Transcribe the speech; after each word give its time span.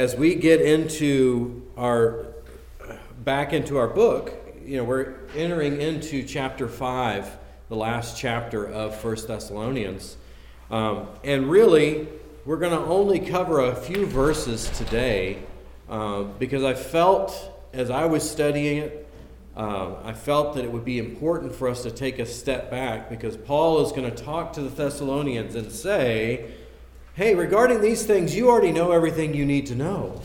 as 0.00 0.16
we 0.16 0.34
get 0.34 0.62
into 0.62 1.62
our 1.76 2.24
back 3.22 3.52
into 3.52 3.76
our 3.76 3.86
book, 3.86 4.32
you 4.64 4.78
know, 4.78 4.84
we're 4.84 5.12
entering 5.36 5.78
into 5.78 6.22
chapter 6.22 6.68
5, 6.68 7.36
the 7.68 7.76
last 7.76 8.16
chapter 8.16 8.66
of 8.66 8.96
First 8.96 9.28
Thessalonians. 9.28 10.16
Um, 10.70 11.06
and 11.22 11.50
really, 11.50 12.08
we're 12.46 12.56
going 12.56 12.72
to 12.72 12.82
only 12.86 13.20
cover 13.20 13.60
a 13.60 13.76
few 13.76 14.06
verses 14.06 14.70
today 14.70 15.42
uh, 15.90 16.22
because 16.22 16.64
I 16.64 16.72
felt 16.72 17.68
as 17.74 17.90
I 17.90 18.06
was 18.06 18.28
studying 18.28 18.78
it, 18.78 19.06
uh, 19.54 19.96
I 20.02 20.14
felt 20.14 20.54
that 20.54 20.64
it 20.64 20.72
would 20.72 20.86
be 20.86 20.98
important 20.98 21.54
for 21.54 21.68
us 21.68 21.82
to 21.82 21.90
take 21.90 22.18
a 22.18 22.24
step 22.24 22.70
back 22.70 23.10
because 23.10 23.36
Paul 23.36 23.84
is 23.84 23.92
going 23.92 24.10
to 24.10 24.24
talk 24.24 24.54
to 24.54 24.62
the 24.62 24.70
Thessalonians 24.70 25.56
and 25.56 25.70
say, 25.70 26.54
hey, 27.20 27.34
regarding 27.34 27.82
these 27.82 28.06
things, 28.06 28.34
you 28.34 28.48
already 28.48 28.72
know 28.72 28.92
everything 28.92 29.34
you 29.34 29.44
need 29.44 29.66
to 29.66 29.74
know. 29.74 30.18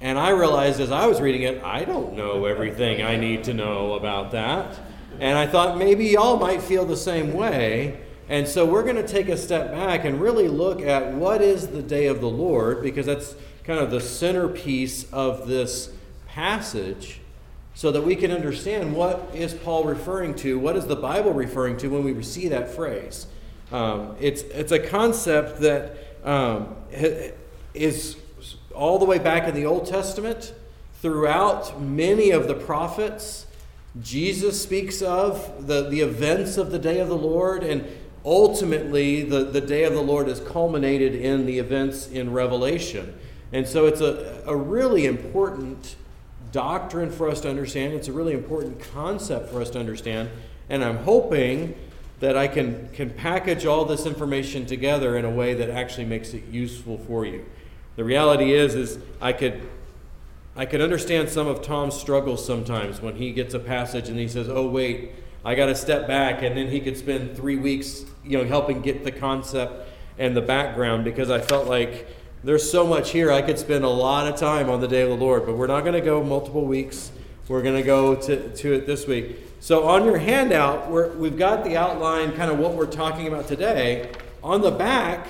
And 0.00 0.20
I 0.20 0.30
realized 0.30 0.78
as 0.78 0.92
I 0.92 1.06
was 1.06 1.20
reading 1.20 1.42
it, 1.42 1.64
I 1.64 1.84
don't 1.84 2.12
know 2.12 2.44
everything 2.44 3.02
I 3.02 3.16
need 3.16 3.42
to 3.44 3.54
know 3.54 3.94
about 3.94 4.30
that. 4.30 4.78
And 5.18 5.36
I 5.36 5.48
thought 5.48 5.78
maybe 5.78 6.06
y'all 6.06 6.38
might 6.38 6.62
feel 6.62 6.86
the 6.86 6.96
same 6.96 7.32
way. 7.32 7.98
And 8.28 8.46
so 8.46 8.64
we're 8.64 8.84
going 8.84 9.04
to 9.04 9.08
take 9.08 9.28
a 9.28 9.36
step 9.36 9.72
back 9.72 10.04
and 10.04 10.20
really 10.20 10.46
look 10.46 10.80
at 10.80 11.12
what 11.12 11.42
is 11.42 11.66
the 11.66 11.82
day 11.82 12.06
of 12.06 12.20
the 12.20 12.30
Lord, 12.30 12.84
because 12.84 13.06
that's 13.06 13.34
kind 13.64 13.80
of 13.80 13.90
the 13.90 14.00
centerpiece 14.00 15.12
of 15.12 15.48
this 15.48 15.90
passage, 16.28 17.20
so 17.74 17.90
that 17.90 18.02
we 18.02 18.14
can 18.14 18.30
understand 18.30 18.94
what 18.94 19.28
is 19.34 19.54
Paul 19.54 19.82
referring 19.82 20.36
to, 20.36 20.56
what 20.56 20.76
is 20.76 20.86
the 20.86 20.94
Bible 20.94 21.32
referring 21.32 21.78
to 21.78 21.88
when 21.88 22.04
we 22.04 22.22
see 22.22 22.46
that 22.46 22.72
phrase. 22.72 23.26
Um, 23.72 24.16
it's, 24.20 24.42
it's 24.42 24.72
a 24.72 24.78
concept 24.78 25.60
that 25.60 25.96
um, 26.24 26.74
is 27.74 28.16
all 28.74 28.98
the 28.98 29.04
way 29.04 29.18
back 29.18 29.48
in 29.48 29.54
the 29.54 29.66
Old 29.66 29.86
Testament, 29.86 30.54
throughout 31.00 31.80
many 31.80 32.30
of 32.30 32.46
the 32.48 32.54
prophets. 32.54 33.46
Jesus 34.00 34.60
speaks 34.60 35.02
of 35.02 35.66
the, 35.66 35.88
the 35.88 36.00
events 36.00 36.56
of 36.56 36.70
the 36.70 36.78
day 36.78 37.00
of 37.00 37.08
the 37.08 37.16
Lord, 37.16 37.62
and 37.62 37.86
ultimately, 38.24 39.22
the, 39.22 39.44
the 39.44 39.60
day 39.60 39.84
of 39.84 39.94
the 39.94 40.02
Lord 40.02 40.28
is 40.28 40.40
culminated 40.40 41.14
in 41.14 41.46
the 41.46 41.58
events 41.58 42.08
in 42.08 42.32
Revelation. 42.32 43.18
And 43.52 43.66
so, 43.66 43.86
it's 43.86 44.00
a, 44.00 44.42
a 44.46 44.54
really 44.56 45.06
important 45.06 45.96
doctrine 46.52 47.10
for 47.10 47.28
us 47.28 47.40
to 47.40 47.50
understand. 47.50 47.94
It's 47.94 48.08
a 48.08 48.12
really 48.12 48.34
important 48.34 48.80
concept 48.92 49.50
for 49.50 49.60
us 49.60 49.70
to 49.70 49.78
understand. 49.78 50.30
And 50.68 50.84
I'm 50.84 50.98
hoping 50.98 51.74
that 52.20 52.36
I 52.36 52.48
can, 52.48 52.88
can 52.90 53.10
package 53.10 53.66
all 53.66 53.84
this 53.84 54.06
information 54.06 54.66
together 54.66 55.16
in 55.16 55.24
a 55.24 55.30
way 55.30 55.54
that 55.54 55.70
actually 55.70 56.04
makes 56.04 56.32
it 56.34 56.44
useful 56.48 56.98
for 56.98 57.24
you. 57.26 57.44
The 57.96 58.04
reality 58.04 58.52
is, 58.52 58.74
is 58.74 58.98
I 59.20 59.32
could 59.32 59.60
I 60.56 60.66
could 60.66 60.80
understand 60.80 61.28
some 61.28 61.46
of 61.46 61.62
Tom's 61.62 61.94
struggles 61.94 62.44
sometimes 62.44 63.00
when 63.00 63.16
he 63.16 63.32
gets 63.32 63.54
a 63.54 63.58
passage 63.58 64.08
and 64.08 64.18
he 64.18 64.28
says, 64.28 64.48
"Oh 64.48 64.68
wait, 64.68 65.12
I 65.44 65.54
got 65.54 65.66
to 65.66 65.74
step 65.74 66.06
back," 66.06 66.42
and 66.42 66.56
then 66.56 66.68
he 66.68 66.80
could 66.80 66.96
spend 66.96 67.36
three 67.36 67.56
weeks, 67.56 68.04
you 68.24 68.36
know, 68.36 68.44
helping 68.44 68.80
get 68.80 69.04
the 69.04 69.12
concept 69.12 69.88
and 70.18 70.36
the 70.36 70.42
background 70.42 71.04
because 71.04 71.30
I 71.30 71.40
felt 71.40 71.66
like 71.66 72.08
there's 72.42 72.68
so 72.68 72.86
much 72.86 73.10
here. 73.10 73.30
I 73.30 73.42
could 73.42 73.58
spend 73.58 73.84
a 73.84 73.88
lot 73.88 74.26
of 74.26 74.38
time 74.38 74.68
on 74.68 74.80
the 74.80 74.88
day 74.88 75.02
of 75.02 75.08
the 75.08 75.16
Lord, 75.16 75.46
but 75.46 75.56
we're 75.56 75.66
not 75.66 75.82
going 75.82 75.94
to 75.94 76.00
go 76.00 76.22
multiple 76.22 76.64
weeks. 76.64 77.12
We're 77.50 77.62
going 77.62 77.74
to 77.74 77.82
go 77.82 78.14
to, 78.14 78.48
to 78.48 78.72
it 78.74 78.86
this 78.86 79.08
week. 79.08 79.36
So 79.58 79.88
on 79.88 80.04
your 80.04 80.18
handout, 80.18 80.88
we 80.88 81.30
have 81.30 81.36
got 81.36 81.64
the 81.64 81.76
outline, 81.76 82.30
kind 82.36 82.48
of 82.48 82.60
what 82.60 82.74
we're 82.74 82.86
talking 82.86 83.26
about 83.26 83.48
today. 83.48 84.12
On 84.40 84.60
the 84.60 84.70
back, 84.70 85.26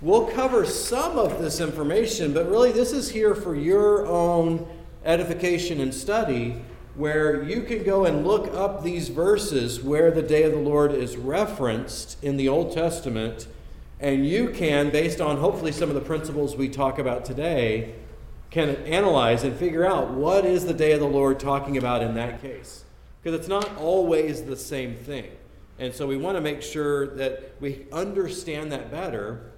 we'll 0.00 0.26
cover 0.26 0.64
some 0.64 1.18
of 1.18 1.42
this 1.42 1.58
information, 1.58 2.32
but 2.32 2.48
really 2.48 2.70
this 2.70 2.92
is 2.92 3.10
here 3.10 3.34
for 3.34 3.56
your 3.56 4.06
own 4.06 4.64
edification 5.04 5.80
and 5.80 5.92
study, 5.92 6.62
where 6.94 7.42
you 7.42 7.62
can 7.62 7.82
go 7.82 8.04
and 8.04 8.24
look 8.24 8.46
up 8.54 8.84
these 8.84 9.08
verses 9.08 9.82
where 9.82 10.12
the 10.12 10.22
day 10.22 10.44
of 10.44 10.52
the 10.52 10.60
Lord 10.60 10.92
is 10.92 11.16
referenced 11.16 12.22
in 12.22 12.36
the 12.36 12.48
Old 12.48 12.74
Testament, 12.74 13.48
and 13.98 14.24
you 14.24 14.50
can, 14.50 14.90
based 14.90 15.20
on 15.20 15.38
hopefully 15.38 15.72
some 15.72 15.88
of 15.88 15.96
the 15.96 16.00
principles 16.00 16.54
we 16.54 16.68
talk 16.68 17.00
about 17.00 17.24
today, 17.24 17.96
can 18.50 18.76
analyze 18.84 19.44
and 19.44 19.56
figure 19.56 19.84
out 19.84 20.10
what 20.10 20.44
is 20.44 20.66
the 20.66 20.74
day 20.74 20.92
of 20.92 21.00
the 21.00 21.06
Lord 21.06 21.40
talking 21.40 21.76
about 21.76 22.02
in 22.02 22.14
that 22.14 22.40
case 22.40 22.84
because 23.26 23.40
it's 23.40 23.48
not 23.48 23.76
always 23.78 24.44
the 24.44 24.56
same 24.56 24.94
thing. 24.94 25.28
And 25.80 25.92
so 25.92 26.06
we 26.06 26.16
want 26.16 26.36
to 26.36 26.40
make 26.40 26.62
sure 26.62 27.08
that 27.16 27.56
we 27.60 27.86
understand 27.90 28.70
that 28.70 28.88
better. 28.88 29.50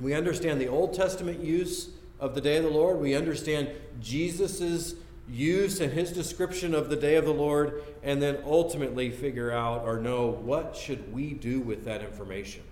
We 0.00 0.12
understand 0.12 0.60
the 0.60 0.66
Old 0.66 0.92
Testament 0.92 1.38
use 1.38 1.90
of 2.18 2.34
the 2.34 2.40
day 2.40 2.56
of 2.56 2.64
the 2.64 2.70
Lord. 2.70 2.98
We 2.98 3.14
understand 3.14 3.70
Jesus' 4.00 4.96
use 5.28 5.80
and 5.80 5.92
his 5.92 6.10
description 6.10 6.74
of 6.74 6.88
the 6.88 6.96
day 6.96 7.14
of 7.14 7.24
the 7.24 7.32
Lord, 7.32 7.84
and 8.02 8.20
then 8.20 8.38
ultimately 8.44 9.12
figure 9.12 9.52
out 9.52 9.84
or 9.84 9.98
know 9.98 10.26
what 10.26 10.76
should 10.76 11.12
we 11.14 11.32
do 11.32 11.60
with 11.60 11.84
that 11.84 12.02
information. 12.02 12.64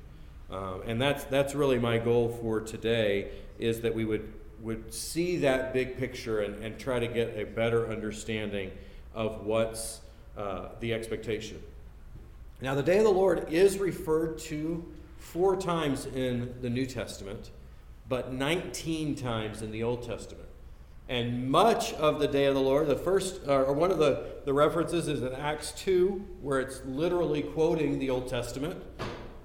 Um, 0.51 0.83
and 0.85 1.01
that's 1.01 1.23
that's 1.25 1.55
really 1.55 1.79
my 1.79 1.99
goal 1.99 2.37
for 2.43 2.61
today 2.61 3.31
is 3.61 3.83
that 3.83 3.95
we 3.95 4.05
would 4.05 4.33
would 4.65 4.93
see 4.93 5.37
that 5.37 5.75
big 5.75 5.99
picture 5.99 6.41
and, 6.41 6.65
and 6.65 6.79
try 6.79 6.99
to 6.99 7.07
get 7.07 7.37
a 7.37 7.45
better 7.45 7.91
understanding 7.91 8.71
of 9.15 9.45
what's 9.45 10.01
uh, 10.39 10.69
the 10.81 10.95
expectation. 10.95 11.63
Now, 12.63 12.75
the 12.75 12.83
day 12.83 12.97
of 12.97 13.05
the 13.05 13.11
Lord 13.11 13.53
is 13.53 13.79
referred 13.79 14.39
to 14.39 14.83
four 15.19 15.55
times 15.57 16.07
in 16.07 16.55
the 16.63 16.71
New 16.71 16.87
Testament, 16.87 17.51
but 18.09 18.33
19 18.33 19.17
times 19.17 19.61
in 19.61 19.71
the 19.71 19.83
Old 19.83 20.03
Testament. 20.03 20.49
And 21.11 21.51
much 21.51 21.93
of 21.95 22.19
the 22.19 22.27
day 22.27 22.47
of 22.47 22.55
the 22.55 22.63
Lord, 22.63 22.87
the 22.87 22.97
first, 22.97 23.47
or 23.47 23.71
one 23.75 23.91
of 23.91 23.99
the, 23.99 24.37
the 24.47 24.55
references 24.55 25.09
is 25.09 25.23
in 25.23 25.35
Acts 25.35 25.73
2, 25.73 26.25
where 26.41 26.61
it's 26.61 26.81
literally 26.87 27.43
quoting 27.43 27.99
the 27.99 28.09
Old 28.09 28.29
Testament. 28.29 28.83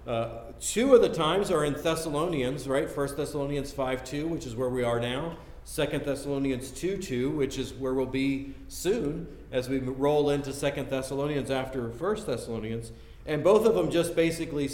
Uh, 0.08 0.49
two 0.60 0.96
of 0.96 1.02
the 1.02 1.10
times 1.10 1.52
are 1.52 1.64
in 1.64 1.74
Thessalonians, 1.74 2.68
right? 2.68 2.96
1 2.96 3.16
Thessalonians 3.16 3.72
5 3.72 4.04
2, 4.04 4.28
which 4.28 4.46
is 4.46 4.56
where 4.56 4.70
we 4.70 4.84
are 4.84 5.00
now. 5.00 5.38
2 5.76 5.86
Thessalonians 6.00 6.72
2 6.72 6.98
2, 6.98 7.30
which 7.32 7.58
is 7.58 7.74
where 7.74 7.94
we'll 7.94 8.06
be 8.06 8.54
soon 8.68 9.28
as 9.52 9.70
we 9.70 9.80
roll 9.80 10.30
into 10.30 10.52
2 10.52 10.84
Thessalonians 10.84 11.52
after 11.52 11.88
1 11.88 12.26
Thessalonians. 12.26 12.92
And 13.26 13.44
both 13.44 13.66
of 13.66 13.76
them 13.76 13.92
just 13.92 14.16
basically 14.16 14.70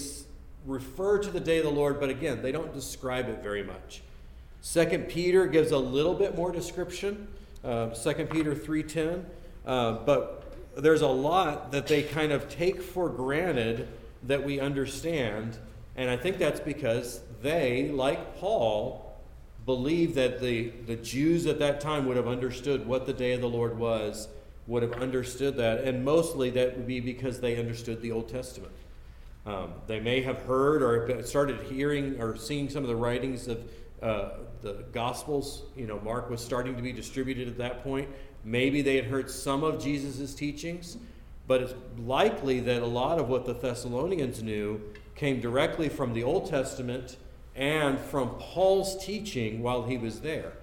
refer 0.66 1.19
to 1.19 1.29
the 1.29 1.40
day 1.40 1.59
of 1.59 1.66
the 1.66 1.72
Lord, 1.72 2.00
but 2.00 2.09
again, 2.09 2.41
they 2.41 2.52
don't 2.52 2.73
describe 2.73 3.29
it 3.29 3.44
very 3.44 3.63
much. 3.63 4.02
2 4.63 5.06
Peter 5.09 5.46
gives 5.46 5.72
a 5.72 5.78
little 5.78 6.16
bit 6.16 6.35
more 6.35 6.52
description, 6.52 7.28
uh, 7.63 7.90
2 7.90 8.25
Peter 8.25 8.56
3.10, 8.56 9.25
uh, 9.66 9.94
but 10.06 10.56
there's 10.78 11.02
a 11.02 11.07
lot 11.07 11.72
that 11.72 11.88
they 11.88 12.03
kind 12.03 12.31
of 12.31 12.50
take 12.50 12.81
for 12.81 13.09
granted 13.09 13.88
that 14.23 14.44
we 14.44 14.59
understand, 14.59 15.57
and 15.96 16.10
I 16.10 16.18
think 16.18 16.38
that's 16.38 16.60
because 16.60 17.22
they, 17.42 17.90
like 17.90 18.38
Paul, 18.38 19.14
believe 19.66 20.16
that 20.16 20.42
the, 20.42 20.70
the 20.86 20.96
Jews 20.96 21.46
at 21.46 21.60
that 21.60 21.82
time 21.82 22.06
would 22.06 22.18
have 22.18 22.28
understood 22.28 22.86
what 22.86 23.06
the 23.06 23.14
day 23.14 23.34
of 23.34 23.42
the 23.42 23.50
Lord 23.50 23.78
was, 23.78 24.28
would 24.68 24.84
have 24.84 24.94
understood 24.94 25.58
that, 25.58 25.82
and 25.84 26.04
mostly 26.04 26.50
that 26.52 26.76
would 26.76 26.88
be 26.88 27.00
because 27.00 27.40
they 27.40 27.58
understood 27.58 28.02
the 28.02 28.12
Old 28.12 28.30
Testament. 28.30 28.74
Um, 29.46 29.74
they 29.86 30.00
may 30.00 30.22
have 30.22 30.42
heard 30.42 30.82
or 30.82 31.24
started 31.24 31.62
hearing 31.62 32.20
or 32.20 32.36
seeing 32.36 32.70
some 32.70 32.84
of 32.84 32.90
the 32.90 32.96
writings 32.96 33.48
of 33.48 33.64
uh, 34.02 34.30
the 34.62 34.86
Gospels. 34.92 35.64
You 35.76 35.86
know, 35.86 36.00
Mark 36.00 36.30
was 36.30 36.44
starting 36.44 36.76
to 36.76 36.82
be 36.82 36.92
distributed 36.92 37.48
at 37.48 37.58
that 37.60 37.84
point. 37.84 38.10
Maybe 38.44 38.82
they 38.82 38.96
had 38.96 39.06
heard 39.06 39.30
some 39.30 39.64
of 39.64 39.82
Jesus' 39.82 40.34
teachings, 40.34 40.98
but 41.48 41.62
it's 41.62 41.76
likely 42.00 42.60
that 42.62 42.82
a 42.82 42.88
lot 42.88 43.20
of 43.20 43.30
what 43.30 43.46
the 43.46 43.54
Thessalonians 43.54 44.42
knew 44.42 44.82
came 45.16 45.40
directly 45.40 45.90
from 45.90 46.14
the 46.14 46.24
Old 46.24 46.50
Testament 46.50 47.18
and 47.56 48.00
from 48.00 48.30
Paul's 48.40 49.03
teaching 49.03 49.64
while 49.64 49.84
he 49.84 49.98
was 49.98 50.22
there. 50.22 50.53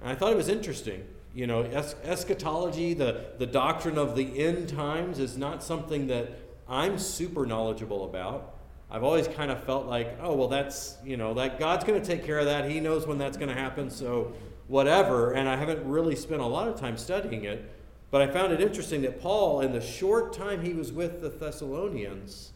And 0.00 0.10
I 0.10 0.14
thought 0.14 0.32
it 0.32 0.36
was 0.36 0.48
interesting. 0.48 1.06
You 1.34 1.46
know, 1.46 1.62
es- 1.62 1.94
eschatology, 2.02 2.94
the, 2.94 3.26
the 3.38 3.46
doctrine 3.46 3.98
of 3.98 4.16
the 4.16 4.44
end 4.44 4.68
times, 4.68 5.18
is 5.18 5.36
not 5.36 5.62
something 5.62 6.08
that 6.08 6.32
I'm 6.68 6.98
super 6.98 7.46
knowledgeable 7.46 8.04
about. 8.04 8.54
I've 8.90 9.04
always 9.04 9.28
kind 9.28 9.50
of 9.50 9.62
felt 9.64 9.86
like, 9.86 10.18
oh, 10.20 10.34
well, 10.34 10.48
that's, 10.48 10.96
you 11.04 11.16
know, 11.16 11.34
that 11.34 11.58
God's 11.58 11.84
going 11.84 12.00
to 12.00 12.06
take 12.06 12.24
care 12.24 12.38
of 12.38 12.46
that. 12.46 12.70
He 12.70 12.80
knows 12.80 13.06
when 13.06 13.18
that's 13.18 13.36
going 13.36 13.48
to 13.48 13.54
happen, 13.54 13.90
so 13.90 14.32
whatever. 14.68 15.32
And 15.32 15.48
I 15.48 15.56
haven't 15.56 15.84
really 15.84 16.16
spent 16.16 16.40
a 16.40 16.46
lot 16.46 16.68
of 16.68 16.78
time 16.78 16.96
studying 16.96 17.44
it. 17.44 17.72
But 18.10 18.22
I 18.22 18.28
found 18.28 18.52
it 18.52 18.60
interesting 18.60 19.02
that 19.02 19.20
Paul, 19.20 19.60
in 19.60 19.72
the 19.72 19.80
short 19.80 20.32
time 20.32 20.64
he 20.64 20.72
was 20.72 20.92
with 20.92 21.20
the 21.20 21.28
Thessalonians, 21.28 22.52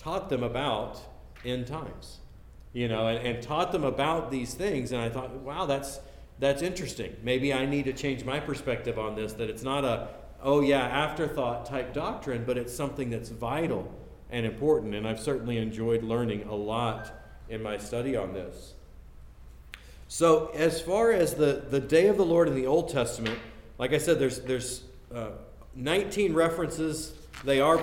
taught 0.00 0.28
them 0.28 0.42
about 0.42 1.00
end 1.44 1.66
times 1.66 2.20
you 2.72 2.88
know, 2.88 3.08
and, 3.08 3.26
and 3.26 3.42
taught 3.42 3.72
them 3.72 3.84
about 3.84 4.30
these 4.30 4.54
things. 4.54 4.92
And 4.92 5.00
I 5.00 5.08
thought, 5.08 5.30
wow, 5.36 5.66
that's 5.66 6.00
that's 6.38 6.62
interesting. 6.62 7.14
Maybe 7.22 7.52
I 7.52 7.66
need 7.66 7.84
to 7.84 7.92
change 7.92 8.24
my 8.24 8.40
perspective 8.40 8.98
on 8.98 9.14
this. 9.14 9.34
That 9.34 9.50
it's 9.50 9.62
not 9.62 9.84
a 9.84 10.08
oh 10.42 10.60
yeah 10.60 10.80
afterthought 10.80 11.66
type 11.66 11.92
doctrine, 11.92 12.44
but 12.46 12.56
it's 12.56 12.74
something 12.74 13.10
that's 13.10 13.28
vital 13.28 13.92
and 14.30 14.46
important. 14.46 14.94
And 14.94 15.06
I've 15.06 15.20
certainly 15.20 15.58
enjoyed 15.58 16.02
learning 16.02 16.44
a 16.44 16.54
lot 16.54 17.12
in 17.48 17.62
my 17.62 17.76
study 17.76 18.16
on 18.16 18.32
this. 18.32 18.74
So, 20.06 20.50
as 20.54 20.80
far 20.80 21.12
as 21.12 21.34
the, 21.34 21.64
the 21.68 21.78
day 21.78 22.08
of 22.08 22.16
the 22.16 22.24
Lord 22.24 22.48
in 22.48 22.54
the 22.56 22.66
Old 22.66 22.88
Testament, 22.88 23.38
like 23.78 23.92
I 23.92 23.98
said, 23.98 24.18
there's, 24.18 24.40
there's 24.40 24.82
uh, 25.14 25.30
19 25.76 26.34
references. 26.34 27.12
They 27.44 27.60
are 27.60 27.80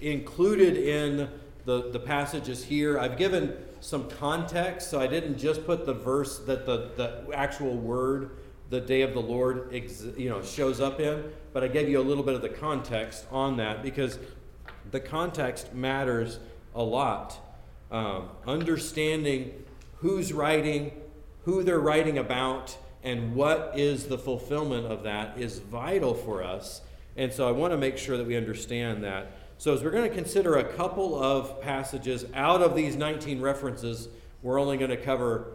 included 0.00 0.76
in 0.76 1.28
the, 1.64 1.90
the 1.90 1.98
passages 1.98 2.64
here. 2.64 2.98
I've 2.98 3.16
given 3.16 3.56
some 3.80 4.08
context, 4.08 4.90
so 4.90 5.00
I 5.00 5.06
didn't 5.06 5.38
just 5.38 5.64
put 5.66 5.86
the 5.86 5.94
verse 5.94 6.38
that 6.40 6.66
the, 6.66 6.90
the 6.96 7.34
actual 7.34 7.76
word, 7.76 8.30
the 8.70 8.80
day 8.80 9.02
of 9.02 9.14
the 9.14 9.20
Lord, 9.20 9.70
ex, 9.72 10.04
you 10.16 10.28
know, 10.28 10.42
shows 10.42 10.80
up 10.80 11.00
in, 11.00 11.24
but 11.52 11.62
I 11.62 11.68
gave 11.68 11.88
you 11.88 12.00
a 12.00 12.02
little 12.02 12.24
bit 12.24 12.34
of 12.34 12.42
the 12.42 12.48
context 12.48 13.26
on 13.30 13.56
that 13.58 13.82
because 13.82 14.18
the 14.90 15.00
context 15.00 15.74
matters 15.74 16.38
a 16.74 16.82
lot. 16.82 17.38
Um, 17.90 18.28
understanding 18.46 19.64
who's 19.96 20.32
writing, 20.32 20.92
who 21.44 21.62
they're 21.62 21.80
writing 21.80 22.18
about, 22.18 22.76
and 23.02 23.34
what 23.34 23.72
is 23.76 24.06
the 24.06 24.18
fulfillment 24.18 24.86
of 24.86 25.04
that 25.04 25.38
is 25.38 25.60
vital 25.60 26.14
for 26.14 26.42
us. 26.42 26.82
And 27.16 27.32
so 27.32 27.48
I 27.48 27.52
want 27.52 27.72
to 27.72 27.76
make 27.76 27.96
sure 27.98 28.16
that 28.16 28.26
we 28.26 28.36
understand 28.36 29.02
that. 29.04 29.32
So, 29.60 29.74
as 29.74 29.82
we're 29.82 29.90
going 29.90 30.08
to 30.08 30.14
consider 30.14 30.58
a 30.58 30.64
couple 30.64 31.20
of 31.20 31.60
passages 31.60 32.24
out 32.32 32.62
of 32.62 32.76
these 32.76 32.94
19 32.94 33.40
references, 33.40 34.08
we're 34.40 34.60
only 34.60 34.76
going 34.76 34.92
to 34.92 34.96
cover 34.96 35.48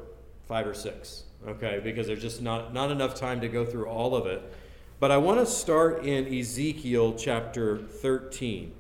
five 0.46 0.68
or 0.68 0.74
six, 0.74 1.24
okay? 1.48 1.80
Because 1.82 2.08
there's 2.08 2.22
just 2.22 2.42
not, 2.42 2.74
not 2.74 2.92
enough 2.92 3.16
time 3.16 3.40
to 3.40 3.48
go 3.48 3.66
through 3.66 3.86
all 3.86 4.14
of 4.14 4.26
it. 4.26 4.44
But 5.00 5.12
I 5.12 5.18
want 5.18 5.40
to 5.40 5.46
start 5.46 6.04
in 6.04 6.28
Ezekiel 6.38 7.14
chapter 7.14 7.78
13. 7.78 8.74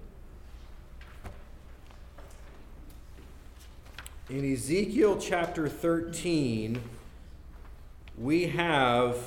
In 4.30 4.54
Ezekiel 4.54 5.18
chapter 5.18 5.70
13, 5.70 6.82
we 8.18 8.48
have 8.48 9.18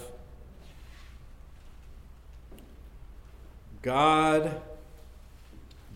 God 3.80 4.60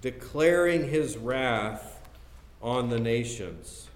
declaring 0.01 0.89
his 0.89 1.17
wrath 1.17 2.01
on 2.63 2.89
the 2.89 2.99
nations. 2.99 3.89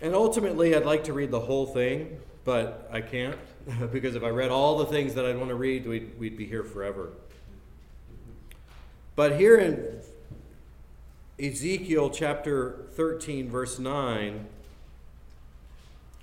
And 0.00 0.14
ultimately, 0.14 0.74
I'd 0.74 0.84
like 0.84 1.04
to 1.04 1.12
read 1.12 1.30
the 1.30 1.40
whole 1.40 1.66
thing, 1.66 2.20
but 2.44 2.88
I 2.92 3.00
can't, 3.00 3.38
because 3.92 4.14
if 4.14 4.22
I 4.22 4.28
read 4.28 4.50
all 4.50 4.78
the 4.78 4.86
things 4.86 5.14
that 5.14 5.24
I'd 5.24 5.36
want 5.36 5.48
to 5.48 5.54
read, 5.54 5.86
we'd, 5.86 6.18
we'd 6.18 6.36
be 6.36 6.46
here 6.46 6.62
forever. 6.62 7.10
But 9.14 9.38
here 9.38 9.56
in 9.56 10.00
Ezekiel 11.42 12.10
chapter 12.10 12.86
13, 12.92 13.48
verse 13.48 13.78
9, 13.78 14.46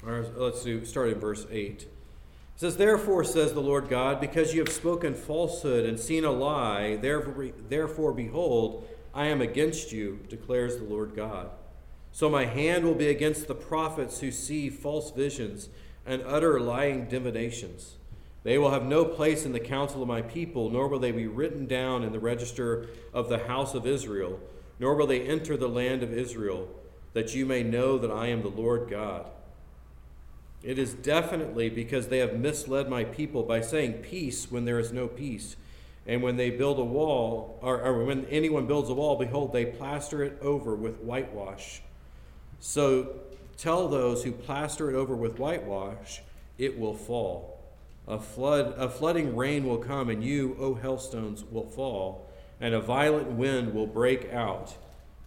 or 0.05 0.25
let's 0.35 0.63
do, 0.63 0.85
start 0.85 1.09
in 1.09 1.19
verse 1.19 1.47
8. 1.49 1.87
It 2.55 2.59
says, 2.59 2.77
Therefore, 2.77 3.23
says 3.23 3.53
the 3.53 3.61
Lord 3.61 3.89
God, 3.89 4.21
because 4.21 4.53
you 4.53 4.59
have 4.59 4.71
spoken 4.71 5.13
falsehood 5.13 5.85
and 5.85 5.99
seen 5.99 6.23
a 6.23 6.31
lie, 6.31 6.95
therefore, 6.97 7.49
therefore, 7.69 8.13
behold, 8.13 8.87
I 9.13 9.27
am 9.27 9.41
against 9.41 9.91
you, 9.91 10.19
declares 10.29 10.77
the 10.77 10.83
Lord 10.83 11.15
God. 11.15 11.49
So 12.11 12.29
my 12.29 12.45
hand 12.45 12.85
will 12.85 12.93
be 12.93 13.07
against 13.07 13.47
the 13.47 13.55
prophets 13.55 14.19
who 14.19 14.31
see 14.31 14.69
false 14.69 15.11
visions 15.11 15.69
and 16.05 16.21
utter 16.23 16.59
lying 16.59 17.07
divinations. 17.07 17.95
They 18.43 18.57
will 18.57 18.71
have 18.71 18.85
no 18.85 19.05
place 19.05 19.45
in 19.45 19.53
the 19.53 19.59
council 19.59 20.01
of 20.01 20.07
my 20.07 20.21
people, 20.21 20.69
nor 20.69 20.87
will 20.87 20.99
they 20.99 21.11
be 21.11 21.27
written 21.27 21.65
down 21.65 22.03
in 22.03 22.11
the 22.11 22.19
register 22.19 22.87
of 23.13 23.29
the 23.29 23.47
house 23.47 23.73
of 23.73 23.87
Israel, 23.87 24.39
nor 24.79 24.95
will 24.95 25.07
they 25.07 25.21
enter 25.21 25.55
the 25.55 25.69
land 25.69 26.03
of 26.03 26.13
Israel, 26.13 26.67
that 27.13 27.33
you 27.33 27.45
may 27.45 27.63
know 27.63 27.97
that 27.97 28.11
I 28.11 28.27
am 28.27 28.41
the 28.41 28.49
Lord 28.49 28.89
God. 28.89 29.29
It 30.63 30.79
is 30.79 30.93
definitely 30.93 31.69
because 31.69 32.07
they 32.07 32.19
have 32.19 32.39
misled 32.39 32.89
my 32.89 33.03
people 33.03 33.43
by 33.43 33.59
saying 33.59 33.95
peace 33.95 34.49
when 34.49 34.63
there 34.63 34.79
is 34.79 34.93
no 34.93 35.07
peace. 35.07 35.57
And 36.07 36.21
when 36.21 36.37
they 36.37 36.49
build 36.49 36.79
a 36.79 36.83
wall, 36.83 37.59
or, 37.61 37.81
or, 37.81 38.05
when 38.05 38.25
anyone 38.25 38.65
builds 38.65 38.89
a 38.89 38.93
wall, 38.93 39.17
behold, 39.17 39.53
they 39.53 39.65
plaster 39.65 40.23
it 40.23 40.37
over 40.41 40.75
with 40.75 40.99
whitewash. 40.99 41.81
So 42.59 43.19
tell 43.57 43.87
those 43.87 44.23
who 44.23 44.31
plaster 44.31 44.89
it 44.89 44.95
over 44.95 45.15
with 45.15 45.39
whitewash, 45.39 46.21
it 46.57 46.77
will 46.77 46.93
fall. 46.93 47.59
A 48.05 48.19
flood, 48.19 48.73
a 48.77 48.89
flooding 48.89 49.35
rain 49.35 49.65
will 49.65 49.77
come, 49.77 50.09
and 50.09 50.23
you, 50.23 50.57
O 50.59 50.75
hailstones, 50.75 51.45
will 51.45 51.69
fall, 51.69 52.29
and 52.59 52.73
a 52.73 52.81
violent 52.81 53.31
wind 53.31 53.73
will 53.73 53.87
break 53.87 54.31
out. 54.33 54.75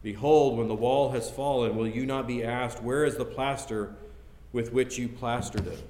Behold, 0.02 0.58
when 0.58 0.68
the 0.68 0.74
wall 0.74 1.10
has 1.12 1.30
fallen, 1.30 1.74
will 1.74 1.88
you 1.88 2.04
not 2.04 2.26
be 2.26 2.44
asked, 2.44 2.82
Where 2.82 3.04
is 3.04 3.16
the 3.16 3.24
plaster? 3.24 3.94
With 4.52 4.72
which 4.72 4.98
you 4.98 5.08
plastered 5.08 5.66
it. 5.66 5.82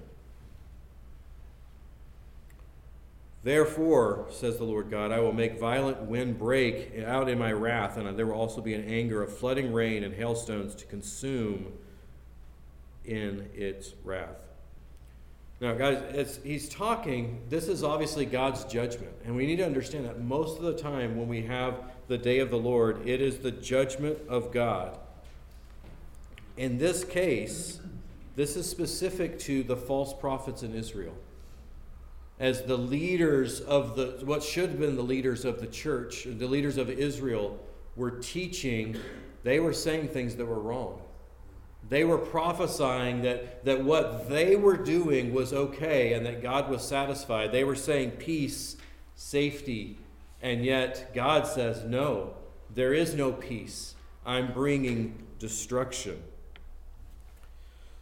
Therefore, 3.42 4.26
says 4.30 4.56
the 4.56 4.64
Lord 4.64 4.90
God, 4.90 5.12
I 5.12 5.20
will 5.20 5.32
make 5.32 5.60
violent 5.60 6.02
wind 6.02 6.36
break 6.36 6.98
out 7.06 7.28
in 7.28 7.38
my 7.38 7.52
wrath, 7.52 7.96
and 7.96 8.18
there 8.18 8.26
will 8.26 8.34
also 8.34 8.60
be 8.60 8.74
an 8.74 8.84
anger 8.84 9.22
of 9.22 9.36
flooding 9.38 9.72
rain 9.72 10.02
and 10.02 10.12
hailstones 10.12 10.74
to 10.74 10.84
consume 10.86 11.72
in 13.04 13.48
its 13.54 13.94
wrath. 14.02 14.46
Now, 15.60 15.74
guys, 15.74 16.02
as 16.12 16.40
he's 16.42 16.68
talking, 16.68 17.40
this 17.48 17.68
is 17.68 17.82
obviously 17.82 18.26
God's 18.26 18.64
judgment. 18.64 19.12
And 19.24 19.36
we 19.36 19.46
need 19.46 19.56
to 19.56 19.64
understand 19.64 20.04
that 20.04 20.20
most 20.20 20.58
of 20.58 20.64
the 20.64 20.76
time 20.76 21.16
when 21.16 21.28
we 21.28 21.42
have 21.42 21.80
the 22.08 22.18
day 22.18 22.40
of 22.40 22.50
the 22.50 22.58
Lord, 22.58 23.06
it 23.08 23.20
is 23.22 23.38
the 23.38 23.52
judgment 23.52 24.18
of 24.28 24.52
God. 24.52 24.98
In 26.56 26.78
this 26.78 27.04
case, 27.04 27.80
this 28.36 28.54
is 28.54 28.70
specific 28.70 29.38
to 29.40 29.62
the 29.62 29.76
false 29.76 30.12
prophets 30.12 30.62
in 30.62 30.74
Israel. 30.74 31.14
As 32.38 32.62
the 32.62 32.76
leaders 32.76 33.62
of 33.62 33.96
the, 33.96 34.18
what 34.24 34.42
should 34.42 34.68
have 34.68 34.78
been 34.78 34.94
the 34.94 35.02
leaders 35.02 35.46
of 35.46 35.58
the 35.58 35.66
church, 35.66 36.28
the 36.30 36.46
leaders 36.46 36.76
of 36.76 36.90
Israel, 36.90 37.58
were 37.96 38.10
teaching, 38.10 38.94
they 39.42 39.58
were 39.58 39.72
saying 39.72 40.08
things 40.08 40.36
that 40.36 40.44
were 40.44 40.60
wrong. 40.60 41.00
They 41.88 42.04
were 42.04 42.18
prophesying 42.18 43.22
that, 43.22 43.64
that 43.64 43.82
what 43.82 44.28
they 44.28 44.54
were 44.54 44.76
doing 44.76 45.32
was 45.32 45.54
okay 45.54 46.12
and 46.12 46.26
that 46.26 46.42
God 46.42 46.68
was 46.68 46.86
satisfied. 46.86 47.52
They 47.52 47.64
were 47.64 47.74
saying 47.74 48.12
peace, 48.12 48.76
safety, 49.14 49.98
and 50.42 50.62
yet 50.62 51.14
God 51.14 51.46
says, 51.46 51.84
no, 51.84 52.34
there 52.74 52.92
is 52.92 53.14
no 53.14 53.32
peace. 53.32 53.94
I'm 54.26 54.52
bringing 54.52 55.26
destruction. 55.38 56.22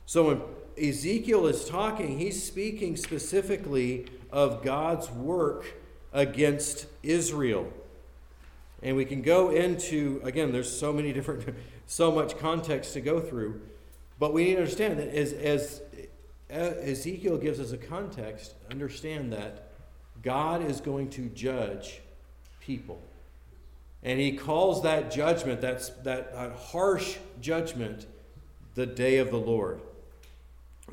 So 0.07 0.27
when 0.27 0.43
Ezekiel 0.77 1.47
is 1.47 1.65
talking, 1.65 2.19
he's 2.19 2.43
speaking 2.43 2.97
specifically 2.97 4.07
of 4.31 4.63
God's 4.63 5.11
work 5.11 5.67
against 6.13 6.87
Israel. 7.03 7.73
And 8.83 8.97
we 8.97 9.05
can 9.05 9.23
go 9.23 9.51
into, 9.51 10.21
again, 10.25 10.53
there's 10.53 10.71
so 10.71 10.93
many 10.93 11.13
different, 11.15 11.57
so 11.87 12.13
much 12.13 12.39
context 12.39 12.93
to 12.95 13.01
go 13.01 13.21
through. 13.21 13.61
But 14.19 14.33
we 14.33 14.45
need 14.45 14.55
to 14.55 14.61
understand 14.61 14.99
that 14.99 15.09
as, 15.09 15.33
as 15.33 15.83
uh, 16.51 16.81
Ezekiel 16.83 17.39
gives 17.39 17.59
us 17.59 17.73
a 17.73 17.79
context, 17.79 18.55
understand 18.71 19.33
that 19.33 19.73
God 20.23 20.63
is 20.63 20.81
going 20.81 21.11
to 21.11 21.29
judge 21.31 22.01
people. 22.61 23.03
And 24.03 24.21
he 24.21 24.37
calls 24.37 24.83
that 24.83 25.11
judgment, 25.11 25.61
that's, 25.61 25.89
that, 26.03 26.35
that 26.35 26.53
harsh 26.53 27.17
judgment, 27.41 28.07
the 28.75 28.87
day 28.87 29.19
of 29.19 29.31
the 29.31 29.39
Lord. 29.39 29.81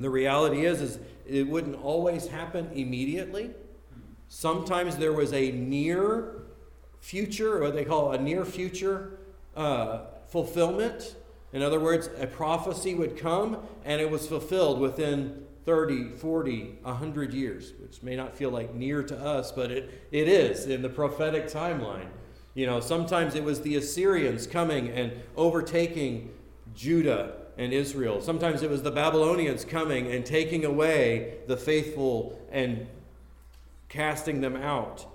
The 0.02 0.10
reality 0.10 0.66
is, 0.66 0.82
is 0.82 1.00
it 1.26 1.48
wouldn't 1.48 1.82
always 1.82 2.28
happen 2.28 2.70
immediately. 2.74 3.52
Sometimes 4.28 4.98
there 4.98 5.14
was 5.14 5.34
a 5.34 5.52
near 5.52 6.44
future, 7.00 7.62
what 7.62 7.74
they 7.74 7.86
call 7.86 8.12
a 8.12 8.18
near 8.18 8.46
future 8.46 9.20
uh, 9.56 10.02
fulfillment. 10.28 11.16
In 11.54 11.62
other 11.62 11.80
words, 11.80 12.10
a 12.18 12.28
prophecy 12.28 12.96
would 12.96 13.18
come 13.18 13.58
and 13.84 14.02
it 14.02 14.10
was 14.10 14.28
fulfilled 14.28 14.80
within 14.80 15.44
30, 15.66 16.12
40, 16.12 16.78
100 16.82 17.34
years, 17.34 17.74
which 17.82 18.02
may 18.02 18.16
not 18.16 18.36
feel 18.36 18.50
like 18.50 18.74
near 18.74 19.04
to 19.04 19.18
us, 19.18 19.52
but 19.52 19.70
it, 19.70 20.08
it 20.12 20.28
is 20.28 20.66
in 20.66 20.82
the 20.82 20.90
prophetic 20.90 21.48
timeline. 21.48 22.08
You 22.54 22.66
know, 22.66 22.80
sometimes 22.80 23.36
it 23.36 23.44
was 23.44 23.62
the 23.62 23.76
Assyrians 23.76 24.48
coming 24.48 24.90
and 24.90 25.14
overtaking 25.36 26.32
Judah 26.74 27.41
and 27.58 27.74
Israel. 27.74 28.22
Sometimes 28.22 28.64
it 28.64 28.70
was 28.70 28.84
the 28.84 28.92
Babylonians 28.92 29.66
coming 29.66 30.12
and 30.12 30.26
taking 30.26 30.66
away 30.66 31.36
the 31.48 31.58
faithful 31.58 32.40
and 32.52 32.88
casting 33.90 34.42
them 34.42 34.56
out. 34.56 35.06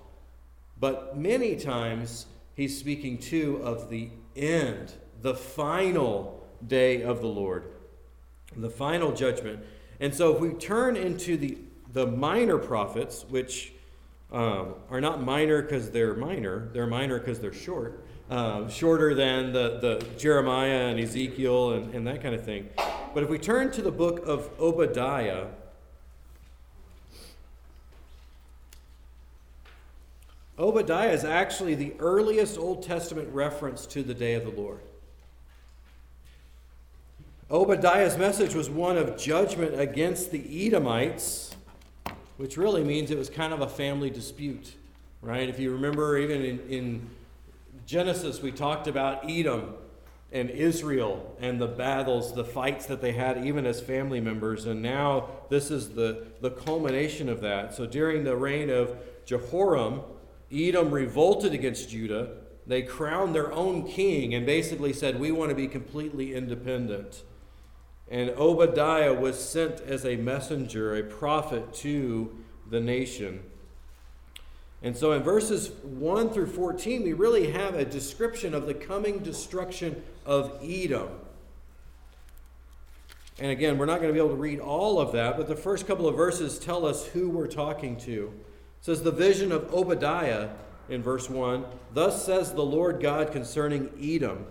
But 0.79 1.17
many 1.17 1.55
times 1.55 2.27
he's 2.55 2.77
speaking 2.77 3.17
too 3.17 3.59
of 3.63 3.89
the 3.89 4.09
end, 4.35 4.93
the 5.21 5.33
final 5.33 6.47
day 6.65 7.01
of 7.01 7.21
the 7.21 7.27
Lord, 7.27 7.71
the 8.55 8.69
final 8.69 9.11
judgment. 9.11 9.59
And 9.99 10.13
so 10.13 10.33
if 10.35 10.39
we 10.39 10.49
turn 10.49 10.95
into 10.95 11.37
the, 11.37 11.57
the 11.93 12.05
minor 12.05 12.57
prophets, 12.57 13.25
which 13.29 13.73
um, 14.31 14.75
are 14.89 15.01
not 15.01 15.23
minor 15.23 15.61
because 15.61 15.89
they're 15.91 16.15
minor, 16.15 16.69
they're 16.73 16.87
minor 16.87 17.19
because 17.19 17.39
they're 17.39 17.53
short. 17.53 18.05
Uh, 18.29 18.67
shorter 18.67 19.13
than 19.13 19.53
the, 19.53 19.79
the 19.79 20.05
Jeremiah 20.17 20.87
and 20.87 20.99
Ezekiel 20.99 21.73
and, 21.73 21.93
and 21.93 22.07
that 22.07 22.21
kind 22.21 22.35
of 22.35 22.43
thing. 22.43 22.69
But 23.13 23.23
if 23.23 23.29
we 23.29 23.37
turn 23.37 23.71
to 23.71 23.81
the 23.81 23.91
book 23.91 24.25
of 24.25 24.49
Obadiah, 24.59 25.47
Obadiah 30.59 31.11
is 31.11 31.23
actually 31.23 31.75
the 31.75 31.93
earliest 31.99 32.57
Old 32.57 32.83
Testament 32.83 33.29
reference 33.31 33.85
to 33.87 34.01
the 34.03 34.13
day 34.13 34.33
of 34.33 34.43
the 34.43 34.49
Lord. 34.49 34.79
Obadiah's 37.49 38.17
message 38.17 38.55
was 38.55 38.69
one 38.69 38.97
of 38.97 39.17
judgment 39.17 39.79
against 39.79 40.31
the 40.31 40.67
Edomites, 40.67 41.55
which 42.37 42.57
really 42.57 42.83
means 42.83 43.09
it 43.09 43.17
was 43.17 43.29
kind 43.29 43.53
of 43.53 43.61
a 43.61 43.69
family 43.69 44.09
dispute, 44.09 44.73
right? 45.21 45.47
If 45.47 45.59
you 45.59 45.71
remember, 45.71 46.17
even 46.17 46.43
in, 46.43 46.59
in 46.67 47.09
Genesis, 47.87 48.41
we 48.41 48.51
talked 48.51 48.85
about 48.85 49.29
Edom 49.29 49.73
and 50.29 50.49
Israel 50.49 51.37
and 51.39 51.59
the 51.59 51.67
battles, 51.67 52.33
the 52.33 52.43
fights 52.43 52.85
that 52.87 53.01
they 53.01 53.13
had, 53.13 53.45
even 53.45 53.65
as 53.65 53.79
family 53.79 54.19
members. 54.19 54.65
And 54.65 54.81
now 54.81 55.29
this 55.49 55.71
is 55.71 55.91
the, 55.91 56.27
the 56.41 56.51
culmination 56.51 57.29
of 57.29 57.39
that. 57.39 57.73
So 57.73 57.85
during 57.85 58.25
the 58.25 58.35
reign 58.35 58.69
of 58.69 58.97
Jehoram, 59.25 60.01
Edom 60.51 60.91
revolted 60.91 61.53
against 61.53 61.89
Judah. 61.89 62.31
They 62.67 62.81
crowned 62.81 63.33
their 63.33 63.53
own 63.53 63.87
king 63.87 64.33
and 64.33 64.45
basically 64.45 64.91
said, 64.91 65.17
We 65.17 65.31
want 65.31 65.51
to 65.51 65.55
be 65.55 65.69
completely 65.69 66.35
independent. 66.35 67.23
And 68.09 68.31
Obadiah 68.31 69.13
was 69.13 69.39
sent 69.39 69.79
as 69.79 70.05
a 70.05 70.17
messenger, 70.17 70.93
a 70.93 71.03
prophet 71.03 71.73
to 71.75 72.35
the 72.69 72.81
nation. 72.81 73.43
And 74.83 74.95
so 74.95 75.13
in 75.13 75.23
verses 75.23 75.71
1 75.83 76.29
through 76.29 76.47
14, 76.47 77.03
we 77.03 77.13
really 77.13 77.51
have 77.51 77.73
a 77.75 77.83
description 77.83 78.53
of 78.53 78.67
the 78.67 78.73
coming 78.73 79.19
destruction 79.19 80.03
of 80.25 80.59
Edom. 80.63 81.09
And 83.39 83.51
again, 83.51 83.77
we're 83.77 83.85
not 83.85 84.01
going 84.01 84.09
to 84.09 84.13
be 84.13 84.19
able 84.19 84.35
to 84.35 84.41
read 84.41 84.59
all 84.59 84.99
of 84.99 85.11
that, 85.13 85.37
but 85.37 85.47
the 85.47 85.55
first 85.55 85.87
couple 85.87 86.07
of 86.07 86.15
verses 86.15 86.59
tell 86.59 86.85
us 86.85 87.05
who 87.07 87.29
we're 87.29 87.47
talking 87.47 87.97
to. 87.97 88.33
It 88.79 88.85
says, 88.85 89.03
The 89.03 89.11
vision 89.11 89.51
of 89.51 89.73
Obadiah 89.73 90.49
in 90.89 91.03
verse 91.03 91.29
1 91.29 91.65
Thus 91.93 92.25
says 92.25 92.53
the 92.53 92.63
Lord 92.63 93.01
God 93.01 93.31
concerning 93.31 93.91
Edom. 94.01 94.45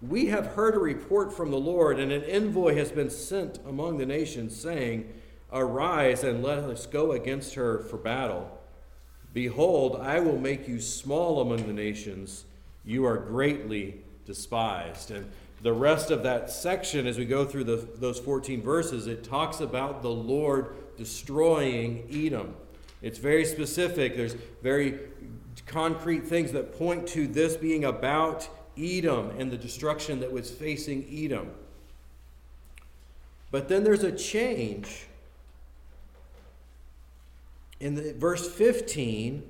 We 0.00 0.26
have 0.26 0.48
heard 0.48 0.74
a 0.74 0.78
report 0.78 1.32
from 1.32 1.50
the 1.50 1.58
Lord, 1.58 1.98
and 1.98 2.12
an 2.12 2.22
envoy 2.24 2.76
has 2.76 2.92
been 2.92 3.10
sent 3.10 3.58
among 3.66 3.98
the 3.98 4.06
nations, 4.06 4.58
saying, 4.58 5.12
Arise 5.52 6.22
and 6.22 6.42
let 6.42 6.58
us 6.58 6.86
go 6.86 7.12
against 7.12 7.54
her 7.54 7.80
for 7.80 7.96
battle. 7.96 8.57
Behold, 9.38 10.00
I 10.02 10.18
will 10.18 10.36
make 10.36 10.66
you 10.66 10.80
small 10.80 11.40
among 11.40 11.68
the 11.68 11.72
nations. 11.72 12.44
You 12.84 13.06
are 13.06 13.16
greatly 13.16 14.00
despised. 14.26 15.12
And 15.12 15.30
the 15.62 15.72
rest 15.72 16.10
of 16.10 16.24
that 16.24 16.50
section, 16.50 17.06
as 17.06 17.18
we 17.18 17.24
go 17.24 17.44
through 17.44 17.62
the, 17.62 17.88
those 18.00 18.18
14 18.18 18.60
verses, 18.60 19.06
it 19.06 19.22
talks 19.22 19.60
about 19.60 20.02
the 20.02 20.10
Lord 20.10 20.74
destroying 20.96 22.08
Edom. 22.12 22.56
It's 23.00 23.20
very 23.20 23.44
specific. 23.44 24.16
There's 24.16 24.34
very 24.60 24.98
concrete 25.66 26.26
things 26.26 26.50
that 26.50 26.76
point 26.76 27.06
to 27.10 27.28
this 27.28 27.56
being 27.56 27.84
about 27.84 28.48
Edom 28.76 29.30
and 29.38 29.52
the 29.52 29.56
destruction 29.56 30.18
that 30.18 30.32
was 30.32 30.50
facing 30.50 31.06
Edom. 31.16 31.52
But 33.52 33.68
then 33.68 33.84
there's 33.84 34.02
a 34.02 34.10
change. 34.10 35.06
In 37.80 37.94
the, 37.94 38.12
verse 38.14 38.48
15, 38.48 39.42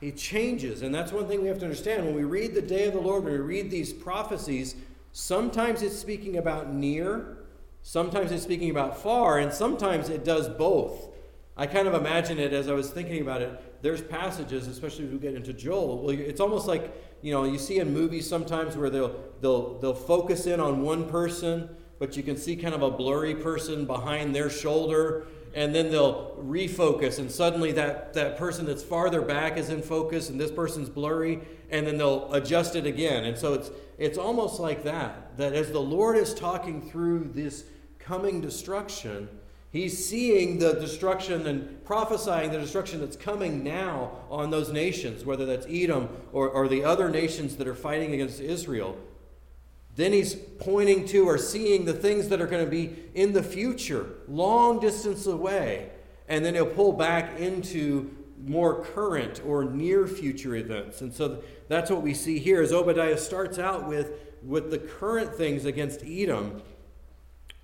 he 0.00 0.12
changes. 0.12 0.82
And 0.82 0.94
that's 0.94 1.12
one 1.12 1.26
thing 1.26 1.42
we 1.42 1.48
have 1.48 1.58
to 1.60 1.64
understand. 1.64 2.04
When 2.04 2.14
we 2.14 2.24
read 2.24 2.54
the 2.54 2.62
day 2.62 2.86
of 2.86 2.92
the 2.92 3.00
Lord, 3.00 3.24
when 3.24 3.32
we 3.32 3.38
read 3.38 3.70
these 3.70 3.92
prophecies, 3.92 4.74
sometimes 5.12 5.82
it's 5.82 5.96
speaking 5.96 6.36
about 6.36 6.72
near, 6.72 7.38
sometimes 7.82 8.32
it's 8.32 8.42
speaking 8.42 8.70
about 8.70 9.00
far, 9.00 9.38
and 9.38 9.52
sometimes 9.52 10.08
it 10.08 10.24
does 10.24 10.48
both. 10.48 11.08
I 11.56 11.66
kind 11.66 11.86
of 11.86 11.94
imagine 11.94 12.38
it 12.38 12.52
as 12.52 12.68
I 12.68 12.72
was 12.72 12.90
thinking 12.90 13.20
about 13.20 13.42
it. 13.42 13.82
There's 13.82 14.00
passages, 14.00 14.66
especially 14.68 15.04
when 15.04 15.14
we 15.14 15.18
get 15.20 15.34
into 15.34 15.52
Joel, 15.52 15.98
well, 15.98 16.10
it's 16.10 16.40
almost 16.40 16.66
like 16.66 16.92
you 17.20 17.32
know 17.32 17.44
you 17.44 17.58
see 17.58 17.78
in 17.78 17.92
movies 17.92 18.28
sometimes 18.28 18.76
where 18.76 18.90
they'll 18.90 19.14
they'll 19.40 19.78
they'll 19.78 19.94
focus 19.94 20.46
in 20.46 20.60
on 20.60 20.82
one 20.82 21.08
person, 21.08 21.68
but 21.98 22.16
you 22.16 22.22
can 22.22 22.36
see 22.36 22.56
kind 22.56 22.74
of 22.74 22.82
a 22.82 22.90
blurry 22.90 23.34
person 23.34 23.84
behind 23.84 24.34
their 24.34 24.48
shoulder, 24.48 25.26
and 25.54 25.74
then 25.74 25.90
they'll 25.90 26.36
refocus, 26.40 27.18
and 27.18 27.30
suddenly 27.30 27.72
that 27.72 28.14
that 28.14 28.36
person 28.36 28.66
that's 28.66 28.82
farther 28.82 29.20
back 29.20 29.56
is 29.56 29.70
in 29.70 29.82
focus, 29.82 30.28
and 30.28 30.40
this 30.40 30.50
person's 30.50 30.88
blurry, 30.88 31.40
and 31.70 31.86
then 31.86 31.98
they'll 31.98 32.32
adjust 32.32 32.76
it 32.76 32.86
again, 32.86 33.24
and 33.24 33.36
so 33.36 33.54
it's 33.54 33.70
it's 33.98 34.18
almost 34.18 34.60
like 34.60 34.84
that. 34.84 35.36
That 35.36 35.52
as 35.52 35.70
the 35.70 35.80
Lord 35.80 36.16
is 36.16 36.34
talking 36.34 36.82
through 36.82 37.30
this 37.34 37.64
coming 37.98 38.40
destruction 38.40 39.28
He's 39.72 40.06
seeing 40.06 40.58
the 40.58 40.74
destruction 40.74 41.46
and 41.46 41.82
prophesying 41.86 42.52
the 42.52 42.58
destruction 42.58 43.00
that's 43.00 43.16
coming 43.16 43.64
now 43.64 44.12
on 44.30 44.50
those 44.50 44.70
nations, 44.70 45.24
whether 45.24 45.46
that's 45.46 45.66
Edom 45.66 46.10
or, 46.30 46.50
or 46.50 46.68
the 46.68 46.84
other 46.84 47.08
nations 47.08 47.56
that 47.56 47.66
are 47.66 47.74
fighting 47.74 48.12
against 48.12 48.38
Israel. 48.38 48.98
Then 49.96 50.12
he's 50.12 50.34
pointing 50.34 51.06
to 51.08 51.28
or 51.28 51.36
seeing 51.36 51.84
the 51.84 51.92
things 51.92 52.28
that 52.28 52.40
are 52.40 52.46
going 52.46 52.64
to 52.64 52.70
be 52.70 52.96
in 53.14 53.32
the 53.32 53.42
future, 53.42 54.06
long 54.26 54.80
distance 54.80 55.26
away. 55.26 55.90
And 56.28 56.44
then 56.44 56.54
he'll 56.54 56.66
pull 56.66 56.92
back 56.92 57.38
into 57.38 58.10
more 58.38 58.84
current 58.84 59.42
or 59.46 59.64
near 59.64 60.06
future 60.06 60.56
events. 60.56 61.00
And 61.00 61.12
so 61.12 61.42
that's 61.68 61.90
what 61.90 62.02
we 62.02 62.14
see 62.14 62.38
here 62.38 62.62
as 62.62 62.72
Obadiah 62.72 63.18
starts 63.18 63.58
out 63.58 63.86
with, 63.86 64.12
with 64.42 64.70
the 64.70 64.78
current 64.78 65.34
things 65.34 65.64
against 65.64 66.02
Edom. 66.04 66.62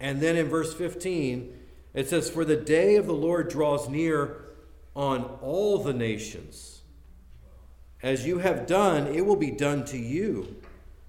And 0.00 0.20
then 0.20 0.37
in 0.37 0.49
verse 0.49 0.75
15, 0.75 1.52
it 1.94 2.08
says, 2.08 2.30
For 2.30 2.44
the 2.44 2.56
day 2.56 2.97
of 2.97 3.06
the 3.06 3.14
Lord 3.14 3.49
draws 3.49 3.88
near 3.88 4.44
on 4.94 5.23
all 5.40 5.78
the 5.78 5.94
nations. 5.94 6.82
As 8.02 8.26
you 8.26 8.38
have 8.38 8.66
done, 8.66 9.06
it 9.08 9.25
will 9.26 9.37
be 9.37 9.50
done 9.50 9.85
to 9.87 9.99
you. 9.99 10.56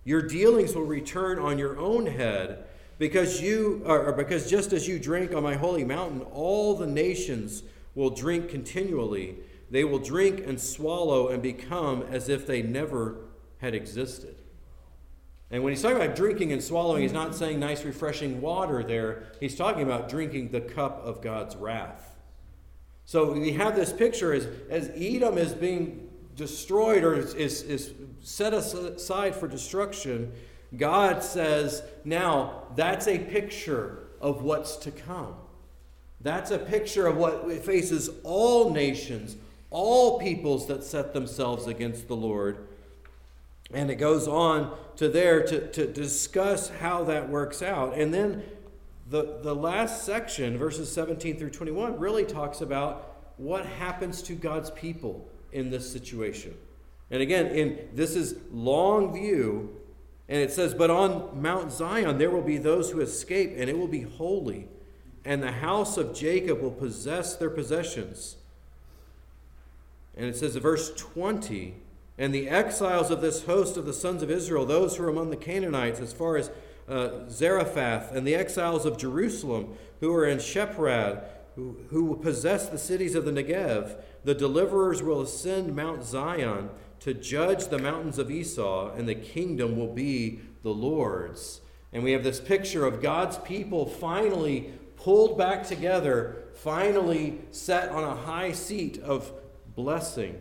Your 0.10 0.24
dealings 0.24 0.74
will 0.74 0.86
return 0.86 1.38
on 1.38 1.60
your 1.60 1.78
own 1.78 2.08
head, 2.08 2.64
because 2.98 3.40
you 3.44 3.84
or 3.86 4.12
because 4.12 4.50
just 4.50 4.74
as 4.74 4.88
you 4.88 4.98
drink 4.98 5.36
on 5.36 5.44
my 5.44 5.54
holy 5.54 5.84
mountain, 5.84 6.22
all 6.32 6.74
the 6.76 6.88
nations 6.88 7.62
will 7.94 8.10
drink 8.10 8.50
continually. 8.50 9.36
They 9.70 9.84
will 9.84 10.00
drink 10.00 10.40
and 10.48 10.60
swallow 10.60 11.28
and 11.28 11.44
become 11.44 12.02
as 12.10 12.28
if 12.28 12.48
they 12.48 12.64
never 12.64 13.18
had 13.60 13.76
existed. 13.76 14.36
And 15.52 15.62
when 15.64 15.74
he's 15.74 15.84
talking 15.84 15.98
about 15.98 16.16
drinking 16.16 16.54
and 16.54 16.64
swallowing, 16.64 17.04
he's 17.04 17.14
not 17.14 17.36
saying 17.36 17.60
nice, 17.60 17.86
refreshing 17.86 18.42
water 18.42 18.82
there. 18.82 19.32
He's 19.40 19.56
talking 19.56 19.84
about 19.84 20.10
drinking 20.10 20.50
the 20.50 20.62
cup 20.62 21.06
of 21.06 21.22
God's 21.22 21.56
wrath. 21.56 22.16
So 23.06 23.34
we 23.34 23.52
have 23.52 23.76
this 23.76 23.94
picture 23.94 24.34
as, 24.34 24.48
as 24.72 24.90
Edom 24.96 25.38
is 25.38 25.54
being 25.54 26.09
destroyed 26.40 27.04
or 27.04 27.16
is, 27.16 27.34
is, 27.36 27.62
is 27.64 27.94
set 28.22 28.54
aside 28.54 29.36
for 29.36 29.48
destruction. 29.48 30.32
God 30.76 31.22
says, 31.22 31.84
now 32.06 32.64
that's 32.76 33.08
a 33.08 33.20
picture 33.20 34.08
of 34.22 34.42
what's 34.42 34.78
to 34.78 34.92
come. 34.92 35.36
That's 36.22 36.52
a 36.52 36.58
picture 36.58 37.08
of 37.08 37.18
what 37.18 37.52
faces 37.64 38.10
all 38.24 38.72
nations, 38.72 39.36
all 39.70 40.18
peoples 40.20 40.68
that 40.68 40.84
set 40.84 41.14
themselves 41.14 41.68
against 41.68 42.08
the 42.08 42.16
Lord. 42.16 42.68
And 43.74 43.92
it 43.92 43.96
goes 43.96 44.28
on 44.28 44.76
to 44.96 45.10
there 45.10 45.44
to, 45.46 45.68
to 45.72 45.86
discuss 45.88 46.70
how 46.70 47.04
that 47.04 47.30
works 47.30 47.62
out. 47.62 47.96
And 47.96 48.14
then 48.14 48.44
the, 49.10 49.40
the 49.42 49.56
last 49.56 50.06
section, 50.06 50.58
verses 50.58 50.90
17 50.92 51.38
through 51.38 51.52
21, 51.52 52.00
really 52.00 52.26
talks 52.26 52.62
about 52.62 53.18
what 53.38 53.66
happens 53.66 54.22
to 54.24 54.34
God's 54.34 54.72
people 54.72 55.30
in 55.52 55.70
this 55.70 55.92
situation. 55.92 56.56
And 57.12 57.22
again, 57.22 57.48
in 57.48 57.90
this 57.94 58.16
is 58.16 58.36
long 58.52 59.14
view, 59.14 59.76
and 60.28 60.40
it 60.40 60.52
says, 60.52 60.74
But 60.74 60.92
on 60.92 61.42
Mount 61.42 61.72
Zion 61.72 62.18
there 62.18 62.30
will 62.30 62.44
be 62.44 62.58
those 62.58 62.92
who 62.92 63.02
escape, 63.02 63.54
and 63.58 63.70
it 63.70 63.78
will 63.78 63.88
be 63.88 64.02
holy, 64.02 64.68
and 65.26 65.42
the 65.42 65.52
house 65.52 65.98
of 65.98 66.14
Jacob 66.14 66.62
will 66.62 66.72
possess 66.72 67.36
their 67.36 67.50
possessions. 67.50 68.38
And 70.16 70.28
it 70.28 70.36
says 70.36 70.56
in 70.56 70.62
verse 70.62 70.94
20, 70.96 71.76
and 72.18 72.34
the 72.34 72.50
exiles 72.50 73.10
of 73.10 73.22
this 73.22 73.46
host 73.46 73.78
of 73.78 73.86
the 73.86 73.94
sons 73.94 74.22
of 74.22 74.30
Israel, 74.30 74.66
those 74.66 74.98
who 74.98 75.04
are 75.06 75.10
among 75.10 75.30
the 75.30 75.38
Canaanites, 75.38 76.02
as 76.02 76.12
far 76.12 76.36
as 76.36 76.52
uh, 76.88 77.30
Zarephath, 77.30 78.12
and 78.12 78.28
the 78.28 78.36
exiles 78.36 78.86
of 78.86 78.98
Jerusalem, 78.98 79.78
who 80.02 80.14
are 80.14 80.26
in 80.26 80.40
Sepharad, 80.40 81.24
who, 81.60 81.76
who 81.90 82.16
possess 82.16 82.70
the 82.70 82.78
cities 82.78 83.16
of 83.16 83.26
the 83.26 83.32
Negev, 83.32 84.02
the 84.24 84.34
deliverers 84.34 85.04
will 85.04 85.22
ascend 85.22 85.76
Mount 85.76 86.04
Zion 86.06 86.70
to 87.02 87.14
judge 87.14 87.68
the 87.68 87.80
mountains 87.80 88.18
of 88.18 88.32
Esau, 88.32 88.94
and 88.94 89.08
the 89.08 89.16
kingdom 89.16 89.78
will 89.78 89.94
be 89.94 90.40
the 90.64 90.70
Lord's. 90.70 91.62
And 91.92 92.04
we 92.04 92.12
have 92.14 92.24
this 92.24 92.40
picture 92.40 92.86
of 92.86 93.02
God's 93.02 93.38
people 93.40 93.86
finally 93.86 94.74
pulled 94.96 95.38
back 95.38 95.66
together, 95.66 96.44
finally 96.56 97.40
set 97.52 97.90
on 97.90 98.04
a 98.04 98.16
high 98.16 98.52
seat 98.52 99.00
of 99.00 99.32
blessing. 99.76 100.40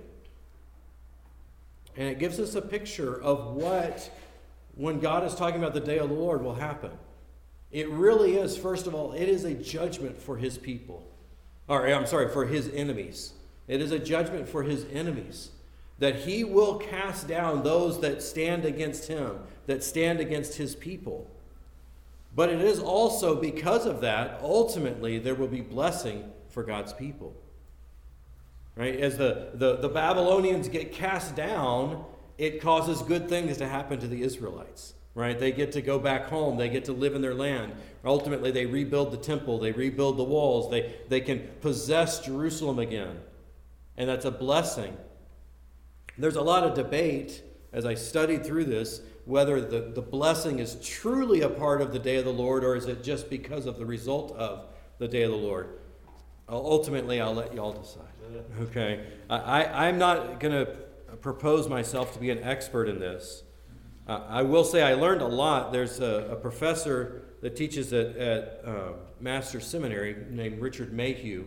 And 1.96 2.08
it 2.08 2.18
gives 2.18 2.38
us 2.38 2.54
a 2.54 2.62
picture 2.62 3.20
of 3.20 3.54
what, 3.54 4.10
when 4.74 5.00
God 5.00 5.24
is 5.24 5.34
talking 5.34 5.58
about 5.58 5.74
the 5.74 5.80
day 5.80 5.98
of 5.98 6.08
the 6.08 6.14
Lord, 6.14 6.42
will 6.42 6.54
happen. 6.54 6.92
It 7.70 7.88
really 7.90 8.36
is, 8.36 8.56
first 8.56 8.86
of 8.86 8.94
all, 8.94 9.12
it 9.12 9.28
is 9.28 9.44
a 9.44 9.54
judgment 9.54 10.20
for 10.20 10.36
his 10.36 10.58
people. 10.58 11.07
Or, 11.68 11.86
I'm 11.86 12.06
sorry, 12.06 12.28
for 12.28 12.46
his 12.46 12.68
enemies. 12.68 13.32
It 13.66 13.80
is 13.82 13.92
a 13.92 13.98
judgment 13.98 14.48
for 14.48 14.62
his 14.62 14.86
enemies. 14.92 15.50
That 15.98 16.16
he 16.16 16.44
will 16.44 16.78
cast 16.78 17.28
down 17.28 17.62
those 17.62 18.00
that 18.00 18.22
stand 18.22 18.64
against 18.64 19.08
him, 19.08 19.40
that 19.66 19.82
stand 19.82 20.20
against 20.20 20.54
his 20.54 20.74
people. 20.74 21.30
But 22.34 22.50
it 22.50 22.60
is 22.60 22.78
also 22.78 23.34
because 23.34 23.84
of 23.84 24.00
that, 24.00 24.40
ultimately, 24.42 25.18
there 25.18 25.34
will 25.34 25.48
be 25.48 25.60
blessing 25.60 26.30
for 26.48 26.62
God's 26.62 26.92
people. 26.92 27.34
Right? 28.76 28.98
As 29.00 29.18
the, 29.18 29.50
the, 29.54 29.76
the 29.76 29.88
Babylonians 29.88 30.68
get 30.68 30.92
cast 30.92 31.34
down, 31.34 32.04
it 32.38 32.62
causes 32.62 33.02
good 33.02 33.28
things 33.28 33.58
to 33.58 33.66
happen 33.66 33.98
to 33.98 34.06
the 34.06 34.22
Israelites. 34.22 34.94
Right? 35.18 35.36
They 35.36 35.50
get 35.50 35.72
to 35.72 35.82
go 35.82 35.98
back 35.98 36.26
home. 36.26 36.58
They 36.58 36.68
get 36.68 36.84
to 36.84 36.92
live 36.92 37.16
in 37.16 37.22
their 37.22 37.34
land. 37.34 37.72
Ultimately, 38.04 38.52
they 38.52 38.66
rebuild 38.66 39.10
the 39.10 39.16
temple. 39.16 39.58
They 39.58 39.72
rebuild 39.72 40.16
the 40.16 40.22
walls. 40.22 40.70
They, 40.70 40.94
they 41.08 41.20
can 41.20 41.40
possess 41.60 42.24
Jerusalem 42.24 42.78
again. 42.78 43.18
And 43.96 44.08
that's 44.08 44.26
a 44.26 44.30
blessing. 44.30 44.96
There's 46.18 46.36
a 46.36 46.42
lot 46.42 46.62
of 46.62 46.74
debate 46.74 47.42
as 47.72 47.84
I 47.84 47.94
studied 47.94 48.46
through 48.46 48.66
this 48.66 49.00
whether 49.24 49.60
the, 49.60 49.90
the 49.92 50.00
blessing 50.00 50.60
is 50.60 50.76
truly 50.80 51.40
a 51.40 51.48
part 51.48 51.82
of 51.82 51.92
the 51.92 51.98
day 51.98 52.14
of 52.18 52.24
the 52.24 52.32
Lord 52.32 52.62
or 52.62 52.76
is 52.76 52.86
it 52.86 53.02
just 53.02 53.28
because 53.28 53.66
of 53.66 53.76
the 53.76 53.86
result 53.86 54.30
of 54.36 54.66
the 54.98 55.08
day 55.08 55.22
of 55.22 55.32
the 55.32 55.36
Lord. 55.36 55.80
Ultimately, 56.48 57.20
I'll 57.20 57.34
let 57.34 57.52
y'all 57.52 57.72
decide. 57.72 58.04
Okay. 58.60 59.04
I, 59.28 59.88
I'm 59.88 59.98
not 59.98 60.38
going 60.38 60.64
to 60.64 60.76
propose 61.20 61.68
myself 61.68 62.12
to 62.12 62.20
be 62.20 62.30
an 62.30 62.44
expert 62.44 62.88
in 62.88 63.00
this. 63.00 63.42
Uh, 64.08 64.22
I 64.26 64.42
will 64.42 64.64
say 64.64 64.82
I 64.82 64.94
learned 64.94 65.20
a 65.20 65.26
lot. 65.26 65.70
There's 65.70 66.00
a, 66.00 66.30
a 66.32 66.36
professor 66.36 67.22
that 67.42 67.56
teaches 67.56 67.92
at, 67.92 68.16
at 68.16 68.62
uh, 68.64 68.92
Master 69.20 69.60
Seminary 69.60 70.16
named 70.30 70.60
Richard 70.60 70.94
Mayhue. 70.94 71.46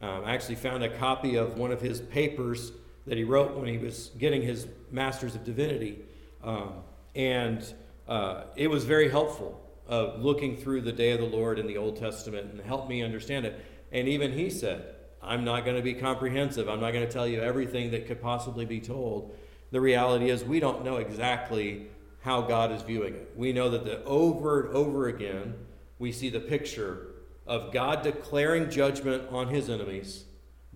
Um, 0.00 0.24
I 0.24 0.34
actually 0.34 0.54
found 0.54 0.84
a 0.84 0.96
copy 0.96 1.34
of 1.34 1.58
one 1.58 1.72
of 1.72 1.80
his 1.80 2.00
papers 2.00 2.70
that 3.06 3.18
he 3.18 3.24
wrote 3.24 3.56
when 3.56 3.66
he 3.66 3.78
was 3.78 4.10
getting 4.16 4.42
his 4.42 4.68
Master's 4.92 5.34
of 5.34 5.44
Divinity. 5.44 5.98
Um, 6.44 6.74
and 7.16 7.64
uh, 8.06 8.44
it 8.54 8.68
was 8.68 8.84
very 8.84 9.10
helpful 9.10 9.60
uh, 9.90 10.14
looking 10.18 10.56
through 10.56 10.82
the 10.82 10.92
day 10.92 11.10
of 11.10 11.18
the 11.18 11.26
Lord 11.26 11.58
in 11.58 11.66
the 11.66 11.78
Old 11.78 11.96
Testament 11.96 12.52
and 12.52 12.60
helped 12.60 12.88
me 12.88 13.02
understand 13.02 13.44
it. 13.44 13.64
And 13.90 14.06
even 14.06 14.32
he 14.32 14.50
said, 14.50 14.94
I'm 15.20 15.44
not 15.44 15.64
going 15.64 15.76
to 15.76 15.82
be 15.82 15.94
comprehensive. 15.94 16.68
I'm 16.68 16.80
not 16.80 16.92
going 16.92 17.04
to 17.04 17.12
tell 17.12 17.26
you 17.26 17.40
everything 17.40 17.90
that 17.90 18.06
could 18.06 18.22
possibly 18.22 18.64
be 18.64 18.80
told. 18.80 19.34
The 19.70 19.80
reality 19.80 20.30
is, 20.30 20.44
we 20.44 20.60
don't 20.60 20.84
know 20.84 20.96
exactly 20.96 21.86
how 22.20 22.42
God 22.42 22.72
is 22.72 22.82
viewing 22.82 23.14
it. 23.14 23.32
We 23.36 23.52
know 23.52 23.68
that 23.70 23.84
the 23.84 24.02
over 24.04 24.62
and 24.62 24.74
over 24.74 25.08
again, 25.08 25.54
we 25.98 26.12
see 26.12 26.30
the 26.30 26.40
picture 26.40 27.06
of 27.46 27.72
God 27.72 28.02
declaring 28.02 28.70
judgment 28.70 29.24
on 29.30 29.48
his 29.48 29.70
enemies, 29.70 30.24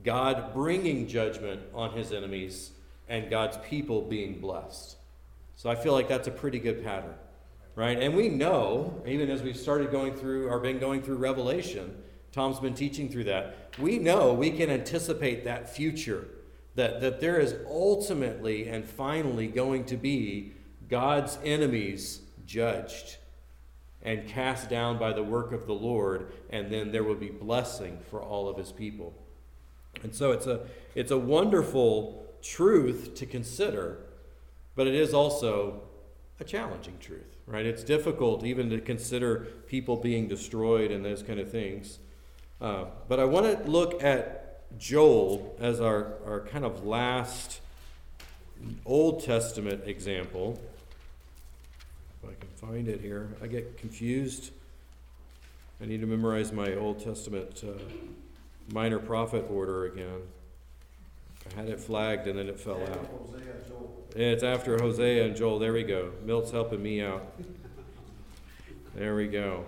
God 0.04 0.52
bringing 0.52 1.06
judgment 1.06 1.62
on 1.74 1.92
his 1.92 2.12
enemies, 2.12 2.70
and 3.08 3.30
God's 3.30 3.58
people 3.68 4.02
being 4.02 4.40
blessed. 4.40 4.96
So 5.54 5.70
I 5.70 5.74
feel 5.74 5.92
like 5.92 6.08
that's 6.08 6.28
a 6.28 6.32
pretty 6.32 6.58
good 6.58 6.82
pattern, 6.82 7.14
right? 7.74 7.98
And 8.00 8.16
we 8.16 8.28
know, 8.28 9.02
even 9.06 9.30
as 9.30 9.42
we've 9.42 9.56
started 9.56 9.90
going 9.90 10.14
through 10.14 10.48
or 10.48 10.58
been 10.60 10.78
going 10.78 11.02
through 11.02 11.16
Revelation, 11.16 11.94
Tom's 12.32 12.58
been 12.58 12.74
teaching 12.74 13.10
through 13.10 13.24
that. 13.24 13.74
We 13.78 13.98
know 13.98 14.32
we 14.32 14.50
can 14.50 14.70
anticipate 14.70 15.44
that 15.44 15.68
future, 15.68 16.26
that, 16.74 17.00
that 17.00 17.20
there 17.20 17.38
is 17.38 17.54
ultimately 17.68 18.68
and 18.68 18.84
finally 18.84 19.46
going 19.46 19.84
to 19.84 19.96
be 19.96 20.52
God's 20.88 21.38
enemies 21.44 22.20
judged 22.46 23.16
and 24.02 24.26
cast 24.26 24.68
down 24.68 24.98
by 24.98 25.12
the 25.12 25.22
work 25.22 25.52
of 25.52 25.66
the 25.66 25.74
Lord, 25.74 26.32
and 26.50 26.70
then 26.70 26.90
there 26.90 27.04
will 27.04 27.14
be 27.14 27.28
blessing 27.28 27.98
for 28.10 28.20
all 28.20 28.48
of 28.48 28.56
his 28.56 28.72
people. 28.72 29.14
And 30.02 30.14
so 30.14 30.32
it's 30.32 30.46
a, 30.46 30.60
it's 30.94 31.10
a 31.10 31.18
wonderful 31.18 32.26
truth 32.42 33.14
to 33.16 33.26
consider, 33.26 33.98
but 34.74 34.86
it 34.86 34.94
is 34.94 35.14
also 35.14 35.82
a 36.40 36.44
challenging 36.44 36.98
truth, 36.98 37.36
right? 37.46 37.64
It's 37.64 37.84
difficult 37.84 38.44
even 38.44 38.70
to 38.70 38.80
consider 38.80 39.46
people 39.66 39.96
being 39.96 40.26
destroyed 40.26 40.90
and 40.90 41.04
those 41.04 41.22
kind 41.22 41.38
of 41.38 41.50
things. 41.50 41.98
Uh, 42.60 42.86
but 43.08 43.20
I 43.20 43.24
want 43.24 43.46
to 43.46 43.70
look 43.70 44.02
at 44.02 44.41
Joel 44.78 45.56
as 45.60 45.80
our, 45.80 46.14
our 46.26 46.40
kind 46.40 46.64
of 46.64 46.84
last 46.84 47.60
Old 48.84 49.24
Testament 49.24 49.82
example. 49.86 50.60
If 52.22 52.30
I 52.30 52.34
can 52.34 52.48
find 52.68 52.88
it 52.88 53.00
here, 53.00 53.28
I 53.42 53.46
get 53.46 53.76
confused. 53.78 54.52
I 55.80 55.86
need 55.86 56.00
to 56.00 56.06
memorize 56.06 56.52
my 56.52 56.74
Old 56.74 57.02
Testament 57.02 57.64
uh, 57.66 57.80
minor 58.72 58.98
prophet 58.98 59.46
order 59.50 59.86
again. 59.86 60.22
I 61.50 61.60
had 61.60 61.68
it 61.68 61.80
flagged 61.80 62.28
and 62.28 62.38
then 62.38 62.48
it 62.48 62.60
fell 62.60 62.80
out. 62.80 63.10
It's 64.14 64.44
after 64.44 64.78
Hosea 64.78 65.24
and 65.24 65.34
Joel. 65.34 65.58
There 65.58 65.72
we 65.72 65.82
go. 65.82 66.12
Milt's 66.24 66.52
helping 66.52 66.82
me 66.82 67.02
out. 67.02 67.34
There 68.94 69.16
we 69.16 69.26
go 69.26 69.64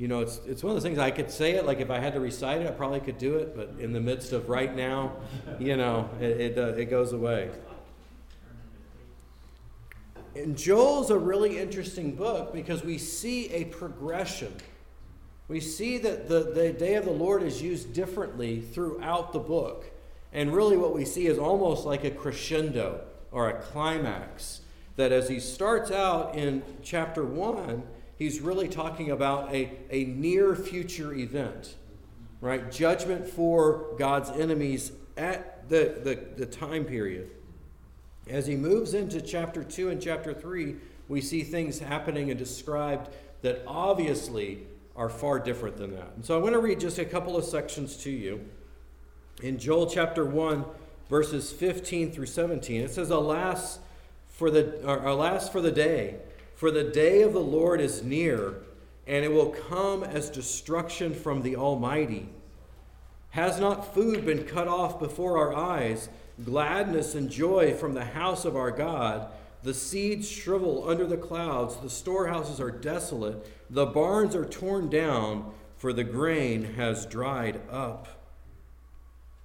you 0.00 0.08
know, 0.08 0.20
it's, 0.20 0.40
it's 0.46 0.62
one 0.62 0.70
of 0.70 0.76
those 0.76 0.82
things 0.82 0.98
I 0.98 1.10
could 1.10 1.30
say 1.30 1.56
it, 1.56 1.66
like 1.66 1.80
if 1.80 1.90
I 1.90 1.98
had 1.98 2.14
to 2.14 2.20
recite 2.20 2.62
it, 2.62 2.66
I 2.66 2.70
probably 2.70 3.00
could 3.00 3.18
do 3.18 3.36
it, 3.36 3.54
but 3.54 3.74
in 3.78 3.92
the 3.92 4.00
midst 4.00 4.32
of 4.32 4.48
right 4.48 4.74
now, 4.74 5.12
you 5.58 5.76
know, 5.76 6.08
it, 6.18 6.40
it, 6.40 6.58
uh, 6.58 6.68
it 6.68 6.86
goes 6.86 7.12
away. 7.12 7.50
And 10.34 10.56
Joel's 10.56 11.10
a 11.10 11.18
really 11.18 11.58
interesting 11.58 12.14
book 12.14 12.50
because 12.54 12.82
we 12.82 12.96
see 12.96 13.50
a 13.50 13.66
progression. 13.66 14.54
We 15.48 15.60
see 15.60 15.98
that 15.98 16.30
the, 16.30 16.44
the 16.44 16.72
day 16.72 16.94
of 16.94 17.04
the 17.04 17.10
Lord 17.10 17.42
is 17.42 17.60
used 17.60 17.92
differently 17.92 18.62
throughout 18.62 19.34
the 19.34 19.38
book. 19.38 19.84
And 20.32 20.54
really, 20.54 20.78
what 20.78 20.94
we 20.94 21.04
see 21.04 21.26
is 21.26 21.36
almost 21.36 21.84
like 21.84 22.04
a 22.04 22.10
crescendo 22.10 23.02
or 23.32 23.50
a 23.50 23.60
climax. 23.60 24.62
That 24.96 25.12
as 25.12 25.28
he 25.28 25.40
starts 25.40 25.90
out 25.90 26.36
in 26.36 26.62
chapter 26.82 27.22
1, 27.22 27.82
he's 28.20 28.40
really 28.40 28.68
talking 28.68 29.10
about 29.10 29.52
a, 29.52 29.72
a 29.90 30.04
near 30.04 30.54
future 30.54 31.12
event, 31.14 31.74
right? 32.42 32.70
Judgment 32.70 33.26
for 33.26 33.94
God's 33.98 34.30
enemies 34.30 34.92
at 35.16 35.68
the, 35.70 35.98
the, 36.04 36.44
the 36.44 36.46
time 36.46 36.84
period. 36.84 37.30
As 38.28 38.46
he 38.46 38.56
moves 38.56 38.92
into 38.92 39.22
chapter 39.22 39.64
2 39.64 39.88
and 39.88 40.00
chapter 40.00 40.34
3, 40.34 40.76
we 41.08 41.22
see 41.22 41.42
things 41.42 41.78
happening 41.78 42.30
and 42.30 42.38
described 42.38 43.08
that 43.40 43.62
obviously 43.66 44.66
are 44.94 45.08
far 45.08 45.38
different 45.38 45.78
than 45.78 45.92
that. 45.92 46.12
And 46.14 46.24
so 46.24 46.38
I 46.38 46.42
want 46.42 46.52
to 46.52 46.60
read 46.60 46.78
just 46.78 46.98
a 46.98 47.06
couple 47.06 47.38
of 47.38 47.44
sections 47.44 47.96
to 47.98 48.10
you. 48.10 48.44
In 49.42 49.58
Joel 49.58 49.86
chapter 49.86 50.26
1, 50.26 50.66
verses 51.08 51.50
15 51.52 52.12
through 52.12 52.26
17, 52.26 52.82
it 52.82 52.90
says, 52.90 53.08
Alas 53.08 53.78
for 54.28 54.50
the, 54.50 54.78
alas 54.86 55.48
for 55.48 55.62
the 55.62 55.72
day 55.72 56.16
for 56.60 56.70
the 56.70 56.84
day 56.84 57.22
of 57.22 57.32
the 57.32 57.40
Lord 57.40 57.80
is 57.80 58.02
near, 58.02 58.56
and 59.06 59.24
it 59.24 59.32
will 59.32 59.48
come 59.48 60.04
as 60.04 60.28
destruction 60.28 61.14
from 61.14 61.40
the 61.40 61.56
Almighty. 61.56 62.28
Has 63.30 63.58
not 63.58 63.94
food 63.94 64.26
been 64.26 64.44
cut 64.44 64.68
off 64.68 64.98
before 64.98 65.38
our 65.38 65.56
eyes, 65.56 66.10
gladness 66.44 67.14
and 67.14 67.30
joy 67.30 67.72
from 67.72 67.94
the 67.94 68.04
house 68.04 68.44
of 68.44 68.56
our 68.56 68.70
God? 68.70 69.28
The 69.62 69.72
seeds 69.72 70.30
shrivel 70.30 70.86
under 70.86 71.06
the 71.06 71.16
clouds, 71.16 71.76
the 71.76 71.88
storehouses 71.88 72.60
are 72.60 72.70
desolate, 72.70 73.50
the 73.70 73.86
barns 73.86 74.36
are 74.36 74.44
torn 74.44 74.90
down, 74.90 75.54
for 75.78 75.94
the 75.94 76.04
grain 76.04 76.74
has 76.74 77.06
dried 77.06 77.58
up. 77.70 78.06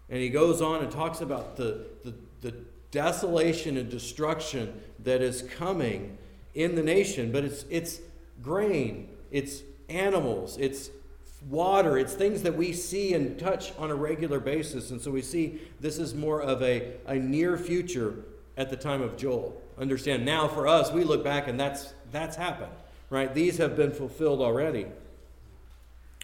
And 0.10 0.19
he 0.19 0.28
goes 0.28 0.62
on 0.62 0.84
and 0.84 0.91
talks 0.91 1.21
about 1.21 1.56
the, 1.56 1.86
the, 2.04 2.13
the 2.41 2.58
desolation 2.91 3.78
and 3.78 3.89
destruction 3.89 4.82
that 4.99 5.21
is 5.21 5.43
coming 5.43 6.17
in 6.56 6.76
the 6.76 6.82
nation, 6.82 7.32
but 7.32 7.44
it's, 7.44 7.65
it's 7.70 8.00
grain, 8.41 9.10
it's 9.30 9.62
animals, 9.89 10.58
it's 10.58 10.89
water, 11.50 11.98
it's 11.98 12.13
things 12.13 12.41
that 12.41 12.56
we 12.56 12.74
see 12.74 13.13
and 13.13 13.38
touch 13.38 13.74
on 13.78 13.91
a 13.91 13.96
regular 13.96 14.39
basis. 14.39 14.89
And 14.89 15.00
so 15.00 15.12
we 15.12 15.22
see 15.22 15.62
this 15.80 16.00
is 16.00 16.15
more 16.15 16.41
of 16.41 16.63
a, 16.63 16.94
a 17.06 17.15
near 17.15 17.58
future 17.58 18.15
at 18.58 18.70
the 18.70 18.78
time 18.78 19.02
of 19.02 19.18
Joel. 19.18 19.62
Understand 19.78 20.26
now 20.26 20.48
for 20.48 20.68
us, 20.68 20.91
we 20.91 21.04
look 21.04 21.24
back 21.24 21.48
and 21.48 21.60
that's, 21.60 21.94
that's 22.12 22.38
happened, 22.38 22.72
right? 23.10 23.34
These 23.36 23.58
have 23.58 23.76
been 23.76 23.91
fulfilled 23.91 24.41
already. 24.41 24.88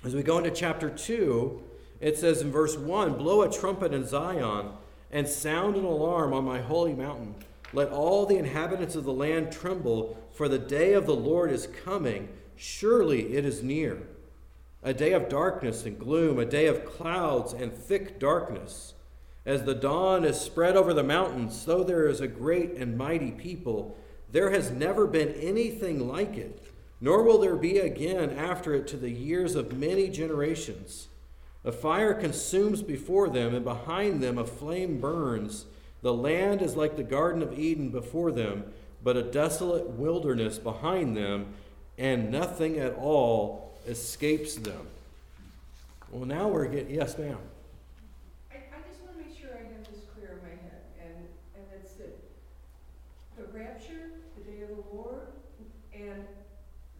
As 0.03 0.15
we 0.15 0.23
go 0.23 0.37
into 0.37 0.51
chapter 0.51 0.89
2, 0.89 1.61
it 1.99 2.17
says 2.17 2.41
in 2.41 2.51
verse 2.51 2.77
1 2.77 3.17
Blow 3.17 3.43
a 3.43 3.51
trumpet 3.51 3.93
in 3.93 4.07
Zion 4.07 4.69
and 5.11 5.27
sound 5.27 5.75
an 5.75 5.83
alarm 5.83 6.33
on 6.33 6.45
my 6.45 6.61
holy 6.61 6.93
mountain. 6.93 7.35
Let 7.73 7.89
all 7.89 8.25
the 8.25 8.37
inhabitants 8.37 8.95
of 8.95 9.05
the 9.05 9.13
land 9.13 9.51
tremble, 9.51 10.17
for 10.33 10.49
the 10.49 10.59
day 10.59 10.93
of 10.93 11.05
the 11.05 11.15
Lord 11.15 11.51
is 11.51 11.67
coming. 11.85 12.29
Surely 12.55 13.33
it 13.33 13.45
is 13.45 13.63
near. 13.63 14.07
A 14.83 14.93
day 14.93 15.13
of 15.13 15.29
darkness 15.29 15.85
and 15.85 15.97
gloom, 15.97 16.39
a 16.39 16.45
day 16.45 16.67
of 16.67 16.85
clouds 16.85 17.53
and 17.53 17.73
thick 17.73 18.19
darkness, 18.19 18.93
As 19.45 19.63
the 19.63 19.73
dawn 19.73 20.23
is 20.23 20.39
spread 20.39 20.75
over 20.75 20.93
the 20.93 21.03
mountains, 21.03 21.59
so 21.59 21.83
there 21.83 22.07
is 22.07 22.21
a 22.21 22.27
great 22.27 22.73
and 22.73 22.97
mighty 22.97 23.31
people. 23.31 23.97
There 24.31 24.51
has 24.51 24.69
never 24.69 25.07
been 25.07 25.29
anything 25.33 26.07
like 26.07 26.37
it, 26.37 26.63
nor 26.99 27.23
will 27.23 27.39
there 27.39 27.55
be 27.55 27.79
again 27.79 28.29
after 28.31 28.75
it 28.75 28.87
to 28.89 28.97
the 28.97 29.09
years 29.09 29.55
of 29.55 29.77
many 29.77 30.09
generations. 30.09 31.07
A 31.65 31.71
fire 31.71 32.13
consumes 32.13 32.83
before 32.83 33.29
them, 33.29 33.55
and 33.55 33.63
behind 33.63 34.21
them 34.21 34.37
a 34.37 34.45
flame 34.45 34.99
burns. 34.99 35.65
The 36.01 36.13
land 36.13 36.61
is 36.61 36.75
like 36.75 36.95
the 36.97 37.03
Garden 37.03 37.41
of 37.43 37.57
Eden 37.57 37.89
before 37.89 38.31
them, 38.31 38.65
but 39.03 39.17
a 39.17 39.21
desolate 39.23 39.87
wilderness 39.91 40.57
behind 40.57 41.15
them, 41.15 41.53
and 41.97 42.31
nothing 42.31 42.79
at 42.79 42.95
all 42.95 43.77
escapes 43.87 44.55
them. 44.55 44.87
Well, 46.11 46.25
now 46.25 46.47
we're 46.47 46.67
getting, 46.67 46.93
yes, 46.95 47.17
ma'am. 47.17 47.37
I, 48.51 48.55
I 48.55 48.89
just 48.89 49.01
want 49.03 49.17
to 49.19 49.23
make 49.25 49.37
sure 49.39 49.49
I 49.53 49.61
have 49.73 49.87
this 49.91 50.01
clear 50.13 50.31
in 50.31 50.43
my 50.43 50.49
head, 50.49 50.81
and, 50.99 51.15
and 51.55 51.65
it's 51.81 51.93
that 51.93 52.17
the 53.37 53.43
rapture, 53.57 54.11
the 54.37 54.43
day 54.43 54.61
of 54.63 54.69
the 54.69 54.83
Lord, 54.95 55.27
and 55.93 56.25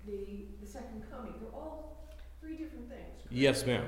the, 0.05 0.45
the 0.61 0.67
second 0.67 1.03
coming, 1.11 1.33
they're 1.41 1.51
all 1.53 2.07
three 2.39 2.55
different 2.55 2.87
things. 2.87 3.01
correct? 3.17 3.31
Yes, 3.31 3.65
ma'am. 3.65 3.85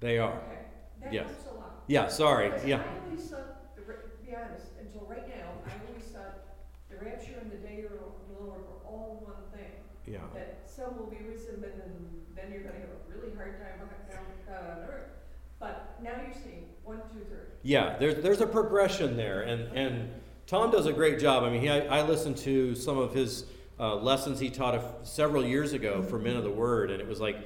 They 0.00 0.18
are. 0.18 0.32
Okay, 0.32 0.58
that 1.02 1.12
Yes. 1.12 1.26
helps 1.26 1.46
a 1.50 1.54
lot. 1.54 1.82
Yeah, 1.86 2.08
sorry. 2.08 2.50
Because 2.50 2.66
Yeah. 2.66 2.82
Be 4.32 4.36
honest, 4.36 4.72
until 4.80 5.06
right 5.06 5.28
now, 5.28 5.60
I 5.66 5.72
always 5.88 6.04
thought 6.04 6.56
the 6.88 6.96
rapture 7.04 7.36
and 7.40 7.52
the 7.52 7.56
day 7.56 7.84
of 7.84 7.92
the 7.92 8.42
Lord 8.42 8.60
were 8.60 8.80
all 8.88 9.20
one 9.24 9.44
thing. 9.52 9.70
Yeah. 10.06 10.20
That 10.34 10.62
some 10.64 10.96
will 10.96 11.06
be 11.06 11.18
risen, 11.28 11.62
and 11.62 12.24
then, 12.34 12.50
you're 12.50 12.62
gonna 12.62 12.80
have 12.80 12.88
a 12.88 13.18
really 13.18 13.34
hard 13.36 13.58
time 13.58 13.86
down, 14.10 14.24
down 14.48 14.70
on 14.70 14.88
earth. 14.88 15.10
But 15.60 15.96
now 16.02 16.12
you're 16.24 16.34
saying 16.34 16.64
one, 16.82 17.02
two, 17.12 17.24
three. 17.28 17.38
Yeah, 17.62 17.96
there's 17.98 18.22
there's 18.22 18.40
a 18.40 18.46
progression 18.46 19.16
there, 19.16 19.42
and 19.42 19.76
and 19.76 20.10
Tom 20.46 20.70
does 20.70 20.86
a 20.86 20.92
great 20.92 21.20
job. 21.20 21.44
I 21.44 21.50
mean, 21.50 21.60
he, 21.60 21.68
I, 21.68 21.98
I 21.98 22.02
listened 22.02 22.38
to 22.38 22.74
some 22.74 22.98
of 22.98 23.14
his 23.14 23.44
uh, 23.78 23.94
lessons 23.96 24.40
he 24.40 24.50
taught 24.50 24.74
a, 24.74 24.82
several 25.02 25.46
years 25.46 25.72
ago 25.72 26.02
for 26.02 26.18
Men 26.18 26.36
of 26.36 26.42
the 26.42 26.50
Word, 26.50 26.90
and 26.90 27.00
it 27.00 27.06
was 27.06 27.20
like 27.20 27.36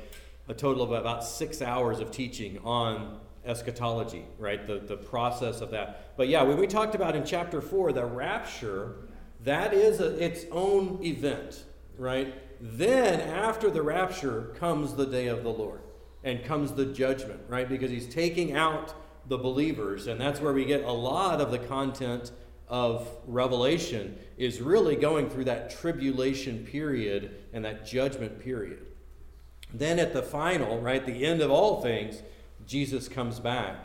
a 0.48 0.54
total 0.54 0.82
of 0.82 0.92
about 0.92 1.24
six 1.24 1.60
hours 1.60 1.98
of 1.98 2.10
teaching 2.10 2.58
on 2.64 3.20
eschatology, 3.46 4.24
right? 4.38 4.66
The 4.66 4.78
the 4.78 4.96
process 4.96 5.60
of 5.60 5.70
that. 5.70 6.16
But 6.16 6.28
yeah, 6.28 6.42
when 6.42 6.58
we 6.58 6.66
talked 6.66 6.94
about 6.94 7.16
in 7.16 7.24
chapter 7.24 7.60
four, 7.60 7.92
the 7.92 8.04
rapture, 8.04 8.96
that 9.44 9.72
is 9.72 10.00
a, 10.00 10.22
its 10.22 10.44
own 10.50 10.98
event, 11.02 11.64
right? 11.96 12.34
Then 12.60 13.20
after 13.20 13.70
the 13.70 13.82
rapture 13.82 14.54
comes 14.58 14.94
the 14.94 15.06
day 15.06 15.28
of 15.28 15.42
the 15.42 15.50
Lord 15.50 15.80
and 16.24 16.44
comes 16.44 16.72
the 16.72 16.86
judgment, 16.86 17.40
right? 17.48 17.68
Because 17.68 17.90
he's 17.90 18.08
taking 18.08 18.54
out 18.54 18.94
the 19.28 19.38
believers, 19.38 20.06
and 20.06 20.20
that's 20.20 20.40
where 20.40 20.52
we 20.52 20.64
get 20.64 20.84
a 20.84 20.92
lot 20.92 21.40
of 21.40 21.50
the 21.50 21.58
content 21.58 22.32
of 22.68 23.08
Revelation 23.26 24.18
is 24.36 24.60
really 24.60 24.96
going 24.96 25.30
through 25.30 25.44
that 25.44 25.70
tribulation 25.70 26.64
period 26.64 27.44
and 27.52 27.64
that 27.64 27.86
judgment 27.86 28.40
period. 28.40 28.86
Then 29.72 29.98
at 29.98 30.12
the 30.12 30.22
final, 30.22 30.80
right, 30.80 31.04
the 31.04 31.24
end 31.24 31.42
of 31.42 31.50
all 31.50 31.82
things, 31.82 32.22
Jesus 32.66 33.08
comes 33.08 33.40
back 33.40 33.76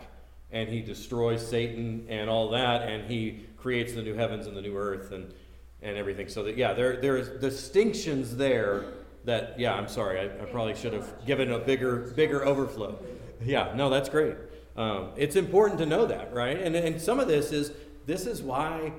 and 0.52 0.70
he 0.70 0.82
destroys 0.82 1.48
Satan 1.48 2.06
and 2.10 2.30
all 2.30 2.50
that, 2.50 2.82
and 2.82 3.10
he 3.10 3.46
creates 3.58 3.94
the 3.94 4.02
new 4.02 4.13
heavens 4.13 4.48
and 4.48 4.58
the 4.58 4.62
new 4.62 4.76
earth 4.76 5.12
and, 5.12 5.34
and 5.82 5.98
everything. 5.98 6.28
So 6.28 6.44
that 6.44 6.58
yeah, 6.58 6.74
there 6.74 6.98
there's 6.98 7.30
distinctions 7.39 8.36
there 8.36 8.86
that 9.26 9.60
yeah, 9.60 9.74
I'm 9.74 9.88
sorry, 9.88 10.20
I, 10.20 10.26
I 10.26 10.46
probably 10.46 10.76
should 10.76 10.94
have 10.94 11.26
given 11.26 11.52
a 11.52 11.60
bigger 11.60 12.12
bigger 12.15 12.46
overflow. 12.46 13.00
Yeah, 13.44 13.74
no, 13.76 13.89
that's 13.89 14.10
great. 14.10 14.36
Um, 14.76 15.10
it's 15.15 15.36
important 15.36 15.80
to 15.80 15.86
know 15.86 16.06
that, 16.06 16.34
right? 16.34 16.58
And 16.58 16.76
and 16.76 17.00
some 17.02 17.20
of 17.20 17.28
this 17.28 17.52
is 17.52 17.72
this 18.06 18.26
is 18.26 18.41
why 18.41 18.91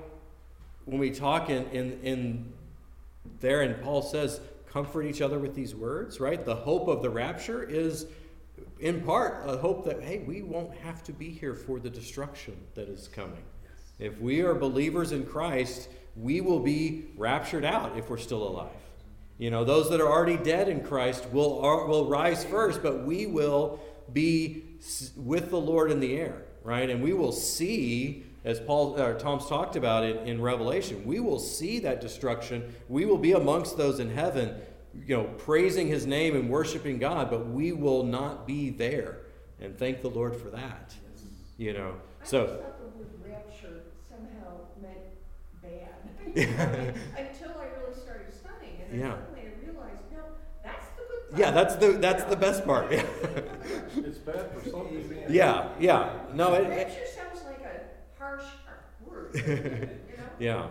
when 0.85 0.99
we 0.99 1.11
talk 1.11 1.49
in 1.49 1.65
in, 1.69 1.99
in 2.01 2.53
there 3.39 3.61
and 3.61 3.81
Paul 3.83 4.01
says 4.01 4.39
comfort 4.71 5.03
each 5.03 5.21
other 5.21 5.37
with 5.37 5.53
these 5.53 5.75
words, 5.75 6.19
right? 6.19 6.43
The 6.43 6.55
hope 6.55 6.87
of 6.87 7.03
the 7.03 7.09
rapture 7.09 7.63
is 7.63 8.07
in 8.79 9.01
part 9.01 9.47
a 9.47 9.57
hope 9.57 9.85
that 9.85 10.01
hey, 10.01 10.19
we 10.19 10.41
won't 10.41 10.75
have 10.77 11.03
to 11.03 11.13
be 11.13 11.29
here 11.29 11.55
for 11.55 11.79
the 11.79 11.89
destruction 11.89 12.55
that 12.75 12.89
is 12.89 13.07
coming. 13.07 13.43
If 13.99 14.19
we 14.19 14.41
are 14.41 14.53
believers 14.53 15.11
in 15.11 15.25
Christ, 15.25 15.89
we 16.15 16.41
will 16.41 16.59
be 16.59 17.05
raptured 17.17 17.65
out 17.65 17.97
if 17.97 18.09
we're 18.09 18.17
still 18.17 18.47
alive. 18.47 18.71
You 19.37 19.49
know, 19.49 19.63
those 19.63 19.89
that 19.89 19.99
are 19.99 20.09
already 20.09 20.37
dead 20.37 20.69
in 20.69 20.83
Christ 20.83 21.27
will 21.31 21.61
will 21.61 22.05
rise 22.05 22.43
first, 22.43 22.83
but 22.83 23.03
we 23.03 23.25
will 23.25 23.79
be 24.11 24.63
with 25.15 25.49
the 25.49 25.59
Lord 25.59 25.91
in 25.91 25.99
the 25.99 26.17
air, 26.17 26.43
right? 26.63 26.89
And 26.89 27.01
we 27.01 27.13
will 27.13 27.31
see, 27.31 28.25
as 28.43 28.59
Paul 28.59 28.99
or 28.99 29.13
Tom's 29.15 29.47
talked 29.47 29.75
about 29.75 30.03
it 30.03 30.27
in 30.27 30.41
Revelation, 30.41 31.03
we 31.05 31.19
will 31.19 31.39
see 31.39 31.79
that 31.79 32.01
destruction. 32.01 32.73
We 32.89 33.05
will 33.05 33.17
be 33.17 33.31
amongst 33.31 33.77
those 33.77 33.99
in 33.99 34.09
heaven, 34.09 34.55
you 35.05 35.17
know, 35.17 35.23
praising 35.23 35.87
His 35.87 36.05
name 36.05 36.35
and 36.35 36.49
worshiping 36.49 36.97
God, 36.99 37.29
but 37.29 37.47
we 37.49 37.71
will 37.71 38.03
not 38.03 38.45
be 38.47 38.69
there. 38.69 39.17
And 39.59 39.77
thank 39.77 40.01
the 40.01 40.09
Lord 40.09 40.35
for 40.35 40.49
that. 40.49 40.93
You 41.57 41.73
know, 41.73 41.95
I 42.21 42.25
so. 42.25 42.39
always 42.39 42.57
the 42.79 42.87
word 42.99 43.07
rapture 43.31 43.81
somehow 44.09 44.57
meant 44.81 44.97
bad. 45.61 45.95
Until 47.17 47.51
I 47.59 47.65
really 47.79 47.95
started 47.99 48.33
studying, 48.33 48.81
and 48.81 48.91
then 48.91 48.99
Yeah. 48.99 49.15
suddenly 49.15 49.41
I 49.41 49.65
realized, 49.65 50.01
no, 50.11 50.19
that's 50.63 50.87
the 50.97 51.03
good 51.09 51.29
part. 51.29 51.39
Yeah, 51.39 51.51
that's 51.51 51.75
the 51.75 51.91
that's 51.93 52.23
the 52.25 52.35
best 52.35 52.65
part. 52.65 52.91
It's 52.91 54.17
bad 54.19 54.51
for 54.51 54.69
some 54.69 54.87
people. 54.87 55.17
yeah, 55.29 55.69
yeah. 55.79 56.13
No, 56.33 56.53
it, 56.55 56.65
it- 56.65 56.69
Rapture 56.69 57.05
sounds 57.15 57.45
like 57.45 57.61
a 57.61 58.19
harsh 58.21 58.43
word, 59.05 59.31
you 59.35 59.41
know? 60.17 60.23
yeah. 60.39 60.67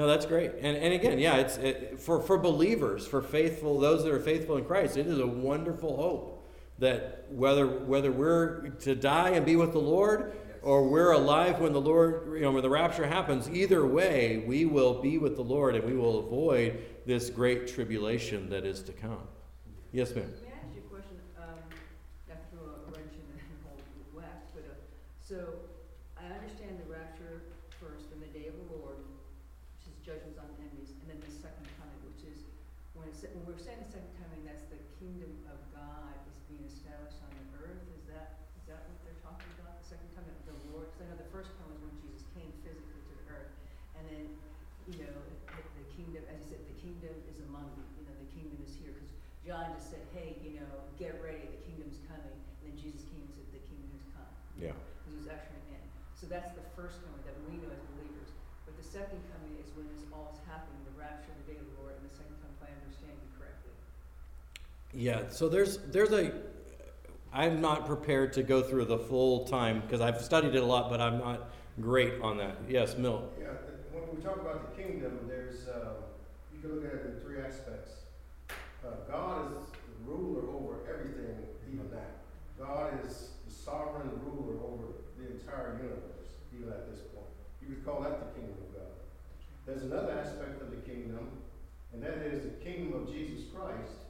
No, 0.00 0.06
that's 0.06 0.24
great. 0.24 0.52
And 0.62 0.78
and 0.78 0.94
again, 0.94 1.18
yeah, 1.18 1.36
it's 1.36 1.58
it, 1.58 2.00
for 2.00 2.22
for 2.22 2.38
believers, 2.38 3.06
for 3.06 3.20
faithful 3.20 3.78
those 3.78 4.02
that 4.04 4.10
are 4.10 4.18
faithful 4.18 4.56
in 4.56 4.64
Christ, 4.64 4.96
it 4.96 5.06
is 5.06 5.18
a 5.18 5.26
wonderful 5.26 5.94
hope 5.94 6.42
that 6.78 7.26
whether 7.28 7.66
whether 7.66 8.10
we're 8.10 8.70
to 8.80 8.94
die 8.94 9.32
and 9.36 9.44
be 9.44 9.56
with 9.56 9.72
the 9.72 9.78
Lord 9.78 10.32
or 10.62 10.88
we're 10.88 11.12
alive 11.12 11.60
when 11.60 11.74
the 11.74 11.80
Lord, 11.82 12.32
you 12.32 12.40
know, 12.40 12.50
when 12.50 12.62
the 12.62 12.70
rapture 12.70 13.06
happens, 13.06 13.50
either 13.50 13.84
way, 13.84 14.42
we 14.46 14.64
will 14.64 15.02
be 15.02 15.18
with 15.18 15.36
the 15.36 15.44
Lord 15.44 15.74
and 15.74 15.84
we 15.84 15.92
will 15.92 16.20
avoid 16.20 16.82
this 17.04 17.28
great 17.28 17.68
tribulation 17.68 18.48
that 18.48 18.64
is 18.64 18.80
to 18.84 18.92
come. 18.92 19.28
Yes, 19.92 20.14
ma'am. 20.14 20.32
May 20.40 20.48
I 20.48 20.64
ask 20.64 20.72
you 20.72 20.80
a 20.80 20.88
question, 20.88 21.16
um, 21.36 21.60
not 22.26 22.40
to 22.40 22.56
throw 22.56 22.64
a 22.72 22.88
wrench 22.88 23.12
in 23.20 23.26
the 23.36 23.40
whole 23.68 23.76
wax, 24.16 24.48
but, 24.56 24.64
uh, 24.64 24.80
so, 25.20 25.60
I 26.16 26.24
understand 26.40 26.80
the 26.80 26.88
rapture 26.88 27.44
first, 27.80 28.08
and 28.16 28.20
the 28.24 28.32
day 28.32 28.48
of 28.48 28.56
the 28.56 28.68
Lord, 28.76 29.00
which 29.80 29.88
is 29.88 29.96
judgments 30.04 30.36
on 30.36 30.46
enemies, 30.60 30.92
and 31.00 31.08
then 31.08 31.18
the 31.24 31.32
second 31.32 31.64
coming, 31.80 31.96
which 32.04 32.22
is, 32.28 32.44
when 32.92 33.08
it's, 33.08 33.24
when 33.24 33.48
we're 33.48 33.56
saying 33.56 33.80
the 33.80 33.88
second 33.96 34.12
coming, 34.20 34.44
that's 34.44 34.68
the 34.68 34.78
kingdom 35.00 35.32
of 35.48 35.56
God 35.72 36.12
is 36.28 36.36
being 36.52 36.62
established 36.68 37.16
on 37.24 37.32
the 37.32 37.64
earth, 37.64 37.80
is 37.96 38.04
that, 38.12 38.44
is 38.60 38.68
that 38.68 38.84
what 38.86 39.00
they're 39.02 39.22
talking 39.24 39.48
about, 39.58 39.80
the 39.80 39.88
second 39.88 40.06
coming 40.12 40.36
of 40.36 40.44
the 40.46 40.58
Lord? 40.70 40.86
Because 40.92 41.02
I 41.02 41.06
know 41.10 41.18
the 41.18 41.32
first 41.34 41.50
coming 41.58 41.80
was 41.82 41.90
when 41.90 41.96
Jesus 42.06 42.22
came 42.36 42.52
physically 42.62 43.00
to 43.10 43.12
the 43.18 43.26
earth, 43.34 43.50
and 43.98 44.06
then, 44.06 44.24
you 44.86 45.02
know, 45.02 45.10
the, 45.18 45.34
the 45.82 45.86
kingdom, 45.98 46.22
as 46.30 46.38
you 46.46 46.54
said, 46.54 46.62
the 46.62 46.78
kingdom 46.78 47.14
is 47.26 47.42
among 47.50 47.66
you, 47.74 47.82
you 47.98 48.04
know, 48.06 48.14
the 48.20 48.30
kingdom 48.30 48.60
is 48.62 48.76
here, 48.76 48.92
because 48.92 49.10
John 49.40 49.72
just 49.72 49.88
said, 49.88 50.04
hey, 50.12 50.36
you 50.44 50.60
know, 50.60 50.70
get 51.00 51.16
ready, 51.24 51.48
the 51.48 51.62
kingdom's 51.64 51.96
coming. 52.04 52.36
And 52.60 52.62
then 52.68 52.76
Jesus 52.76 53.08
came 53.08 53.24
and 53.24 53.32
said, 53.32 53.48
the 53.56 53.64
kingdom 53.64 53.88
has 53.96 54.04
come. 54.12 54.30
Yeah. 54.60 54.76
Because 54.76 55.08
he 55.08 55.12
was 55.16 55.28
ushering 55.32 55.64
in. 55.72 55.82
So 56.12 56.28
that's 56.28 56.52
the 56.52 56.66
first 56.76 57.00
coming 57.00 57.24
that 57.24 57.34
we 57.48 57.56
know 57.56 57.72
as 57.72 57.80
believers. 57.96 58.30
But 58.68 58.76
the 58.76 58.84
second 58.84 59.18
coming 59.32 59.56
is 59.56 59.72
when 59.72 59.88
this 59.88 60.04
all 60.12 60.28
is 60.36 60.38
happening, 60.44 60.84
the 60.84 60.92
rapture, 60.94 61.32
the 61.32 61.56
day 61.56 61.58
of 61.58 61.66
the 61.66 61.76
Lord, 61.80 61.96
and 61.96 62.04
the 62.04 62.14
second 62.14 62.36
coming, 62.44 62.52
if 62.60 62.68
I 62.68 62.70
understand 62.84 63.16
you 63.16 63.28
correctly. 63.40 63.74
Yeah, 65.00 65.30
so 65.30 65.48
there's 65.48 65.78
there's 65.88 66.12
a 66.12 66.30
I'm 67.32 67.62
not 67.62 67.86
prepared 67.86 68.34
to 68.34 68.42
go 68.42 68.60
through 68.60 68.84
the 68.84 68.98
full 68.98 69.46
time 69.46 69.80
because 69.80 70.02
I've 70.02 70.20
studied 70.20 70.54
it 70.54 70.62
a 70.62 70.66
lot, 70.66 70.90
but 70.90 71.00
I'm 71.00 71.16
not 71.18 71.48
great 71.80 72.20
on 72.20 72.36
that. 72.36 72.58
Yes, 72.68 72.98
Mill. 72.98 73.30
Yeah, 73.40 73.46
when 73.92 74.14
we 74.14 74.22
talk 74.22 74.36
about 74.36 74.76
the 74.76 74.82
kingdom, 74.82 75.20
there's, 75.26 75.68
uh, 75.68 76.04
you 76.52 76.60
can 76.60 76.74
look 76.74 76.84
at 76.84 77.00
it 77.00 77.06
in 77.06 77.20
three 77.24 77.40
aspects. 77.40 77.92
Uh, 78.84 78.90
God 79.10 79.56
is 79.56 79.64
the 79.72 80.12
ruler 80.12 80.42
over 80.52 80.80
everything 80.92 81.48
even 81.66 81.88
now. 81.90 82.12
God 82.62 82.92
is 83.06 83.30
the 83.48 83.54
sovereign 83.54 84.10
ruler 84.22 84.60
over 84.62 84.84
the 85.16 85.32
entire 85.32 85.80
universe, 85.80 86.28
even 86.52 86.68
at 86.68 86.90
this 86.90 87.00
point. 87.14 87.32
You 87.62 87.74
could 87.74 87.86
call 87.86 88.02
that 88.02 88.20
the 88.20 88.38
kingdom 88.38 88.58
of 88.68 88.74
God. 88.74 88.92
There's 89.64 89.82
another 89.82 90.12
aspect 90.12 90.60
of 90.60 90.70
the 90.70 90.82
kingdom, 90.84 91.30
and 91.94 92.02
that 92.02 92.18
is 92.18 92.42
the 92.42 92.62
kingdom 92.62 93.00
of 93.00 93.10
Jesus 93.10 93.44
Christ, 93.54 94.09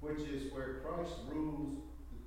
which 0.00 0.20
is 0.20 0.52
where 0.52 0.80
Christ 0.84 1.14
rules 1.28 1.78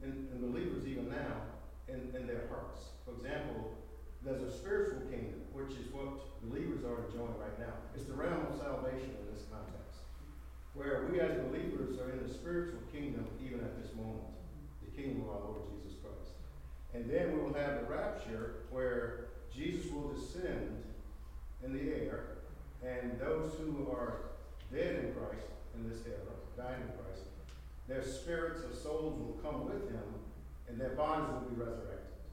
in, 0.04 0.28
in 0.32 0.52
believers 0.52 0.86
even 0.88 1.10
now 1.10 1.42
in, 1.88 2.14
in 2.16 2.28
their 2.28 2.48
hearts. 2.50 2.82
For 3.06 3.14
example, 3.14 3.78
there's 4.24 4.42
a 4.42 4.52
spiritual 4.52 5.02
kingdom, 5.10 5.42
which 5.54 5.72
is 5.72 5.92
what 5.92 6.42
believers 6.44 6.86
are 6.86 7.06
enjoying 7.06 7.38
right 7.40 7.58
now. 7.60 7.74
It's 7.96 8.06
the 8.06 8.14
realm 8.14 8.46
of 8.52 8.60
salvation 8.60 9.18
in 9.18 9.34
this 9.34 9.46
context, 9.50 10.06
where 10.74 11.10
we 11.12 11.20
as 11.20 11.42
believers 11.50 11.98
are 12.00 12.12
in 12.12 12.28
the 12.28 12.34
spiritual 12.34 12.82
kingdom 12.92 13.26
even 13.44 13.60
at 13.62 13.82
this 13.82 13.94
moment, 13.96 14.30
the 14.86 14.92
kingdom 14.92 15.24
of 15.24 15.30
our 15.30 15.42
Lord 15.42 15.62
Jesus 15.74 15.98
Christ. 16.04 16.38
And 16.94 17.10
then 17.10 17.34
we 17.34 17.40
will 17.40 17.54
have 17.54 17.82
the 17.82 17.88
rapture, 17.88 18.68
where 18.70 19.32
Jesus 19.54 19.92
will 19.92 20.14
descend 20.14 20.84
in 21.64 21.74
the 21.74 21.94
air, 21.94 22.38
and 22.86 23.20
those 23.20 23.54
who 23.58 23.90
are 23.92 24.32
dead 24.72 24.96
in 25.04 25.14
Christ 25.14 25.48
in 25.76 25.90
this 25.90 26.00
era, 26.06 26.34
died 26.58 26.78
in 26.82 26.88
Christ, 26.98 27.26
their 27.92 28.08
spirits 28.08 28.64
or 28.64 28.72
souls 28.72 29.20
will 29.20 29.36
come 29.44 29.68
with 29.68 29.92
him, 29.92 30.08
and 30.70 30.80
their 30.80 30.96
bodies 30.96 31.28
will 31.28 31.44
be 31.52 31.60
resurrected. 31.60 32.24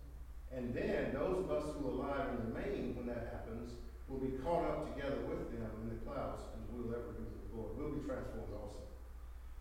And 0.54 0.70
then 0.70 1.10
those 1.10 1.42
of 1.42 1.50
us 1.50 1.74
who 1.74 1.90
are 1.90 1.98
alive 1.98 2.30
and 2.30 2.54
remain 2.54 2.94
when 2.94 3.10
that 3.10 3.34
happens 3.34 3.74
will 4.06 4.22
be 4.22 4.38
caught 4.38 4.62
up 4.62 4.94
together 4.94 5.18
with 5.26 5.50
them 5.50 5.66
in 5.82 5.90
the 5.90 5.98
clouds, 6.06 6.46
and 6.54 6.62
we'll 6.70 6.94
ever 6.94 7.10
be 7.10 7.26
with 7.26 7.50
the 7.50 7.58
Lord. 7.58 7.74
We'll 7.74 7.98
be 7.98 8.06
transformed 8.06 8.54
also. 8.54 8.86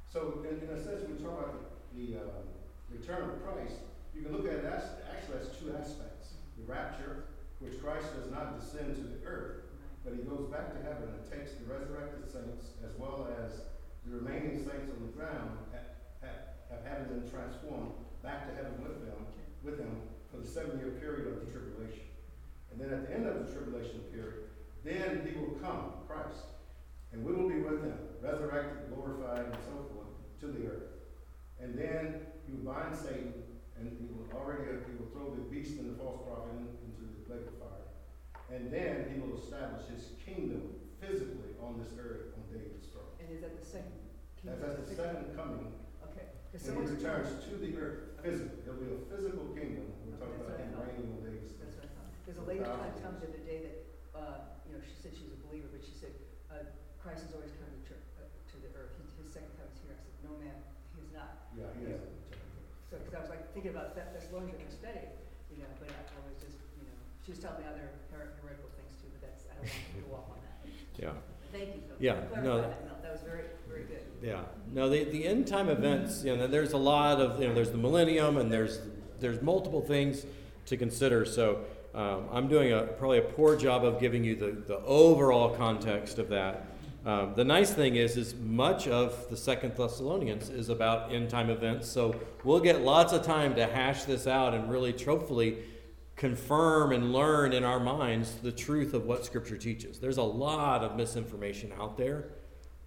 So, 0.05 0.45
in, 0.45 0.61
in 0.61 0.69
a 0.69 0.77
sense, 0.77 1.01
we 1.09 1.17
talk 1.17 1.33
about 1.33 1.57
the, 1.97 2.13
the 2.13 2.21
uh, 2.21 2.45
return 2.93 3.33
of 3.33 3.41
Christ, 3.41 3.81
you 4.13 4.21
can 4.21 4.37
look 4.37 4.45
at 4.45 4.61
it 4.61 4.65
as 4.69 5.01
actually 5.09 5.41
as 5.41 5.49
two 5.57 5.73
aspects: 5.73 6.37
the 6.61 6.63
rapture, 6.69 7.25
which 7.57 7.81
Christ 7.81 8.13
does 8.13 8.29
not 8.29 8.61
descend 8.61 8.95
to 9.01 9.01
the 9.01 9.19
earth, 9.25 9.65
but 10.05 10.13
he 10.13 10.21
goes 10.21 10.45
back 10.53 10.77
to 10.77 10.79
heaven 10.85 11.09
and 11.09 11.25
takes 11.25 11.57
the 11.57 11.65
resurrected 11.65 12.29
saints 12.29 12.77
as 12.85 12.93
well 13.01 13.27
as 13.41 13.65
the 14.07 14.15
remaining 14.15 14.55
saints 14.55 14.87
on 14.87 15.03
the 15.03 15.11
ground, 15.11 15.51
have, 15.73 15.86
have, 16.69 16.83
having 16.85 17.07
been 17.07 17.29
transformed 17.29 17.91
back 18.23 18.47
to 18.49 18.55
heaven 18.55 18.75
with 18.81 19.05
them, 19.05 19.19
with 19.63 19.79
him 19.79 20.01
for 20.31 20.37
the 20.37 20.47
seven-year 20.47 20.99
period 20.99 21.27
of 21.27 21.45
the 21.45 21.51
tribulation. 21.51 22.05
And 22.71 22.79
then 22.79 22.91
at 22.93 23.07
the 23.07 23.13
end 23.13 23.27
of 23.27 23.45
the 23.45 23.51
tribulation 23.51 23.99
period, 24.11 24.51
then 24.83 25.25
he 25.25 25.37
will 25.39 25.55
come, 25.59 26.05
Christ, 26.07 26.45
and 27.11 27.23
we 27.23 27.33
will 27.33 27.49
be 27.49 27.59
with 27.59 27.83
him, 27.83 27.97
resurrected, 28.21 28.93
glorified, 28.93 29.45
and 29.45 29.57
so 29.65 29.87
forth, 29.93 30.11
to 30.41 30.47
the 30.47 30.67
earth. 30.67 30.91
And 31.59 31.77
then 31.77 32.21
he 32.45 32.53
will 32.53 32.73
bind 32.73 32.95
Satan, 32.95 33.33
and 33.79 33.89
he 33.97 34.05
will 34.11 34.27
already 34.37 34.63
he 34.85 34.93
will 34.99 35.09
throw 35.11 35.33
the 35.33 35.41
beast 35.49 35.79
and 35.79 35.89
the 35.89 35.97
false 35.97 36.21
prophet 36.27 36.53
into 36.53 37.01
the 37.01 37.33
lake 37.33 37.47
of 37.47 37.57
fire. 37.57 37.87
And 38.53 38.71
then 38.71 39.09
he 39.13 39.19
will 39.19 39.37
establish 39.39 39.87
his 39.89 40.13
kingdom 40.23 40.75
physically 41.01 41.57
on 41.61 41.79
this 41.79 41.93
earth 41.99 42.33
on 42.37 42.43
David's 42.51 42.87
throne. 42.87 43.09
And 43.19 43.33
is 43.33 43.41
that 43.41 43.59
the 43.59 43.65
second? 43.65 43.97
That's 44.43 44.63
at 44.63 44.87
the 44.87 44.95
second 44.95 45.35
coming, 45.35 45.73
Okay. 46.57 46.65
'Cause 46.65 46.73
when 46.73 46.87
he 46.89 46.93
returns 46.97 47.29
to 47.45 47.53
the 47.61 47.71
earth 47.77 48.17
physically. 48.25 48.57
There'll 48.65 48.81
be 48.81 48.89
a 48.89 48.97
physical 49.13 49.45
kingdom. 49.53 49.93
We're 50.09 50.17
talking 50.17 50.41
about 50.41 50.57
him 50.57 50.73
that's 50.73 50.73
what 50.73 50.89
I 50.89 50.89
thought. 50.89 50.97
reigning 50.97 51.13
on 51.13 51.21
David's 51.21 51.53
throne. 51.53 51.69
That's 51.69 51.77
what 51.77 51.85
I 51.85 51.89
thought. 51.93 52.09
Because 52.25 52.37
a 52.41 52.45
lady 52.49 52.63
tried 52.65 52.93
to 52.93 52.97
tell 52.97 53.11
me 53.13 53.17
the 53.21 53.29
other 53.29 53.43
day 53.45 53.59
that, 53.69 53.77
uh, 54.17 54.37
you 54.65 54.71
know, 54.73 54.81
she 54.81 54.95
said 54.97 55.13
she 55.13 55.23
was 55.29 55.37
a 55.37 55.41
believer, 55.45 55.69
but 55.69 55.85
she 55.85 55.93
said, 55.93 56.13
uh, 56.49 56.65
Christ 56.97 57.29
has 57.29 57.33
always 57.37 57.53
come 57.61 57.69
to 57.69 57.81
church, 57.85 58.01
uh, 58.17 58.25
to 58.25 58.55
the 58.57 58.69
earth. 58.73 58.97
His, 58.97 59.13
his 59.21 59.29
second 59.29 59.53
time 59.53 59.69
is 59.69 59.77
here. 59.85 59.93
I 59.93 60.01
said, 60.01 60.15
no, 60.25 60.33
ma'am, 60.41 60.57
he's 60.97 61.13
not. 61.13 61.45
Yeah, 61.53 61.69
he 61.77 61.93
has. 61.93 62.01
So, 62.89 62.97
because 62.97 63.13
I 63.13 63.21
was 63.21 63.29
like 63.29 63.43
thinking 63.53 63.71
about 63.77 63.93
Thess- 63.93 64.09
Thessalonians 64.17 64.57
and 64.57 64.71
study, 64.73 65.05
you 65.53 65.61
know, 65.61 65.69
but 65.77 65.93
I, 65.93 66.01
I 66.09 66.19
was 66.25 66.41
just, 66.41 66.57
you 66.81 66.89
know, 66.89 66.97
she 67.21 67.37
was 67.37 67.39
telling 67.39 67.61
me 67.61 67.69
other 67.69 67.85
her- 68.09 68.33
heretical 68.41 68.71
things 68.73 68.97
too, 68.97 69.13
but 69.13 69.21
that's, 69.29 69.45
I 69.45 69.61
don't 69.61 69.69
want 69.69 69.93
to 69.93 70.01
go 70.09 70.11
off 70.17 70.27
on 70.33 70.39
that. 70.41 70.57
Yeah. 70.97 71.13
Thank 71.53 71.75
you, 71.77 71.81
Phil. 71.85 71.95
Yeah, 72.01 72.25
for 72.33 72.41
no. 72.41 72.59
that, 72.65 72.81
Mel. 72.89 72.97
That 73.05 73.11
was 73.13 73.21
very, 73.23 73.45
good. 73.77 74.03
Yeah. 74.21 74.41
No, 74.73 74.89
the, 74.89 75.03
the 75.05 75.25
end 75.25 75.47
time 75.47 75.69
events, 75.69 76.23
you 76.23 76.35
know, 76.35 76.47
there's 76.47 76.73
a 76.73 76.77
lot 76.77 77.21
of, 77.21 77.39
you 77.41 77.47
know, 77.47 77.53
there's 77.53 77.71
the 77.71 77.77
millennium 77.77 78.37
and 78.37 78.51
there's, 78.51 78.79
there's 79.19 79.41
multiple 79.41 79.81
things 79.81 80.25
to 80.65 80.77
consider. 80.77 81.25
So 81.25 81.61
um, 81.93 82.25
I'm 82.31 82.47
doing 82.47 82.73
a, 82.73 82.83
probably 82.83 83.19
a 83.19 83.23
poor 83.23 83.55
job 83.55 83.85
of 83.85 83.99
giving 83.99 84.23
you 84.23 84.35
the, 84.35 84.51
the 84.51 84.79
overall 84.79 85.55
context 85.55 86.19
of 86.19 86.29
that. 86.29 86.65
Um, 87.05 87.33
the 87.35 87.45
nice 87.45 87.71
thing 87.73 87.95
is, 87.95 88.17
is 88.17 88.35
much 88.35 88.87
of 88.87 89.29
the 89.29 89.37
Second 89.37 89.75
Thessalonians 89.77 90.49
is 90.49 90.67
about 90.67 91.13
end 91.13 91.29
time 91.29 91.49
events. 91.49 91.87
So 91.87 92.19
we'll 92.43 92.59
get 92.59 92.81
lots 92.81 93.13
of 93.13 93.23
time 93.23 93.55
to 93.55 93.65
hash 93.65 94.03
this 94.03 94.27
out 94.27 94.53
and 94.53 94.69
really, 94.69 94.91
truthfully, 94.91 95.57
confirm 96.17 96.91
and 96.91 97.13
learn 97.13 97.53
in 97.53 97.63
our 97.63 97.79
minds 97.79 98.35
the 98.41 98.51
truth 98.51 98.93
of 98.93 99.05
what 99.05 99.23
Scripture 99.23 99.55
teaches. 99.55 99.99
There's 99.99 100.17
a 100.17 100.23
lot 100.23 100.83
of 100.83 100.97
misinformation 100.97 101.71
out 101.79 101.97
there. 101.97 102.29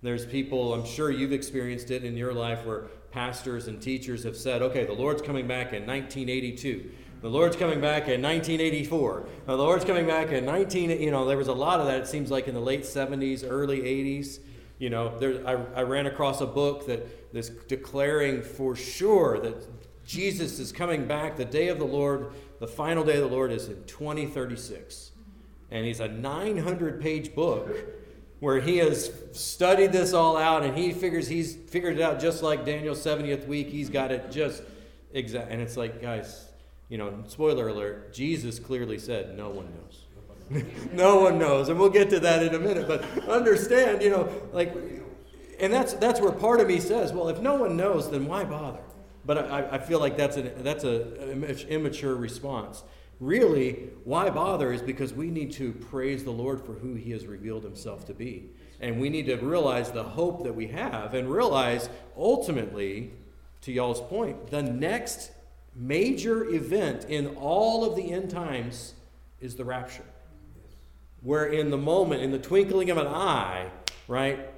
There's 0.02 0.24
people, 0.24 0.72
I'm 0.72 0.84
sure 0.84 1.10
you've 1.10 1.32
experienced 1.32 1.90
it 1.90 2.04
in 2.04 2.16
your 2.16 2.32
life, 2.32 2.64
where 2.64 2.84
pastors 3.10 3.68
and 3.68 3.80
teachers 3.82 4.24
have 4.24 4.36
said, 4.36 4.62
okay, 4.62 4.84
the 4.84 4.92
Lord's 4.92 5.20
coming 5.20 5.46
back 5.46 5.72
in 5.72 5.86
1982. 5.86 6.90
The 7.20 7.28
Lord's 7.28 7.56
coming 7.56 7.80
back 7.82 8.08
in 8.08 8.22
1984. 8.22 9.26
The 9.44 9.56
Lord's 9.56 9.84
coming 9.84 10.06
back 10.06 10.30
in 10.30 10.46
19, 10.46 10.90
you 11.02 11.10
know, 11.10 11.26
there 11.26 11.36
was 11.36 11.48
a 11.48 11.52
lot 11.52 11.80
of 11.80 11.86
that, 11.86 12.00
it 12.00 12.06
seems 12.06 12.30
like 12.30 12.48
in 12.48 12.54
the 12.54 12.60
late 12.60 12.82
70s, 12.82 13.44
early 13.46 13.80
80s. 13.80 14.38
You 14.78 14.88
know, 14.88 15.18
there, 15.18 15.46
I, 15.46 15.80
I 15.80 15.82
ran 15.82 16.06
across 16.06 16.40
a 16.40 16.46
book 16.46 16.86
that 16.86 17.32
that's 17.34 17.50
declaring 17.50 18.42
for 18.42 18.74
sure 18.74 19.38
that 19.40 19.66
Jesus 20.06 20.58
is 20.58 20.72
coming 20.72 21.06
back. 21.06 21.36
The 21.36 21.44
day 21.44 21.68
of 21.68 21.78
the 21.78 21.84
Lord, 21.84 22.32
the 22.58 22.66
final 22.66 23.04
day 23.04 23.16
of 23.16 23.28
the 23.28 23.36
Lord 23.36 23.52
is 23.52 23.68
in 23.68 23.84
2036. 23.84 25.12
And 25.70 25.84
he's 25.84 26.00
a 26.00 26.08
900 26.08 27.00
page 27.00 27.34
book 27.34 27.68
where 28.40 28.58
he 28.58 28.78
has 28.78 29.12
studied 29.32 29.92
this 29.92 30.12
all 30.12 30.36
out 30.36 30.62
and 30.62 30.76
he 30.76 30.92
figures 30.92 31.28
he's 31.28 31.54
figured 31.54 31.98
it 31.98 32.02
out 32.02 32.18
just 32.18 32.42
like 32.42 32.64
Daniel's 32.64 33.04
70th 33.04 33.46
week. 33.46 33.68
He's 33.68 33.90
got 33.90 34.10
it 34.10 34.30
just 34.30 34.62
exact. 35.12 35.50
And 35.50 35.60
it's 35.60 35.76
like, 35.76 36.02
guys, 36.02 36.48
you 36.88 36.98
know, 36.98 37.22
spoiler 37.28 37.68
alert, 37.68 38.12
Jesus 38.12 38.58
clearly 38.58 38.98
said, 38.98 39.36
no 39.36 39.50
one 39.50 39.68
knows. 39.74 40.64
no 40.92 41.20
one 41.20 41.38
knows. 41.38 41.68
And 41.68 41.78
we'll 41.78 41.90
get 41.90 42.10
to 42.10 42.20
that 42.20 42.42
in 42.42 42.54
a 42.54 42.58
minute. 42.58 42.88
But 42.88 43.04
understand, 43.28 44.02
you 44.02 44.10
know, 44.10 44.28
like, 44.52 44.74
and 45.60 45.72
that's, 45.72 45.92
that's 45.94 46.20
where 46.20 46.32
part 46.32 46.60
of 46.60 46.66
me 46.66 46.80
says, 46.80 47.12
well, 47.12 47.28
if 47.28 47.40
no 47.40 47.54
one 47.54 47.76
knows, 47.76 48.10
then 48.10 48.26
why 48.26 48.44
bother? 48.44 48.80
But 49.24 49.50
I, 49.50 49.68
I 49.72 49.78
feel 49.78 50.00
like 50.00 50.16
that's, 50.16 50.36
an, 50.36 50.50
that's 50.62 50.82
an 50.82 51.44
immature 51.68 52.16
response. 52.16 52.82
Really, 53.20 53.90
why 54.04 54.30
bother 54.30 54.72
is 54.72 54.80
because 54.80 55.12
we 55.12 55.30
need 55.30 55.52
to 55.52 55.72
praise 55.72 56.24
the 56.24 56.30
Lord 56.30 56.64
for 56.64 56.72
who 56.72 56.94
He 56.94 57.10
has 57.10 57.26
revealed 57.26 57.64
Himself 57.64 58.06
to 58.06 58.14
be. 58.14 58.50
And 58.80 58.98
we 58.98 59.10
need 59.10 59.26
to 59.26 59.36
realize 59.36 59.90
the 59.90 60.02
hope 60.02 60.42
that 60.44 60.54
we 60.54 60.68
have 60.68 61.12
and 61.12 61.30
realize 61.30 61.90
ultimately, 62.16 63.10
to 63.60 63.72
y'all's 63.72 64.00
point, 64.00 64.50
the 64.50 64.62
next 64.62 65.32
major 65.74 66.48
event 66.48 67.04
in 67.10 67.36
all 67.36 67.84
of 67.84 67.94
the 67.94 68.10
end 68.10 68.30
times 68.30 68.94
is 69.38 69.54
the 69.54 69.66
rapture. 69.66 70.04
Where 71.20 71.44
in 71.44 71.70
the 71.70 71.76
moment, 71.76 72.22
in 72.22 72.30
the 72.30 72.38
twinkling 72.38 72.88
of 72.88 72.96
an 72.96 73.06
eye, 73.06 73.70
right, 74.08 74.48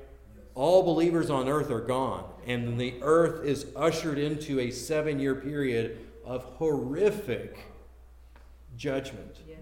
all 0.55 0.85
believers 0.85 1.31
on 1.31 1.49
earth 1.49 1.71
are 1.73 1.81
gone. 1.81 2.25
And 2.47 2.79
the 2.79 2.95
earth 3.03 3.45
is 3.45 3.67
ushered 3.75 4.19
into 4.19 4.61
a 4.61 4.71
seven 4.71 5.19
year 5.19 5.35
period 5.35 5.99
of 6.25 6.45
horrific 6.45 7.59
judgment. 8.77 9.39
Yes. 9.49 9.59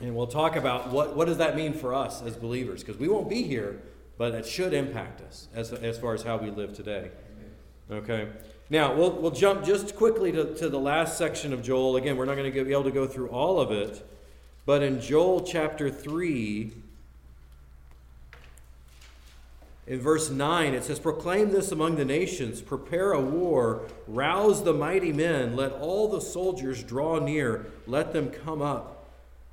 And 0.00 0.16
we'll 0.16 0.26
talk 0.26 0.56
about 0.56 0.90
what, 0.90 1.16
what 1.16 1.26
does 1.26 1.38
that 1.38 1.56
mean 1.56 1.72
for 1.72 1.94
us 1.94 2.22
as 2.22 2.36
believers, 2.36 2.82
because 2.82 2.98
we 2.98 3.08
won't 3.08 3.28
be 3.28 3.42
here, 3.42 3.80
but 4.18 4.34
it 4.34 4.46
should 4.46 4.72
impact 4.72 5.20
us 5.20 5.48
as, 5.54 5.72
as 5.72 5.98
far 5.98 6.14
as 6.14 6.22
how 6.22 6.36
we 6.36 6.50
live 6.50 6.74
today. 6.74 7.10
Okay. 7.90 8.28
Now, 8.70 8.94
we'll, 8.94 9.12
we'll 9.12 9.32
jump 9.32 9.64
just 9.64 9.96
quickly 9.96 10.32
to, 10.32 10.54
to 10.54 10.68
the 10.68 10.78
last 10.78 11.18
section 11.18 11.52
of 11.52 11.62
Joel. 11.62 11.96
Again, 11.96 12.16
we're 12.16 12.24
not 12.24 12.36
going 12.36 12.50
to 12.50 12.64
be 12.64 12.72
able 12.72 12.84
to 12.84 12.90
go 12.90 13.06
through 13.06 13.28
all 13.28 13.60
of 13.60 13.70
it, 13.70 14.08
but 14.64 14.82
in 14.82 15.00
Joel 15.00 15.42
chapter 15.42 15.90
3, 15.90 16.72
in 19.86 20.00
verse 20.00 20.30
9, 20.30 20.74
it 20.74 20.84
says, 20.84 21.00
Proclaim 21.00 21.50
this 21.50 21.72
among 21.72 21.96
the 21.96 22.04
nations, 22.04 22.62
prepare 22.62 23.12
a 23.12 23.20
war, 23.20 23.82
rouse 24.06 24.62
the 24.62 24.72
mighty 24.72 25.12
men, 25.12 25.56
let 25.56 25.72
all 25.72 26.08
the 26.08 26.20
soldiers 26.20 26.84
draw 26.84 27.18
near, 27.18 27.66
let 27.86 28.12
them 28.12 28.30
come 28.30 28.62
up. 28.62 29.08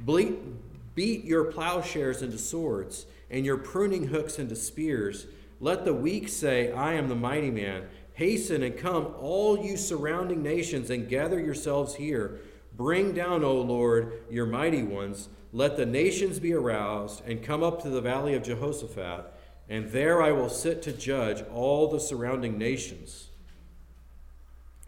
Beat 0.06 1.26
your 1.26 1.46
plowshares 1.46 2.22
into 2.22 2.38
swords, 2.38 3.08
and 3.32 3.44
your 3.44 3.58
pruning 3.58 4.08
hooks 4.08 4.38
into 4.38 4.56
spears. 4.56 5.26
Let 5.60 5.84
the 5.84 5.94
weak 5.94 6.30
say, 6.30 6.72
I 6.72 6.94
am 6.94 7.10
the 7.10 7.16
mighty 7.16 7.50
man. 7.50 7.88
Hasten 8.14 8.62
and 8.62 8.78
come, 8.78 9.16
all 9.20 9.66
you 9.66 9.78
surrounding 9.78 10.44
nations, 10.44 10.92
and 10.92 11.10
gather 11.10 11.40
yourselves 11.40 11.96
here. 11.96 12.40
Bring 12.76 13.14
down, 13.14 13.44
O 13.44 13.56
Lord, 13.62 14.22
your 14.30 14.46
mighty 14.46 14.84
ones. 14.84 15.30
Let 15.52 15.76
the 15.76 15.86
nations 15.86 16.40
be 16.40 16.54
aroused, 16.54 17.24
and 17.26 17.42
come 17.42 17.64
up 17.64 17.82
to 17.82 17.90
the 17.90 18.02
valley 18.02 18.36
of 18.36 18.44
Jehoshaphat 18.44 19.34
and 19.70 19.92
there 19.92 20.22
I 20.22 20.32
will 20.32 20.50
sit 20.50 20.82
to 20.84 20.92
judge 20.92 21.44
all 21.54 21.88
the 21.88 22.00
surrounding 22.00 22.58
nations. 22.58 23.28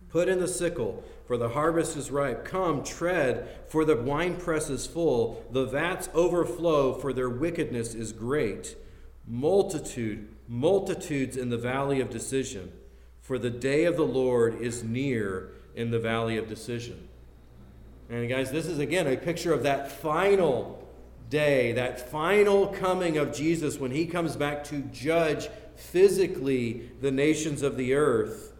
Put 0.09 0.27
in 0.27 0.39
the 0.39 0.47
sickle, 0.47 1.03
for 1.25 1.37
the 1.37 1.49
harvest 1.49 1.95
is 1.95 2.11
ripe. 2.11 2.43
Come, 2.43 2.83
tread, 2.83 3.47
for 3.67 3.85
the 3.85 3.95
winepress 3.95 4.69
is 4.69 4.85
full. 4.85 5.45
The 5.51 5.65
vats 5.65 6.09
overflow, 6.13 6.93
for 6.93 7.13
their 7.13 7.29
wickedness 7.29 7.93
is 7.93 8.11
great. 8.11 8.75
Multitude, 9.25 10.27
multitudes 10.47 11.37
in 11.37 11.49
the 11.49 11.57
valley 11.57 12.01
of 12.01 12.09
decision, 12.09 12.73
for 13.21 13.37
the 13.37 13.49
day 13.49 13.85
of 13.85 13.95
the 13.95 14.05
Lord 14.05 14.59
is 14.59 14.83
near 14.83 15.51
in 15.75 15.91
the 15.91 15.99
valley 15.99 16.35
of 16.35 16.49
decision. 16.49 17.07
And 18.09 18.27
guys, 18.27 18.51
this 18.51 18.65
is 18.65 18.79
again 18.79 19.07
a 19.07 19.15
picture 19.15 19.53
of 19.53 19.63
that 19.63 19.89
final 19.89 20.80
day, 21.31 21.71
that 21.71 22.11
final 22.11 22.67
coming 22.67 23.17
of 23.17 23.33
Jesus 23.33 23.79
when 23.79 23.89
he 23.89 24.05
comes 24.05 24.35
back 24.35 24.63
to 24.65 24.81
judge 24.81 25.49
physically 25.75 26.91
the 27.01 27.09
nations 27.09 27.63
of 27.63 27.77
the 27.77 27.95
earth. 27.95 28.53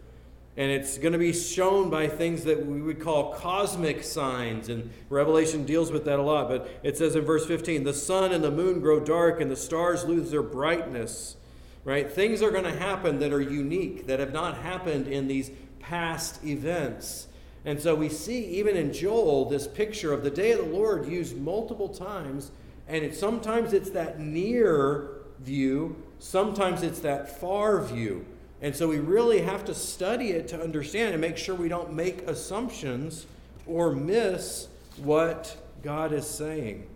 And 0.56 0.70
it's 0.70 0.98
going 0.98 1.12
to 1.12 1.18
be 1.18 1.32
shown 1.32 1.88
by 1.88 2.08
things 2.08 2.44
that 2.44 2.66
we 2.66 2.82
would 2.82 3.00
call 3.00 3.32
cosmic 3.34 4.02
signs. 4.02 4.68
And 4.68 4.90
Revelation 5.08 5.64
deals 5.64 5.90
with 5.90 6.04
that 6.06 6.18
a 6.18 6.22
lot. 6.22 6.48
But 6.48 6.68
it 6.82 6.98
says 6.98 7.14
in 7.14 7.24
verse 7.24 7.46
15 7.46 7.84
the 7.84 7.94
sun 7.94 8.32
and 8.32 8.42
the 8.42 8.50
moon 8.50 8.80
grow 8.80 9.00
dark, 9.00 9.40
and 9.40 9.50
the 9.50 9.56
stars 9.56 10.04
lose 10.04 10.30
their 10.30 10.42
brightness. 10.42 11.36
Right? 11.84 12.10
Things 12.10 12.42
are 12.42 12.50
going 12.50 12.64
to 12.64 12.78
happen 12.78 13.18
that 13.20 13.32
are 13.32 13.40
unique, 13.40 14.06
that 14.06 14.20
have 14.20 14.32
not 14.32 14.58
happened 14.58 15.08
in 15.08 15.26
these 15.26 15.50
past 15.80 16.44
events. 16.44 17.28
And 17.64 17.80
so 17.80 17.94
we 17.94 18.08
see, 18.08 18.44
even 18.46 18.76
in 18.76 18.92
Joel, 18.92 19.48
this 19.48 19.68
picture 19.68 20.12
of 20.12 20.24
the 20.24 20.30
day 20.30 20.52
of 20.52 20.58
the 20.58 20.76
Lord 20.76 21.06
used 21.06 21.36
multiple 21.36 21.88
times. 21.88 22.50
And 22.88 23.04
it, 23.04 23.14
sometimes 23.14 23.72
it's 23.72 23.90
that 23.90 24.18
near 24.18 25.10
view, 25.40 26.02
sometimes 26.18 26.82
it's 26.82 27.00
that 27.00 27.40
far 27.40 27.82
view. 27.82 28.26
And 28.60 28.74
so 28.74 28.88
we 28.88 28.98
really 28.98 29.40
have 29.40 29.64
to 29.66 29.74
study 29.74 30.30
it 30.30 30.48
to 30.48 30.60
understand 30.60 31.12
and 31.12 31.20
make 31.20 31.36
sure 31.36 31.54
we 31.54 31.68
don't 31.68 31.92
make 31.92 32.22
assumptions 32.28 33.26
or 33.66 33.92
miss 33.92 34.68
what 34.98 35.56
God 35.82 36.12
is 36.12 36.26
saying. 36.26 36.86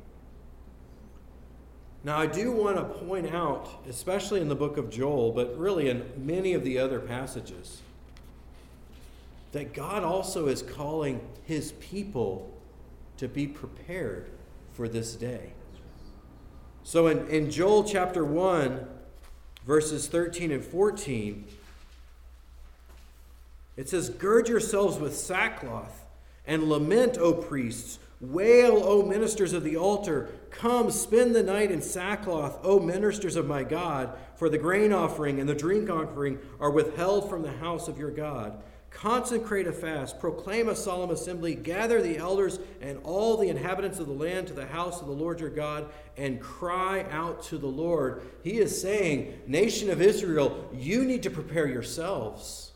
Now, 2.05 2.19
I 2.19 2.27
do 2.27 2.53
want 2.53 2.77
to 2.77 2.85
point 2.85 3.35
out, 3.35 3.69
especially 3.89 4.41
in 4.41 4.49
the 4.49 4.55
book 4.55 4.77
of 4.77 4.91
Joel, 4.91 5.33
but 5.33 5.59
really 5.59 5.89
in 5.89 6.05
many 6.17 6.55
of 6.55 6.63
the 6.63 6.79
other 6.79 7.01
passages, 7.01 7.83
that 9.57 9.73
God 9.73 10.05
also 10.05 10.49
is 10.49 10.61
calling 10.61 11.19
his 11.45 11.73
people 11.81 12.55
to 13.17 13.27
be 13.27 13.47
prepared 13.47 14.29
for 14.75 14.87
this 14.87 15.15
day. 15.15 15.55
So 16.83 17.07
in, 17.07 17.27
in 17.29 17.51
Joel 17.51 17.85
chapter 17.85 18.23
1, 18.23 18.87
verses 19.67 20.09
13 20.09 20.51
and 20.53 20.63
14, 20.63 21.47
it 23.79 23.89
says, 23.89 24.11
Gird 24.11 24.47
yourselves 24.47 24.99
with 24.99 25.17
sackcloth 25.17 26.05
and 26.47 26.65
lament, 26.65 27.17
O 27.17 27.33
priests. 27.33 27.99
Wail, 28.21 28.83
O 28.85 29.03
ministers 29.03 29.55
of 29.55 29.65
the 29.65 29.79
altar. 29.79 30.29
Come, 30.51 30.91
spend 30.91 31.35
the 31.35 31.43
night 31.43 31.71
in 31.71 31.81
sackcloth, 31.81 32.59
O 32.63 32.79
ministers 32.79 33.37
of 33.37 33.47
my 33.47 33.63
God, 33.63 34.13
for 34.37 34.51
the 34.51 34.59
grain 34.59 34.93
offering 34.93 35.41
and 35.41 35.49
the 35.49 35.55
drink 35.55 35.89
offering 35.89 36.41
are 36.61 36.71
withheld 36.71 37.31
from 37.31 37.41
the 37.41 37.53
house 37.53 37.89
of 37.89 37.99
your 37.99 38.11
God. 38.11 38.63
Consecrate 38.91 39.67
a 39.67 39.73
fast, 39.73 40.19
proclaim 40.19 40.69
a 40.69 40.75
solemn 40.75 41.11
assembly, 41.11 41.55
gather 41.55 42.01
the 42.01 42.17
elders 42.17 42.59
and 42.81 42.99
all 43.05 43.37
the 43.37 43.49
inhabitants 43.49 43.99
of 43.99 44.07
the 44.07 44.13
land 44.13 44.47
to 44.47 44.55
the 44.55 44.67
house 44.67 45.01
of 45.01 45.07
the 45.07 45.13
Lord 45.13 45.39
your 45.39 45.51
God, 45.51 45.91
and 46.17 46.41
cry 46.41 47.05
out 47.11 47.43
to 47.45 47.59
the 47.59 47.67
Lord. 47.67 48.23
He 48.43 48.59
is 48.59 48.81
saying, 48.81 49.41
Nation 49.47 49.91
of 49.91 50.01
Israel, 50.01 50.69
you 50.73 51.05
need 51.05 51.23
to 51.25 51.31
prepare 51.31 51.67
yourselves. 51.67 52.73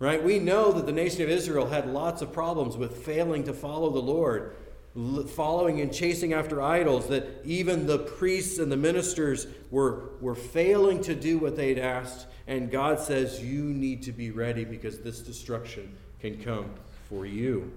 Right? 0.00 0.20
We 0.20 0.40
know 0.40 0.72
that 0.72 0.86
the 0.86 0.90
nation 0.90 1.22
of 1.22 1.28
Israel 1.28 1.68
had 1.68 1.88
lots 1.88 2.22
of 2.22 2.32
problems 2.32 2.76
with 2.76 3.04
failing 3.04 3.44
to 3.44 3.52
follow 3.52 3.90
the 3.90 4.00
Lord, 4.00 4.56
following 4.94 5.80
and 5.80 5.92
chasing 5.92 6.32
after 6.34 6.60
idols, 6.60 7.08
that 7.08 7.26
even 7.44 7.86
the 7.86 7.98
priests 7.98 8.58
and 8.58 8.70
the 8.70 8.76
ministers 8.76 9.46
were, 9.70 10.10
were 10.20 10.34
failing 10.34 11.02
to 11.02 11.14
do 11.14 11.38
what 11.38 11.56
they'd 11.56 11.78
asked. 11.78 12.26
And 12.46 12.70
God 12.70 13.00
says, 13.00 13.42
You 13.42 13.62
need 13.64 14.02
to 14.02 14.12
be 14.12 14.30
ready 14.30 14.64
because 14.64 15.00
this 15.00 15.20
destruction 15.20 15.96
can 16.20 16.42
come 16.42 16.70
for 17.08 17.24
you. 17.24 17.72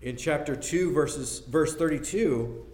In 0.00 0.16
chapter 0.16 0.54
2, 0.54 0.92
verses, 0.92 1.40
verse 1.40 1.74
32, 1.74 2.64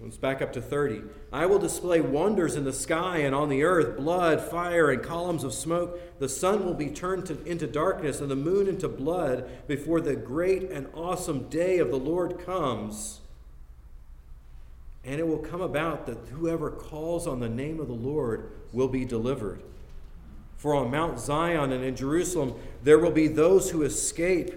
Let's 0.00 0.16
back 0.16 0.42
up 0.42 0.52
to 0.54 0.60
30. 0.60 1.02
I 1.32 1.46
will 1.46 1.60
display 1.60 2.00
wonders 2.00 2.56
in 2.56 2.64
the 2.64 2.72
sky 2.72 3.18
and 3.18 3.34
on 3.34 3.48
the 3.48 3.62
earth 3.62 3.96
blood, 3.96 4.40
fire, 4.40 4.90
and 4.90 5.02
columns 5.02 5.44
of 5.44 5.54
smoke. 5.54 6.18
The 6.18 6.28
sun 6.28 6.64
will 6.64 6.74
be 6.74 6.90
turned 6.90 7.26
to, 7.26 7.42
into 7.44 7.66
darkness 7.66 8.20
and 8.20 8.30
the 8.30 8.36
moon 8.36 8.66
into 8.66 8.88
blood 8.88 9.48
before 9.68 10.00
the 10.00 10.16
great 10.16 10.70
and 10.70 10.88
awesome 10.94 11.48
day 11.48 11.78
of 11.78 11.90
the 11.90 11.96
Lord 11.96 12.44
comes. 12.44 13.20
And 15.04 15.20
it 15.20 15.28
will 15.28 15.38
come 15.38 15.60
about 15.60 16.06
that 16.06 16.18
whoever 16.30 16.70
calls 16.70 17.26
on 17.26 17.38
the 17.38 17.48
name 17.48 17.78
of 17.78 17.86
the 17.86 17.94
Lord 17.94 18.50
will 18.72 18.88
be 18.88 19.04
delivered. 19.04 19.62
For 20.56 20.74
on 20.74 20.90
Mount 20.90 21.20
Zion 21.20 21.70
and 21.70 21.84
in 21.84 21.94
Jerusalem 21.94 22.54
there 22.82 22.98
will 22.98 23.12
be 23.12 23.28
those 23.28 23.70
who 23.70 23.82
escape 23.82 24.54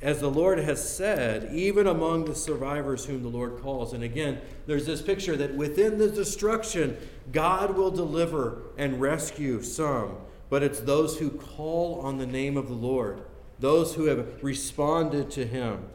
as 0.00 0.20
the 0.20 0.30
Lord 0.30 0.60
has 0.60 0.96
said, 0.96 1.50
even 1.52 1.86
among 1.86 2.24
the 2.24 2.34
survivors 2.34 3.06
whom 3.06 3.22
the 3.22 3.28
Lord 3.28 3.60
calls. 3.60 3.92
And 3.92 4.04
again, 4.04 4.40
there's 4.66 4.86
this 4.86 5.02
picture 5.02 5.36
that 5.36 5.54
within 5.54 5.98
the 5.98 6.08
destruction, 6.08 6.96
God 7.32 7.76
will 7.76 7.90
deliver 7.90 8.62
and 8.76 9.00
rescue 9.00 9.60
some, 9.60 10.16
but 10.50 10.62
it's 10.62 10.80
those 10.80 11.18
who 11.18 11.30
call 11.30 12.00
on 12.00 12.18
the 12.18 12.26
name 12.26 12.56
of 12.56 12.68
the 12.68 12.74
Lord, 12.74 13.22
those 13.58 13.96
who 13.96 14.04
have 14.04 14.42
responded 14.42 15.32
to 15.32 15.44
him. 15.44 15.88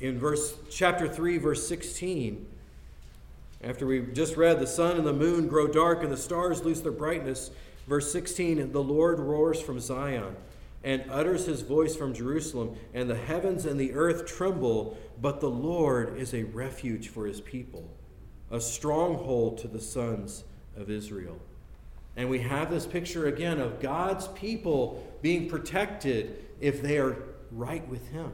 In 0.00 0.18
verse 0.18 0.54
chapter 0.70 1.06
3 1.06 1.38
verse 1.38 1.68
16, 1.68 2.46
after 3.62 3.84
we 3.84 4.00
just 4.00 4.36
read 4.36 4.60
the 4.60 4.66
sun 4.66 4.96
and 4.96 5.06
the 5.06 5.12
moon 5.12 5.48
grow 5.48 5.66
dark 5.66 6.02
and 6.02 6.12
the 6.12 6.16
stars 6.16 6.62
lose 6.62 6.80
their 6.80 6.92
brightness, 6.92 7.50
verse 7.88 8.10
16, 8.10 8.72
the 8.72 8.82
Lord 8.82 9.18
roars 9.18 9.60
from 9.60 9.80
Zion 9.80 10.36
and 10.84 11.04
utters 11.10 11.46
his 11.46 11.62
voice 11.62 11.96
from 11.96 12.14
Jerusalem, 12.14 12.76
and 12.94 13.10
the 13.10 13.16
heavens 13.16 13.64
and 13.64 13.78
the 13.78 13.92
earth 13.94 14.26
tremble, 14.26 14.96
but 15.20 15.40
the 15.40 15.50
Lord 15.50 16.16
is 16.18 16.34
a 16.34 16.44
refuge 16.44 17.08
for 17.08 17.26
his 17.26 17.40
people, 17.40 17.88
a 18.50 18.60
stronghold 18.60 19.58
to 19.58 19.68
the 19.68 19.80
sons 19.80 20.44
of 20.76 20.90
Israel. 20.90 21.38
And 22.16 22.28
we 22.30 22.40
have 22.40 22.70
this 22.70 22.86
picture 22.86 23.26
again 23.26 23.60
of 23.60 23.80
God's 23.80 24.28
people 24.28 25.06
being 25.22 25.48
protected 25.48 26.44
if 26.60 26.82
they 26.82 26.98
are 26.98 27.16
right 27.52 27.86
with 27.88 28.08
him. 28.08 28.32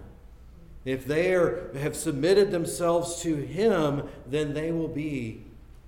If 0.85 1.07
they 1.07 1.35
are, 1.35 1.73
have 1.79 1.97
submitted 1.97 2.51
themselves 2.51 3.21
to 3.23 3.37
him, 3.37 4.09
then 4.27 4.53
they 4.53 4.71
will 4.71 4.89
be 4.89 5.43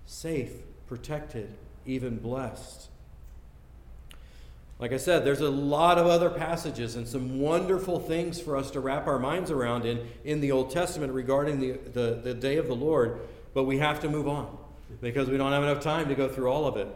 safe, 0.06 0.52
protected, 0.86 1.52
even 1.84 2.16
blessed. 2.16 2.88
Like 4.78 4.92
I 4.92 4.98
said, 4.98 5.24
there's 5.24 5.40
a 5.40 5.48
lot 5.48 5.96
of 5.96 6.06
other 6.06 6.28
passages 6.28 6.96
and 6.96 7.08
some 7.08 7.40
wonderful 7.40 7.98
things 7.98 8.38
for 8.40 8.56
us 8.56 8.70
to 8.72 8.80
wrap 8.80 9.06
our 9.06 9.18
minds 9.18 9.50
around 9.50 9.86
in, 9.86 10.06
in 10.22 10.40
the 10.40 10.52
Old 10.52 10.70
Testament 10.70 11.12
regarding 11.14 11.60
the, 11.60 11.72
the, 11.72 12.20
the 12.22 12.34
day 12.34 12.58
of 12.58 12.66
the 12.66 12.76
Lord, 12.76 13.20
but 13.54 13.64
we 13.64 13.78
have 13.78 14.00
to 14.00 14.10
move 14.10 14.28
on 14.28 14.54
because 15.00 15.28
we 15.28 15.38
don't 15.38 15.52
have 15.52 15.62
enough 15.62 15.82
time 15.82 16.08
to 16.08 16.14
go 16.14 16.28
through 16.28 16.48
all 16.48 16.66
of 16.66 16.76
it. 16.76 16.88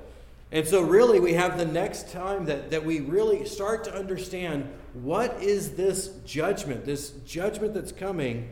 And 0.53 0.67
so, 0.67 0.83
really, 0.83 1.21
we 1.21 1.35
have 1.35 1.57
the 1.57 1.65
next 1.65 2.11
time 2.11 2.47
that, 2.47 2.71
that 2.71 2.85
we 2.85 3.01
really 3.01 3.47
start 3.47 3.85
to 3.85 3.95
understand 3.95 4.69
what 4.95 5.41
is 5.41 5.77
this 5.77 6.09
judgment, 6.27 6.85
this 6.85 7.11
judgment 7.25 7.73
that's 7.73 7.93
coming, 7.93 8.49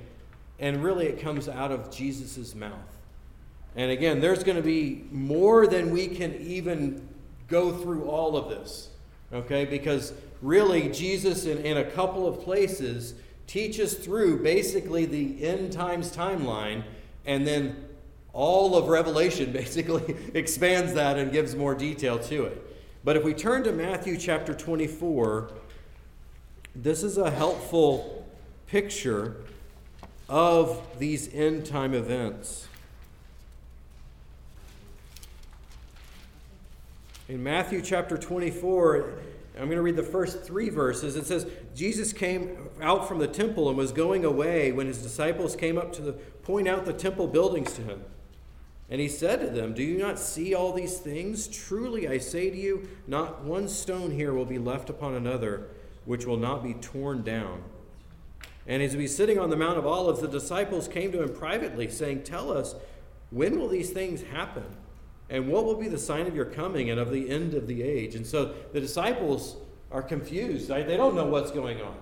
and 0.61 0.83
really 0.83 1.07
it 1.07 1.21
comes 1.21 1.49
out 1.49 1.73
of 1.73 1.91
Jesus' 1.91 2.55
mouth. 2.55 2.73
And 3.75 3.91
again, 3.91 4.21
there's 4.21 4.45
going 4.45 4.57
to 4.57 4.63
be 4.63 5.05
more 5.11 5.67
than 5.67 5.91
we 5.91 6.09
can 6.09 6.35
even 6.37 7.09
go 7.49 7.73
through 7.73 8.05
all 8.05 8.37
of 8.37 8.49
this. 8.49 8.91
Okay, 9.33 9.65
because 9.65 10.15
really, 10.41 10.89
Jesus, 10.89 11.45
in, 11.45 11.59
in 11.59 11.77
a 11.79 11.85
couple 11.85 12.27
of 12.27 12.41
places, 12.41 13.15
teaches 13.47 13.95
through 13.95 14.43
basically 14.43 15.05
the 15.05 15.45
end 15.45 15.73
times 15.73 16.15
timeline, 16.15 16.83
and 17.27 17.47
then 17.47 17.77
all 18.33 18.77
of 18.77 18.89
Revelation 18.89 19.53
basically 19.53 20.17
expands 20.35 20.95
that 20.95 21.19
and 21.19 21.33
gives 21.33 21.55
more 21.57 21.75
detail 21.75 22.19
to 22.21 22.45
it. 22.45 22.65
But 23.05 23.17
if 23.17 23.25
we 23.25 23.35
turn 23.35 23.65
to 23.65 23.73
Matthew 23.73 24.17
chapter 24.17 24.55
24, 24.55 25.51
this 26.75 27.03
is 27.03 27.19
a 27.19 27.31
helpful 27.31 28.27
picture 28.67 29.37
of 30.29 30.81
these 30.99 31.33
end 31.35 31.67
time 31.67 31.95
events. 31.95 32.68
In 37.29 37.43
Matthew 37.43 37.83
chapter 37.83 38.17
24, 38.17 39.13
I'm 39.59 39.67
going 39.67 39.77
to 39.77 39.83
read 39.83 39.97
the 39.97 40.03
first 40.03 40.45
three 40.45 40.71
verses. 40.71 41.15
It 41.15 41.27
says, 41.27 41.47
Jesus 41.75 42.15
came 42.15 42.71
out 42.81 43.07
from 43.07 43.19
the 43.19 43.27
temple 43.27 43.69
and 43.69 43.77
was 43.77 43.93
going 43.93 44.25
away 44.25 44.73
when 44.73 44.87
his 44.87 45.03
disciples 45.03 45.55
came 45.55 45.77
up 45.77 45.93
to 45.95 46.03
the, 46.03 46.13
point 46.13 46.67
out 46.67 46.87
the 46.87 46.93
temple 46.95 47.27
buildings 47.27 47.75
to 47.75 47.83
him. 47.83 48.03
And 48.89 48.99
he 48.99 49.09
said 49.09 49.41
to 49.41 49.51
them, 49.51 49.75
Do 49.75 49.83
you 49.83 49.99
not 49.99 50.19
see 50.19 50.55
all 50.55 50.73
these 50.73 50.97
things? 50.97 51.49
Truly 51.49 52.09
I 52.09 52.17
say 52.17 52.49
to 52.49 52.57
you, 52.57 52.89
not 53.07 53.45
one 53.45 53.69
stone 53.69 54.11
here 54.11 54.33
will 54.33 54.47
be 54.47 54.59
left 54.59 54.89
upon 54.89 55.15
another, 55.15 55.69
which 56.07 56.25
will 56.25 56.39
not 56.39 56.63
be 56.63 56.73
torn 56.73 57.23
down. 57.23 57.63
And 58.67 58.83
as 58.83 58.95
he 58.95 59.03
was 59.03 59.15
sitting 59.15 59.39
on 59.39 59.51
the 59.51 59.57
Mount 59.57 59.77
of 59.77 59.87
Olives, 59.87 60.23
the 60.23 60.29
disciples 60.29 60.89
came 60.89 61.13
to 61.13 61.23
him 61.23 61.35
privately, 61.35 61.91
saying, 61.91 62.23
Tell 62.23 62.51
us, 62.51 62.75
when 63.29 63.61
will 63.61 63.69
these 63.69 63.91
things 63.91 64.23
happen? 64.23 64.65
And 65.31 65.49
what 65.49 65.65
will 65.65 65.75
be 65.75 65.89
the 65.89 65.99
sign 65.99 66.27
of 66.27 66.35
your 66.35 66.47
coming 66.47 66.91
and 66.91 66.99
of 66.99 67.11
the 67.11 67.29
end 67.29 67.55
of 67.55 67.67
the 67.67 67.83
age? 67.83 68.15
And 68.15 68.27
so 68.27 68.55
the 68.73 68.81
disciples 68.81 69.57
are 69.91 70.03
confused. 70.03 70.69
They 70.69 70.97
don't 70.97 71.15
know 71.15 71.27
what's 71.27 71.51
going 71.51 71.81
on. 71.81 71.95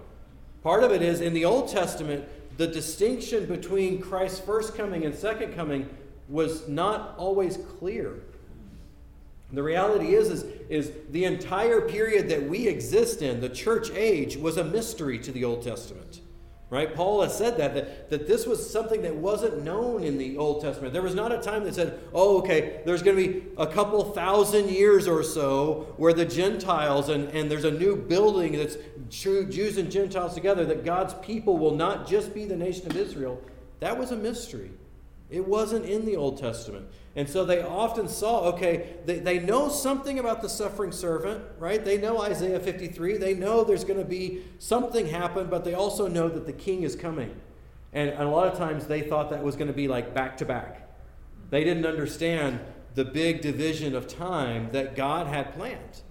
Part 0.63 0.85
of 0.85 0.93
it 0.93 1.03
is 1.03 1.21
in 1.21 1.33
the 1.33 1.45
Old 1.45 1.69
Testament, 1.69 2.25
the 2.57 2.67
distinction 2.67 3.47
between 3.47 4.01
Christ's 4.01 4.41
first 4.41 4.77
coming 4.77 5.05
and 5.05 5.15
second 5.15 5.55
coming 5.55 5.89
was 6.29 6.69
not 6.69 7.15
always 7.19 7.59
clear. 7.79 8.15
The 9.53 9.63
reality 9.63 10.15
is, 10.15 10.31
is, 10.31 10.43
is 10.69 10.93
the 11.11 11.25
entire 11.25 11.83
period 11.83 12.29
that 12.31 12.49
we 12.49 12.67
exist 12.67 13.23
in, 13.23 13.41
the 13.41 13.49
church 13.49 13.91
age, 13.93 14.37
was 14.37 14.57
a 14.57 14.65
mystery 14.65 15.19
to 15.21 15.31
the 15.31 15.45
Old 15.45 15.63
Testament. 15.63 16.21
Right? 16.69 16.93
Paul 16.93 17.23
has 17.23 17.37
said 17.37 17.59
that, 17.59 17.75
that, 17.75 18.11
that 18.11 18.27
this 18.27 18.45
was 18.45 18.69
something 18.69 19.03
that 19.03 19.15
wasn't 19.15 19.63
known 19.63 20.03
in 20.03 20.19
the 20.19 20.37
Old 20.37 20.63
Testament. 20.63 20.93
There 20.93 21.03
was 21.03 21.15
not 21.15 21.31
a 21.31 21.39
time 21.39 21.63
that 21.63 21.77
said, 21.77 22.01
oh, 22.13 22.39
okay, 22.39 22.81
there's 22.85 23.03
going 23.03 23.17
to 23.17 23.29
be 23.29 23.43
a 23.57 23.69
couple 23.69 24.03
thousand 24.13 24.71
years 24.71 25.07
or 25.07 25.23
so 25.23 25.95
where 25.97 26.13
the 26.13 26.25
Gentiles, 26.25 27.09
and, 27.09 27.29
and 27.29 27.49
there's 27.49 27.65
a 27.65 27.71
new 27.71 27.95
building 27.95 28.57
that's 28.57 28.77
true 29.13 29.47
Jews 29.47 29.79
and 29.79 29.93
Gentiles 29.93 30.35
together, 30.35 30.65
that 30.65 30.85
God's 30.85 31.15
people 31.15 31.57
will 31.57 31.77
not 31.77 32.09
just 32.09 32.35
be 32.35 32.47
the 32.47 32.57
nation 32.57 32.91
of 32.91 32.97
Israel. 32.97 33.41
That 33.79 33.97
was 33.97 34.11
a 34.11 34.17
mystery. 34.17 34.73
It 35.29 35.47
wasn't 35.47 35.87
in 35.87 36.05
the 36.05 36.17
Old 36.17 36.39
Testament. 36.39 36.87
And 37.17 37.29
so 37.29 37.45
they 37.45 37.63
often 37.63 38.09
saw, 38.09 38.43
okay, 38.53 38.97
they, 39.05 39.19
they 39.19 39.39
know 39.39 39.69
something 39.69 40.19
about 40.19 40.43
the 40.43 40.49
suffering 40.49 40.93
servant, 40.93 41.43
right? 41.59 41.85
They 41.85 41.99
know 41.99 42.23
Isaiah 42.23 42.61
53. 42.61 43.17
They 43.17 43.35
know 43.35 43.65
there's 43.65 43.85
going 43.85 43.99
to 43.99 44.05
be 44.05 44.45
something 44.59 45.07
happen, 45.07 45.49
but 45.49 45.65
they 45.65 45.75
also 45.75 46.07
know 46.07 46.29
that 46.29 46.47
the 46.47 46.53
king 46.53 46.83
is 46.83 46.95
coming. 46.95 47.35
And, 47.93 48.11
and 48.11 48.23
a 48.23 48.29
lot 48.29 48.47
of 48.47 48.59
times 48.59 48.87
they 48.87 49.01
thought 49.01 49.31
that 49.31 49.43
was 49.43 49.57
going 49.57 49.69
to 49.69 49.73
be 49.73 49.89
like 49.89 50.15
back 50.15 50.37
to 50.39 50.45
back. 50.45 50.89
They 51.51 51.65
didn't 51.65 51.87
understand 51.87 52.61
the 52.95 53.05
big 53.05 53.41
division 53.41 53.97
of 53.97 54.07
time 54.07 54.71
that 54.73 54.95
God 54.95 55.27
had 55.27 55.55
planned. 55.55 56.03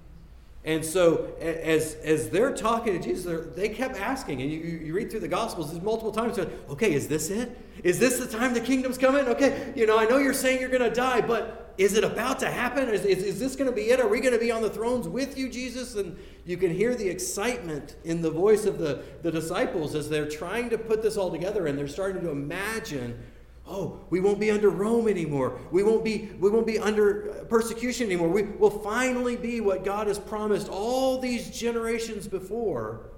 And 0.66 0.84
so, 0.84 1.32
as, 1.40 1.94
as 2.04 2.30
they're 2.32 2.54
talking 2.54 3.00
to 3.00 3.00
Jesus, 3.00 3.56
they 3.56 3.70
kept 3.70 3.98
asking, 3.98 4.42
and 4.42 4.52
you, 4.52 4.60
you 4.60 4.94
read 4.96 5.12
through 5.12 5.20
the 5.20 5.28
Gospels 5.28 5.72
there's 5.72 5.84
multiple 5.84 6.12
times, 6.12 6.40
okay, 6.70 6.92
is 6.94 7.08
this 7.08 7.30
it? 7.30 7.56
Is 7.84 8.00
this 8.00 8.18
the 8.18 8.26
time 8.26 8.56
the 8.56 8.62
kingdom's 8.62 8.98
coming? 8.98 9.28
Okay, 9.28 9.72
you 9.76 9.86
know, 9.86 10.00
I 10.00 10.06
know 10.06 10.18
you're 10.18 10.34
saying 10.34 10.60
you're 10.60 10.70
going 10.70 10.82
to 10.82 10.90
die, 10.90 11.22
but 11.22 11.74
is 11.78 11.96
it 11.96 12.04
about 12.04 12.40
to 12.40 12.50
happen? 12.50 12.90
Is, 12.90 13.06
is, 13.06 13.24
is 13.24 13.40
this 13.40 13.56
going 13.56 13.70
to 13.70 13.76
be 13.76 13.90
it? 13.92 14.00
Are 14.00 14.08
we 14.08 14.20
going 14.20 14.34
to 14.34 14.40
be 14.40 14.52
on 14.52 14.64
the 14.64 14.70
thrones 14.70 15.08
with 15.08 15.38
you, 15.38 15.50
Jesus? 15.50 15.94
And 15.96 16.18
you 16.46 16.58
can 16.58 16.74
hear 16.74 16.96
the 16.96 17.08
excitement 17.08 17.96
in 18.04 18.24
the 18.24 18.32
voice 18.32 18.66
of 18.66 18.80
the, 18.80 19.04
the 19.22 19.32
disciples 19.32 19.94
as 19.94 20.10
they're 20.10 20.30
trying 20.30 20.72
to 20.72 20.80
put 20.80 21.04
this 21.04 21.16
all 21.16 21.30
together, 21.30 21.68
and 21.68 21.78
they're 21.78 21.88
starting 21.88 22.24
to 22.24 22.32
imagine 22.32 23.22
oh 23.68 24.00
we 24.10 24.20
won't 24.20 24.40
be 24.40 24.52
under 24.52 24.70
rome 24.70 25.08
anymore. 25.08 25.60
We 25.72 25.84
won't 25.84 26.04
be 26.04 26.30
we 26.40 26.50
won't 26.50 26.68
be 26.68 26.80
under 26.80 27.32
uh, 27.32 27.44
persecution 27.46 28.08
anymore. 28.08 28.30
We 28.30 28.44
will 28.44 28.70
finally 28.70 29.36
be 29.36 29.62
what 29.62 29.84
god 29.84 30.08
has 30.08 30.20
promised 30.20 30.70
all 30.70 31.20
these 31.20 31.50
generations 31.50 32.28
before 32.28 33.12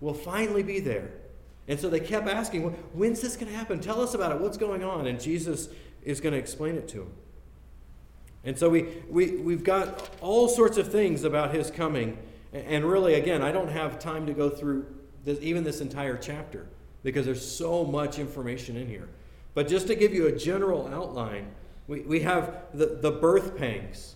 We'll 0.00 0.14
finally 0.14 0.62
be 0.62 0.80
there. 0.80 1.10
And 1.68 1.78
so 1.78 1.88
they 1.88 2.00
kept 2.00 2.26
asking 2.26 2.62
when's 2.94 3.20
this 3.20 3.36
going 3.36 3.52
to 3.52 3.56
happen? 3.56 3.80
Tell 3.80 4.00
us 4.00 4.14
about 4.14 4.32
it. 4.32 4.40
What's 4.40 4.56
going 4.56 4.82
on? 4.82 5.06
And 5.06 5.20
jesus 5.20 5.68
is 6.02 6.20
going 6.20 6.32
to 6.32 6.38
explain 6.38 6.76
it 6.76 6.88
to 6.88 6.98
them. 6.98 7.12
And 8.42 8.58
so 8.58 8.70
we, 8.70 8.88
we, 9.10 9.36
we've 9.36 9.62
got 9.62 10.08
all 10.22 10.48
sorts 10.48 10.78
of 10.78 10.90
things 10.90 11.24
about 11.24 11.54
his 11.54 11.70
coming. 11.70 12.16
And 12.52 12.84
really 12.84 13.14
again 13.14 13.42
i 13.42 13.52
don't 13.52 13.70
have 13.70 13.98
time 14.00 14.26
to 14.26 14.32
go 14.32 14.48
through 14.50 14.86
this, 15.24 15.38
even 15.40 15.62
this 15.62 15.80
entire 15.80 16.16
chapter 16.16 16.66
because 17.04 17.24
there's 17.24 17.46
so 17.46 17.84
much 17.84 18.18
information 18.18 18.76
in 18.76 18.88
here 18.88 19.08
but 19.54 19.68
just 19.68 19.86
to 19.88 19.94
give 19.94 20.14
you 20.14 20.26
a 20.26 20.32
general 20.32 20.88
outline, 20.88 21.48
we, 21.88 22.00
we 22.02 22.20
have 22.20 22.54
the, 22.72 22.86
the 22.86 23.10
birth 23.10 23.56
pangs, 23.56 24.14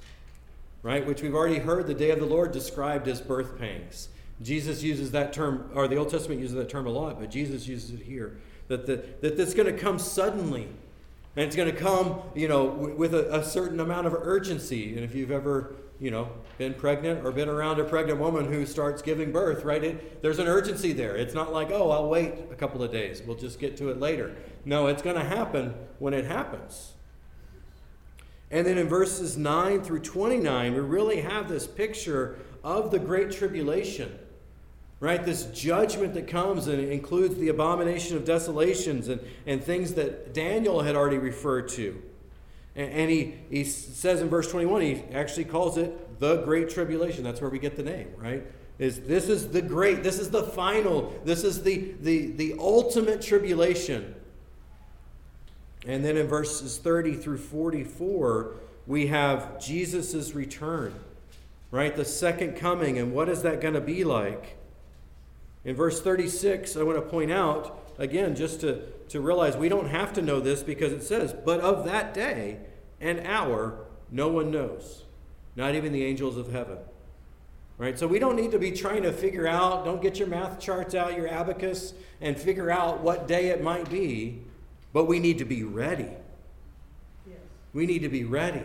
right? 0.82 1.04
Which 1.06 1.22
we've 1.22 1.34
already 1.34 1.58
heard 1.58 1.86
the 1.86 1.94
day 1.94 2.10
of 2.10 2.20
the 2.20 2.26
Lord 2.26 2.52
described 2.52 3.08
as 3.08 3.20
birth 3.20 3.58
pangs. 3.58 4.08
Jesus 4.42 4.82
uses 4.82 5.10
that 5.12 5.32
term, 5.32 5.70
or 5.74 5.88
the 5.88 5.96
Old 5.96 6.10
Testament 6.10 6.40
uses 6.40 6.56
that 6.56 6.68
term 6.68 6.86
a 6.86 6.90
lot, 6.90 7.18
but 7.18 7.30
Jesus 7.30 7.66
uses 7.66 7.92
it 7.92 8.02
here. 8.02 8.36
That, 8.68 8.86
the, 8.86 9.04
that 9.20 9.36
that's 9.36 9.54
going 9.54 9.72
to 9.72 9.78
come 9.78 9.98
suddenly. 9.98 10.68
And 11.36 11.44
it's 11.46 11.56
going 11.56 11.72
to 11.72 11.78
come, 11.78 12.22
you 12.34 12.46
know, 12.46 12.64
with 12.64 13.12
a, 13.12 13.40
a 13.40 13.44
certain 13.44 13.80
amount 13.80 14.06
of 14.06 14.14
urgency. 14.14 14.94
And 14.94 15.04
if 15.04 15.14
you've 15.14 15.32
ever 15.32 15.74
you 16.00 16.10
know, 16.10 16.28
been 16.58 16.74
pregnant 16.74 17.24
or 17.24 17.32
been 17.32 17.48
around 17.48 17.80
a 17.80 17.84
pregnant 17.84 18.18
woman 18.18 18.44
who 18.44 18.66
starts 18.66 19.00
giving 19.00 19.32
birth, 19.32 19.64
right? 19.64 19.82
It, 19.82 20.22
there's 20.22 20.38
an 20.38 20.48
urgency 20.48 20.92
there. 20.92 21.16
It's 21.16 21.34
not 21.34 21.52
like, 21.52 21.70
oh, 21.70 21.90
I'll 21.90 22.08
wait 22.08 22.34
a 22.50 22.54
couple 22.54 22.82
of 22.82 22.90
days. 22.90 23.22
We'll 23.24 23.36
just 23.36 23.58
get 23.58 23.76
to 23.78 23.90
it 23.90 24.00
later. 24.00 24.34
No, 24.64 24.86
it's 24.86 25.02
going 25.02 25.16
to 25.16 25.24
happen 25.24 25.74
when 25.98 26.14
it 26.14 26.24
happens. 26.24 26.92
And 28.50 28.66
then 28.66 28.78
in 28.78 28.88
verses 28.88 29.36
9 29.36 29.82
through 29.82 30.00
29, 30.00 30.74
we 30.74 30.80
really 30.80 31.20
have 31.20 31.48
this 31.48 31.66
picture 31.66 32.38
of 32.62 32.90
the 32.90 32.98
Great 32.98 33.32
Tribulation, 33.32 34.16
right? 35.00 35.24
This 35.24 35.46
judgment 35.46 36.14
that 36.14 36.28
comes 36.28 36.68
and 36.68 36.80
includes 36.80 37.36
the 37.36 37.48
abomination 37.48 38.16
of 38.16 38.24
desolations 38.24 39.08
and, 39.08 39.20
and 39.46 39.62
things 39.62 39.94
that 39.94 40.32
Daniel 40.32 40.82
had 40.82 40.94
already 40.94 41.18
referred 41.18 41.68
to. 41.70 42.00
And 42.76 43.08
he, 43.08 43.34
he 43.50 43.62
says 43.64 44.20
in 44.20 44.28
verse 44.28 44.50
21, 44.50 44.80
he 44.82 45.02
actually 45.12 45.44
calls 45.44 45.78
it 45.78 46.18
the 46.18 46.42
Great 46.42 46.70
Tribulation. 46.70 47.22
That's 47.22 47.40
where 47.40 47.50
we 47.50 47.60
get 47.60 47.76
the 47.76 47.84
name, 47.84 48.08
right? 48.16 48.44
Is 48.78 49.00
this 49.02 49.28
is 49.28 49.50
the 49.50 49.62
great, 49.62 50.02
this 50.02 50.18
is 50.18 50.30
the 50.30 50.42
final, 50.42 51.14
this 51.24 51.44
is 51.44 51.62
the, 51.62 51.94
the, 52.00 52.32
the 52.32 52.56
ultimate 52.58 53.22
tribulation. 53.22 54.14
And 55.86 56.04
then 56.04 56.16
in 56.16 56.26
verses 56.26 56.78
30 56.78 57.16
through 57.16 57.38
44, 57.38 58.52
we 58.86 59.08
have 59.08 59.60
Jesus' 59.60 60.34
return, 60.34 60.94
right? 61.70 61.94
The 61.94 62.04
second 62.04 62.56
coming. 62.56 62.98
And 62.98 63.12
what 63.12 63.28
is 63.28 63.42
that 63.42 63.60
going 63.60 63.74
to 63.74 63.80
be 63.80 64.04
like? 64.04 64.56
In 65.64 65.74
verse 65.74 66.00
36, 66.00 66.76
I 66.76 66.82
want 66.82 66.98
to 66.98 67.02
point 67.02 67.30
out, 67.30 67.82
again, 67.98 68.34
just 68.34 68.60
to 68.60 68.82
to 69.08 69.20
realize 69.20 69.56
we 69.56 69.68
don't 69.68 69.88
have 69.88 70.12
to 70.14 70.22
know 70.22 70.40
this 70.40 70.62
because 70.62 70.92
it 70.92 71.02
says, 71.02 71.32
but 71.32 71.60
of 71.60 71.84
that 71.84 72.14
day 72.14 72.58
and 73.00 73.26
hour, 73.26 73.84
no 74.10 74.28
one 74.28 74.50
knows, 74.50 75.04
not 75.56 75.74
even 75.74 75.92
the 75.92 76.04
angels 76.04 76.36
of 76.36 76.50
heaven. 76.50 76.78
Right? 77.76 77.98
So 77.98 78.06
we 78.06 78.20
don't 78.20 78.36
need 78.36 78.52
to 78.52 78.58
be 78.58 78.70
trying 78.70 79.02
to 79.02 79.12
figure 79.12 79.48
out, 79.48 79.84
don't 79.84 80.00
get 80.00 80.18
your 80.18 80.28
math 80.28 80.60
charts 80.60 80.94
out, 80.94 81.16
your 81.16 81.28
abacus, 81.28 81.92
and 82.20 82.38
figure 82.38 82.70
out 82.70 83.02
what 83.02 83.26
day 83.26 83.48
it 83.48 83.62
might 83.62 83.90
be, 83.90 84.42
but 84.94 85.04
we 85.04 85.18
need 85.18 85.38
to 85.38 85.44
be 85.44 85.62
ready. 85.64 86.08
Yes. 87.26 87.36
We 87.74 87.84
need 87.84 87.98
to 87.98 88.08
be 88.08 88.24
ready. 88.24 88.62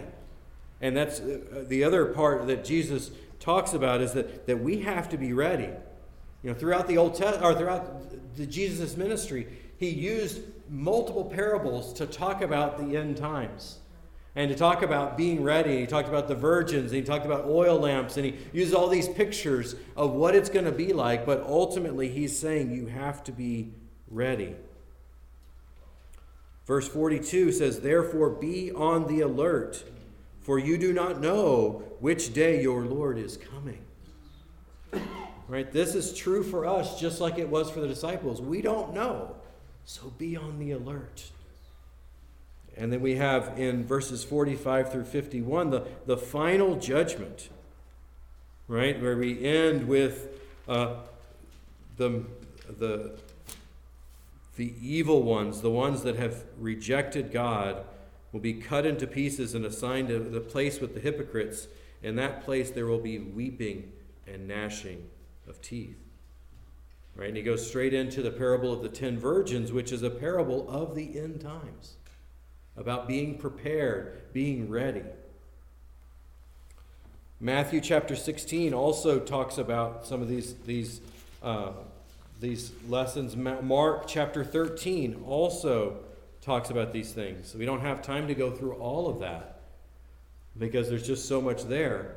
And 0.80 0.96
that's 0.96 1.20
uh, 1.20 1.66
the 1.68 1.84
other 1.84 2.06
part 2.06 2.48
that 2.48 2.64
Jesus 2.64 3.12
talks 3.42 3.74
about 3.74 4.00
is 4.00 4.14
that, 4.14 4.48
that 4.48 4.62
we 4.62 4.80
have 4.82 5.10
to 5.10 5.18
be 5.18 5.34
ready. 5.34 5.70
You 6.44 6.52
know, 6.52 6.54
throughout 6.54 6.88
the 6.88 6.98
Old 6.98 7.16
Testament, 7.16 7.44
or 7.44 7.58
throughout 7.58 8.38
the 8.38 8.46
Jesus 8.46 8.96
ministry, 8.96 9.48
he 9.78 9.90
used 9.90 10.42
multiple 10.70 11.26
parables 11.26 11.92
to 11.94 12.06
talk 12.06 12.42
about 12.42 12.78
the 12.78 12.96
end 12.96 13.18
times 13.18 13.80
and 14.36 14.52
to 14.52 14.56
talk 14.56 14.84
about 14.84 15.18
being 15.18 15.44
ready. 15.44 15.80
He 15.80 15.88
talked 15.88 16.08
about 16.08 16.28
the 16.28 16.36
virgins, 16.36 16.92
and 16.92 17.00
he 17.00 17.02
talked 17.02 17.26
about 17.26 17.46
oil 17.46 17.80
lamps, 17.80 18.18
and 18.18 18.26
he 18.26 18.36
used 18.54 18.76
all 18.76 18.88
these 18.88 19.10
pictures 19.10 19.76
of 19.98 20.12
what 20.12 20.36
it's 20.36 20.50
going 20.50 20.66
to 20.66 20.72
be 20.72 20.94
like. 20.94 21.26
But 21.26 21.42
ultimately, 21.42 22.08
he's 22.08 22.38
saying 22.38 22.72
you 22.72 22.86
have 22.86 23.24
to 23.24 23.32
be 23.32 23.72
ready. 24.10 24.56
Verse 26.70 26.88
42 26.88 27.52
says, 27.52 27.80
Therefore 27.80 28.30
be 28.30 28.72
on 28.72 29.08
the 29.08 29.22
alert, 29.22 29.84
for 30.44 30.60
you 30.60 30.78
do 30.78 30.94
not 30.94 31.20
know 31.20 31.82
which 32.00 32.32
day 32.32 32.62
your 32.62 32.86
Lord 32.86 33.18
is 33.18 33.38
coming. 33.38 33.80
Right? 35.48 35.72
This 35.72 35.96
is 35.96 36.16
true 36.16 36.44
for 36.44 36.68
us 36.68 37.00
just 37.00 37.20
like 37.20 37.40
it 37.40 37.50
was 37.50 37.72
for 37.72 37.80
the 37.80 37.88
disciples. 37.88 38.40
We 38.40 38.62
don't 38.62 38.94
know. 38.94 39.36
So 39.86 40.14
be 40.20 40.38
on 40.38 40.60
the 40.60 40.74
alert. 40.74 41.32
And 42.78 42.94
then 42.94 43.02
we 43.02 43.16
have 43.16 43.58
in 43.58 43.84
verses 43.84 44.24
45 44.24 44.92
through 44.92 45.06
51 45.06 45.72
the, 45.72 45.88
the 46.06 46.18
final 46.18 46.76
judgment, 46.76 47.50
right? 48.68 49.02
Where 49.02 49.18
we 49.18 49.44
end 49.44 49.88
with 49.88 50.40
uh, 50.68 50.98
the, 51.98 52.26
the, 52.78 53.18
the 54.60 54.76
evil 54.82 55.24
ones, 55.24 55.62
the 55.62 55.72
ones 55.72 56.04
that 56.04 56.18
have 56.18 56.44
rejected 56.58 57.32
God, 57.32 57.86
will 58.34 58.42
be 58.42 58.56
cut 58.56 58.86
into 58.86 59.08
pieces 59.08 59.56
and 59.56 59.66
assigned 59.66 60.10
to 60.10 60.20
the 60.20 60.42
place 60.42 60.82
with 60.82 60.94
the 60.94 61.00
hypocrites. 61.00 61.70
In 62.04 62.18
that 62.18 62.44
place 62.44 62.70
there 62.70 62.86
will 62.86 63.00
be 63.00 63.20
weeping 63.20 63.94
and 64.28 64.50
gnashing 64.50 65.08
of 65.48 65.62
teeth. 65.62 65.98
Right? 67.16 67.30
And 67.30 67.38
he 67.38 67.42
goes 67.42 67.66
straight 67.66 67.94
into 67.94 68.22
the 68.22 68.32
parable 68.32 68.74
of 68.74 68.82
the 68.82 68.90
ten 68.90 69.18
virgins, 69.18 69.72
which 69.72 69.94
is 69.94 70.04
a 70.04 70.10
parable 70.10 70.70
of 70.70 70.94
the 70.94 71.18
end 71.18 71.40
times, 71.40 71.96
about 72.76 73.08
being 73.08 73.38
prepared, 73.38 74.34
being 74.34 74.70
ready. 74.70 75.04
Matthew 77.40 77.80
chapter 77.80 78.18
16 78.18 78.74
also 78.74 79.20
talks 79.20 79.58
about 79.58 80.06
some 80.06 80.22
of 80.22 80.28
these, 80.28 80.56
these, 80.66 81.00
uh, 81.42 81.72
these 82.40 82.72
lessons. 82.88 83.36
Mark 83.36 84.08
chapter 84.08 84.44
13 84.44 85.24
also 85.28 85.98
talks 86.42 86.70
about 86.70 86.94
these 86.94 87.12
things. 87.12 87.54
We 87.54 87.66
don't 87.66 87.82
have 87.82 88.02
time 88.02 88.28
to 88.28 88.36
go 88.36 88.50
through 88.50 88.74
all 88.76 89.10
of 89.10 89.20
that 89.20 89.62
because 90.58 90.90
there's 90.90 91.06
just 91.06 91.28
so 91.28 91.42
much 91.42 91.64
there. 91.64 92.16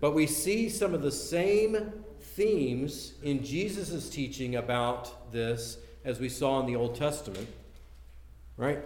But 0.00 0.14
we 0.14 0.26
see 0.26 0.68
some 0.70 0.94
of 0.94 1.02
the 1.02 1.12
same 1.12 1.92
themes 2.20 3.12
in 3.22 3.44
Jesus' 3.44 4.08
teaching 4.08 4.56
about 4.56 5.30
this 5.30 5.76
as 6.04 6.18
we 6.18 6.30
saw 6.30 6.60
in 6.60 6.66
the 6.66 6.76
Old 6.76 6.94
Testament. 6.94 7.48
Right? 8.56 8.78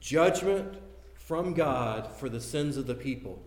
Judgment 0.00 0.78
from 1.14 1.52
God 1.52 2.10
for 2.12 2.28
the 2.28 2.40
sins 2.40 2.76
of 2.76 2.86
the 2.86 2.94
people. 2.94 3.42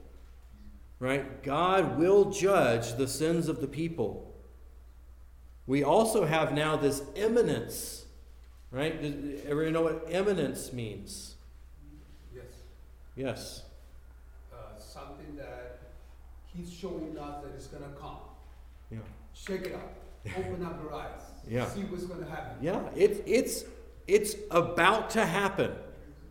right? 1.00 1.42
God 1.44 1.98
will 1.98 2.30
judge 2.30 2.96
the 2.96 3.08
sins 3.08 3.48
of 3.48 3.62
the 3.62 3.68
people. 3.68 4.29
We 5.70 5.84
also 5.84 6.26
have 6.26 6.52
now 6.52 6.78
this 6.78 7.04
imminence, 7.14 8.04
right? 8.72 9.00
Does 9.00 9.46
everyone 9.46 9.74
know 9.74 9.84
what 9.84 10.08
imminence 10.10 10.74
means? 10.74 11.36
Yes, 12.34 12.44
Yes. 13.16 13.64
uh, 14.52 14.80
something 14.80 15.36
that 15.36 15.78
he's 16.48 16.74
showing 16.74 17.16
us 17.20 17.44
that 17.44 17.54
is 17.56 17.68
gonna 17.68 17.94
come. 18.02 18.18
Yeah. 18.90 18.98
Shake 19.36 19.68
it 19.68 19.76
up, 19.76 19.94
open 20.40 20.66
up 20.66 20.82
your 20.82 20.92
eyes. 20.92 21.22
Yeah. 21.48 21.68
See 21.68 21.82
what's 21.82 22.06
gonna 22.06 22.28
happen. 22.28 22.58
Yeah, 22.64 22.82
it's 22.96 23.20
it's 23.28 23.64
it's 24.08 24.34
about 24.50 25.12
to 25.12 25.24
happen. 25.24 25.74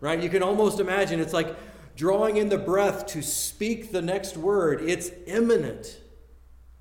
Right? 0.01 0.21
You 0.21 0.31
can 0.31 0.43
almost 0.43 0.81
imagine 0.81 1.21
it's 1.21 1.33
like 1.33 1.55
drawing 1.95 2.39
in 2.39 2.49
the 2.49 2.59
breath 2.59 3.07
to 3.15 3.23
speak 3.23 3.93
the 3.93 4.03
next 4.03 4.37
word. 4.37 4.83
It's 4.83 5.13
imminent. 5.29 6.01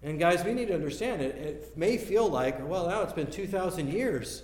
And 0.04 0.20
guys, 0.20 0.44
we 0.44 0.54
need 0.54 0.68
to 0.68 0.76
understand 0.76 1.22
it. 1.22 1.36
It 1.36 1.78
may 1.78 1.98
feel 1.98 2.30
like, 2.30 2.66
well, 2.68 2.88
now 2.88 3.02
it's 3.02 3.14
been 3.14 3.32
2,000 3.32 3.92
years. 3.92 4.44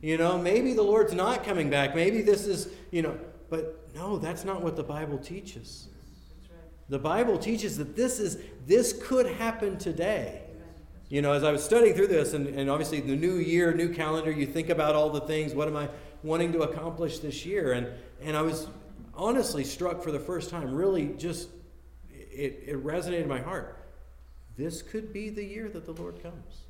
You 0.00 0.18
know, 0.18 0.38
maybe 0.38 0.72
the 0.72 0.82
Lord's 0.82 1.14
not 1.14 1.44
coming 1.44 1.70
back. 1.70 1.94
Maybe 1.94 2.22
this 2.22 2.46
is, 2.46 2.68
you 2.90 3.02
know, 3.02 3.18
but 3.50 3.88
no, 3.94 4.18
that's 4.18 4.44
not 4.44 4.62
what 4.62 4.76
the 4.76 4.82
Bible 4.82 5.18
teaches. 5.18 5.88
The 6.88 6.98
Bible 6.98 7.38
teaches 7.38 7.78
that 7.78 7.96
this 7.96 8.18
is 8.18 8.38
this 8.66 8.92
could 9.02 9.26
happen 9.26 9.78
today. 9.78 10.42
You 11.08 11.22
know, 11.22 11.32
as 11.32 11.44
I 11.44 11.52
was 11.52 11.62
studying 11.62 11.94
through 11.94 12.08
this, 12.08 12.34
and, 12.34 12.46
and 12.48 12.68
obviously 12.68 13.00
the 13.00 13.16
new 13.16 13.36
year, 13.36 13.72
new 13.72 13.88
calendar, 13.92 14.30
you 14.30 14.46
think 14.46 14.68
about 14.68 14.94
all 14.94 15.10
the 15.10 15.20
things. 15.20 15.54
What 15.54 15.68
am 15.68 15.76
I 15.76 15.88
wanting 16.22 16.52
to 16.52 16.62
accomplish 16.62 17.20
this 17.20 17.46
year? 17.46 17.72
And 17.72 17.88
and 18.22 18.36
I 18.36 18.42
was 18.42 18.68
honestly 19.14 19.64
struck 19.64 20.02
for 20.02 20.10
the 20.10 20.20
first 20.20 20.50
time. 20.50 20.74
Really, 20.74 21.08
just 21.16 21.48
it, 22.10 22.64
it 22.66 22.84
resonated 22.84 23.22
in 23.22 23.28
my 23.28 23.40
heart. 23.40 23.83
This 24.56 24.82
could 24.82 25.12
be 25.12 25.30
the 25.30 25.44
year 25.44 25.68
that 25.68 25.84
the 25.84 25.92
Lord 25.92 26.22
comes. 26.22 26.64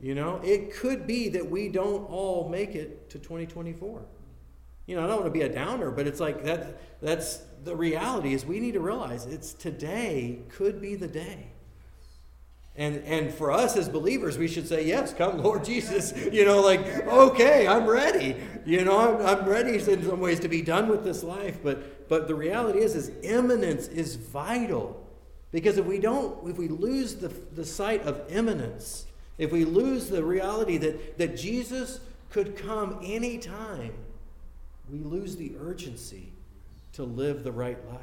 You 0.00 0.14
know, 0.14 0.40
it 0.44 0.74
could 0.74 1.06
be 1.06 1.28
that 1.30 1.50
we 1.50 1.68
don't 1.68 2.08
all 2.08 2.48
make 2.48 2.74
it 2.74 3.10
to 3.10 3.18
2024. 3.18 4.02
You 4.86 4.96
know, 4.96 5.04
I 5.04 5.06
don't 5.06 5.16
want 5.20 5.26
to 5.26 5.38
be 5.38 5.42
a 5.42 5.52
downer, 5.52 5.90
but 5.90 6.06
it's 6.06 6.20
like 6.20 6.44
that 6.44 6.80
that's 7.02 7.42
the 7.64 7.74
reality 7.74 8.32
is 8.32 8.46
we 8.46 8.60
need 8.60 8.74
to 8.74 8.80
realize 8.80 9.26
it's 9.26 9.52
today 9.52 10.38
could 10.48 10.80
be 10.80 10.94
the 10.94 11.08
day. 11.08 11.48
And 12.76 13.02
and 13.04 13.34
for 13.34 13.50
us 13.50 13.76
as 13.76 13.88
believers, 13.88 14.38
we 14.38 14.46
should 14.46 14.68
say, 14.68 14.86
Yes, 14.86 15.12
come, 15.12 15.42
Lord 15.42 15.64
Jesus. 15.64 16.14
You 16.32 16.44
know, 16.44 16.60
like, 16.60 16.86
okay, 17.08 17.66
I'm 17.66 17.86
ready. 17.86 18.36
You 18.64 18.84
know, 18.84 18.98
I'm, 18.98 19.26
I'm 19.26 19.48
ready 19.48 19.74
in 19.74 20.04
some 20.04 20.20
ways 20.20 20.38
to 20.40 20.48
be 20.48 20.62
done 20.62 20.88
with 20.88 21.02
this 21.02 21.24
life. 21.24 21.58
But 21.62 22.08
but 22.08 22.28
the 22.28 22.36
reality 22.36 22.78
is 22.78 22.94
is 22.94 23.10
imminence 23.24 23.88
is 23.88 24.14
vital. 24.14 25.07
Because 25.50 25.78
if 25.78 25.86
we 25.86 25.98
don't, 25.98 26.48
if 26.48 26.58
we 26.58 26.68
lose 26.68 27.16
the, 27.16 27.28
the 27.28 27.64
sight 27.64 28.02
of 28.02 28.30
imminence, 28.30 29.06
if 29.38 29.52
we 29.52 29.64
lose 29.64 30.08
the 30.08 30.22
reality 30.22 30.76
that, 30.78 31.18
that 31.18 31.36
Jesus 31.36 32.00
could 32.30 32.56
come 32.56 32.98
anytime, 33.02 33.92
we 34.90 34.98
lose 34.98 35.36
the 35.36 35.54
urgency 35.60 36.32
to 36.94 37.04
live 37.04 37.44
the 37.44 37.52
right 37.52 37.78
life. 37.88 38.00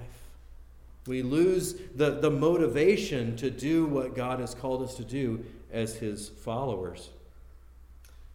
We 1.07 1.21
lose 1.21 1.75
the, 1.95 2.19
the 2.19 2.31
motivation 2.31 3.35
to 3.37 3.51
do 3.51 3.85
what 3.85 4.15
God 4.15 4.39
has 4.39 4.55
called 4.55 4.81
us 4.81 4.95
to 4.95 5.03
do 5.03 5.45
as 5.71 5.95
His 5.95 6.29
followers. 6.29 7.09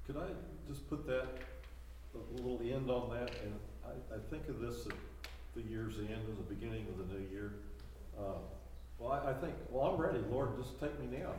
Could 0.07 0.19
I 0.19 0.29
just 0.69 0.89
put 0.89 1.05
that, 1.07 1.27
a 2.15 2.37
little 2.37 2.61
end 2.61 2.91
on 2.91 3.11
that, 3.11 3.31
and 3.43 3.55
I, 3.85 4.15
I 4.15 4.19
think 4.31 4.49
of 4.49 4.61
this 4.61 4.87
at 4.87 4.93
the 5.57 5.63
year's 5.63 5.99
end 5.99 6.11
and 6.11 6.39
the 6.39 6.55
beginning 6.55 6.87
of 6.89 6.99
the 6.99 7.15
new 7.15 7.27
year. 7.29 7.55
Uh, 8.17 8.39
Well, 9.01 9.13
I, 9.13 9.31
I 9.31 9.33
think, 9.35 9.55
well, 9.71 9.87
I'm 9.87 10.01
ready, 10.01 10.19
Lord, 10.31 10.51
just 10.59 10.79
take 10.79 10.93
me 11.01 11.19
now. 11.19 11.33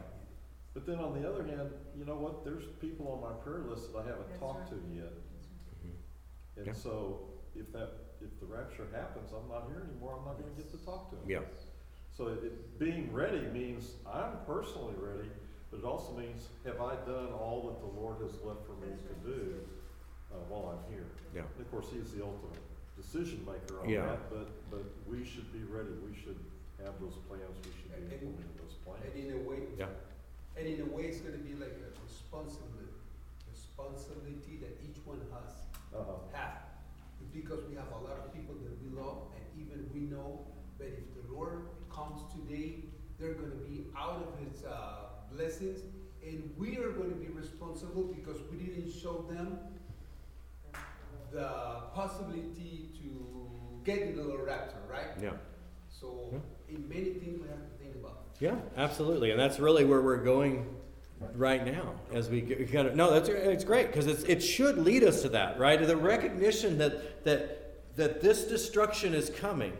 But 0.73 0.85
then 0.87 0.97
on 0.99 1.13
the 1.21 1.27
other 1.29 1.43
hand, 1.43 1.69
you 1.95 2.05
know 2.05 2.15
what, 2.15 2.43
there's 2.43 2.63
people 2.81 3.07
on 3.13 3.21
my 3.21 3.35
prayer 3.43 3.61
list 3.69 3.93
that 3.93 3.99
I 3.99 4.03
haven't 4.07 4.27
That's 4.29 4.39
talked 4.39 4.69
to 4.69 4.75
right. 4.75 4.95
yet. 5.05 5.13
Yeah. 5.85 6.63
And 6.67 6.75
so, 6.75 7.21
if 7.55 7.71
that, 7.73 7.91
if 8.21 8.39
the 8.39 8.45
rapture 8.47 8.87
happens, 8.91 9.29
I'm 9.31 9.47
not 9.47 9.67
here 9.69 9.85
anymore, 9.87 10.17
I'm 10.19 10.25
not 10.25 10.39
gonna 10.39 10.55
get 10.57 10.71
to 10.71 10.83
talk 10.83 11.09
to 11.11 11.15
them. 11.15 11.25
Yeah. 11.27 11.45
So 12.17 12.27
it, 12.27 12.79
being 12.79 13.11
ready 13.13 13.41
means 13.53 13.93
I'm 14.07 14.41
personally 14.47 14.95
ready, 14.97 15.29
but 15.69 15.79
it 15.79 15.85
also 15.85 16.13
means, 16.17 16.47
have 16.65 16.81
I 16.81 16.95
done 17.05 17.31
all 17.37 17.67
that 17.69 17.79
the 17.79 17.99
Lord 17.99 18.17
has 18.23 18.33
left 18.41 18.65
for 18.65 18.73
me 18.83 18.91
to 18.95 19.13
do, 19.29 19.55
uh, 20.31 20.35
while 20.49 20.71
I'm 20.73 20.83
here? 20.91 21.05
Yeah. 21.35 21.41
And 21.57 21.61
of 21.61 21.69
course, 21.71 21.87
He 21.91 21.99
is 21.99 22.11
the 22.11 22.23
ultimate 22.23 22.59
decision 22.95 23.45
maker 23.45 23.81
on 23.81 23.89
Yeah. 23.89 24.05
that, 24.07 24.29
but, 24.31 24.47
but 24.71 24.83
we 25.05 25.23
should 25.25 25.51
be 25.53 25.63
ready, 25.67 25.91
we 26.07 26.15
should 26.15 26.39
have 26.85 26.99
those 26.99 27.17
plans, 27.27 27.55
we 27.65 27.71
should 27.71 27.89
be 27.89 28.03
And- 28.03 28.13
implementing 28.13 28.55
those 28.57 28.75
plans. 28.83 29.03
And 29.05 29.13
in 29.15 29.29
a 29.33 29.41
way, 29.49 29.61
Yeah. 29.77 29.89
and 30.57 30.67
in 30.67 30.81
a 30.81 30.89
way, 30.95 31.03
it's 31.09 31.21
gonna 31.21 31.37
be 31.37 31.53
like 31.55 31.75
a 31.79 31.89
responsibility, 32.03 32.93
responsibility 33.49 34.57
that 34.57 34.73
each 34.85 34.99
one 35.05 35.21
has 35.31 35.65
Uh-huh. 35.93 36.17
have. 36.33 36.57
Because 37.33 37.63
we 37.69 37.75
have 37.75 37.91
a 37.91 37.97
lot 38.07 38.17
of 38.25 38.33
people 38.33 38.55
that 38.55 38.73
we 38.81 38.89
love 38.89 39.31
and 39.35 39.43
even 39.61 39.89
we 39.93 40.01
know 40.01 40.45
that 40.77 40.87
if 40.87 41.07
the 41.15 41.31
Lord 41.33 41.67
comes 41.89 42.19
today, 42.33 42.83
they're 43.17 43.33
gonna 43.35 43.61
be 43.69 43.87
out 43.95 44.21
of 44.27 44.37
his 44.39 44.63
uh, 44.65 45.09
blessings 45.31 45.81
and 46.23 46.53
we 46.57 46.77
are 46.77 46.91
gonna 46.91 47.15
be 47.15 47.27
responsible 47.27 48.03
because 48.03 48.41
we 48.51 48.57
didn't 48.57 48.91
show 48.91 49.21
them 49.29 49.59
the 51.31 51.47
possibility 51.93 52.89
to 53.01 53.49
get 53.83 53.99
into 53.99 54.23
the 54.23 54.37
rapture, 54.37 54.81
right? 54.89 55.07
Yeah. 55.21 55.37
So 55.89 56.29
Yeah. 56.33 56.39
In 56.75 56.87
many 56.89 57.11
things 57.11 57.41
we 57.41 57.47
have 57.47 57.57
to 57.57 57.83
think 57.83 57.95
about. 57.95 58.19
Yeah, 58.39 58.55
absolutely, 58.77 59.31
and 59.31 59.39
that's 59.39 59.59
really 59.59 59.85
where 59.85 60.01
we're 60.01 60.23
going 60.23 60.65
right 61.35 61.65
now 61.65 61.93
as 62.13 62.29
we 62.29 62.41
g- 62.41 62.55
kind 62.65 62.87
of 62.87 62.95
no, 62.95 63.11
that's 63.11 63.29
it's 63.29 63.63
great 63.63 63.87
because 63.87 64.07
it's 64.07 64.23
it 64.23 64.41
should 64.41 64.77
lead 64.77 65.03
us 65.03 65.21
to 65.21 65.29
that, 65.29 65.59
right? 65.59 65.85
The 65.85 65.95
recognition 65.95 66.77
that 66.79 67.23
that 67.25 67.95
that 67.95 68.21
this 68.21 68.45
destruction 68.45 69.13
is 69.13 69.29
coming 69.29 69.73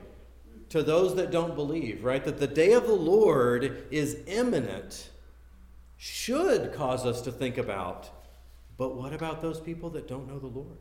to 0.70 0.84
those 0.84 1.16
that 1.16 1.32
don't 1.32 1.56
believe, 1.56 2.04
right? 2.04 2.24
That 2.24 2.40
the 2.40 2.48
day 2.48 2.74
of 2.74 2.88
the 2.88 2.94
Lord 2.94 3.86
is 3.92 4.18
imminent 4.28 5.10
should 5.98 6.74
cause 6.74 7.06
us 7.06 7.22
to 7.22 7.32
think 7.32 7.58
about, 7.58 8.10
but 8.78 8.96
what 8.96 9.14
about 9.14 9.42
those 9.42 9.60
people 9.60 9.90
that 9.92 10.08
don't 10.08 10.28
know 10.28 10.40
the 10.40 10.48
Lord? 10.48 10.78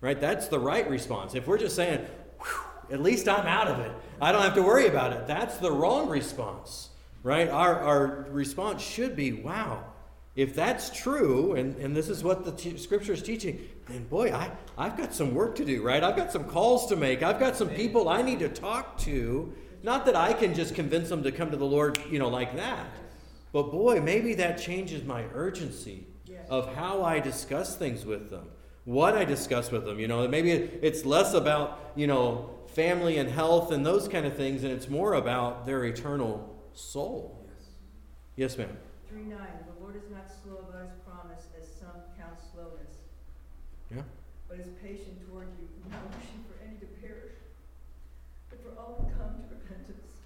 Right? 0.00 0.20
That's 0.20 0.48
the 0.48 0.58
right 0.58 0.88
response. 0.88 1.34
If 1.34 1.46
we're 1.46 1.58
just 1.58 1.74
saying, 1.74 2.06
"Whew, 2.38 2.60
at 2.90 3.02
least 3.02 3.28
I'm 3.28 3.46
out 3.46 3.68
of 3.68 3.80
it, 3.80 3.92
I 4.20 4.32
don't 4.32 4.42
have 4.42 4.54
to 4.54 4.62
worry 4.62 4.86
about 4.86 5.12
it, 5.12 5.26
that's 5.26 5.56
the 5.58 5.72
wrong 5.72 6.08
response. 6.08 6.90
Right? 7.22 7.48
Our, 7.48 7.80
our 7.80 8.26
response 8.30 8.82
should 8.82 9.16
be, 9.16 9.32
wow, 9.32 9.82
if 10.36 10.54
that's 10.54 10.90
true, 10.90 11.54
and, 11.54 11.74
and 11.76 11.96
this 11.96 12.10
is 12.10 12.22
what 12.22 12.44
the 12.44 12.52
t- 12.52 12.76
scripture 12.76 13.14
is 13.14 13.22
teaching, 13.22 13.66
then 13.88 14.04
boy, 14.04 14.30
I, 14.30 14.50
I've 14.76 14.96
got 14.96 15.14
some 15.14 15.34
work 15.34 15.54
to 15.56 15.64
do, 15.64 15.82
right? 15.82 16.02
I've 16.02 16.16
got 16.16 16.32
some 16.32 16.44
calls 16.44 16.86
to 16.88 16.96
make. 16.96 17.22
I've 17.22 17.40
got 17.40 17.56
some 17.56 17.70
people 17.70 18.10
I 18.10 18.20
need 18.20 18.40
to 18.40 18.48
talk 18.48 18.98
to. 18.98 19.54
Not 19.82 20.04
that 20.06 20.16
I 20.16 20.32
can 20.32 20.54
just 20.54 20.74
convince 20.74 21.08
them 21.08 21.22
to 21.22 21.32
come 21.32 21.50
to 21.50 21.56
the 21.56 21.64
Lord, 21.64 21.98
you 22.10 22.18
know, 22.18 22.28
like 22.28 22.56
that. 22.56 22.86
But 23.52 23.70
boy, 23.70 24.00
maybe 24.00 24.34
that 24.34 24.58
changes 24.58 25.04
my 25.04 25.24
urgency 25.32 26.06
of 26.50 26.74
how 26.74 27.02
I 27.02 27.20
discuss 27.20 27.76
things 27.76 28.04
with 28.04 28.28
them, 28.28 28.48
what 28.84 29.16
I 29.16 29.24
discuss 29.24 29.70
with 29.70 29.84
them. 29.84 29.98
You 29.98 30.08
know, 30.08 30.26
maybe 30.26 30.50
it's 30.50 31.04
less 31.04 31.32
about, 31.32 31.92
you 31.94 32.06
know, 32.06 32.50
family 32.78 33.18
and 33.18 33.30
health 33.30 33.70
and 33.70 33.86
those 33.86 34.08
kind 34.08 34.26
of 34.26 34.36
things, 34.36 34.64
and 34.64 34.72
it's 34.72 34.88
more 34.88 35.14
about 35.14 35.64
their 35.64 35.84
eternal 35.84 36.58
soul. 36.74 37.46
Yes, 38.36 38.56
yes 38.56 38.58
ma'am. 38.58 38.76
Three 39.08 39.22
nine, 39.30 39.62
the 39.70 39.78
Lord 39.80 39.94
is 39.94 40.10
not 40.10 40.26
slow 40.26 40.58
about 40.68 40.90
his 40.90 40.98
promise, 41.06 41.46
as 41.54 41.70
some 41.70 42.02
count 42.18 42.34
slowness, 42.52 42.98
Yeah. 43.94 44.02
but 44.48 44.58
is 44.58 44.74
patient 44.82 45.22
toward 45.30 45.54
you, 45.54 45.70
not 45.86 46.02
wishing 46.18 46.42
for 46.50 46.58
any 46.66 46.74
to 46.82 46.88
perish, 46.98 47.38
but 48.50 48.58
for 48.58 48.74
all 48.74 49.06
to 49.06 49.06
come 49.14 49.38
to 49.38 49.46
repentance. 49.54 50.18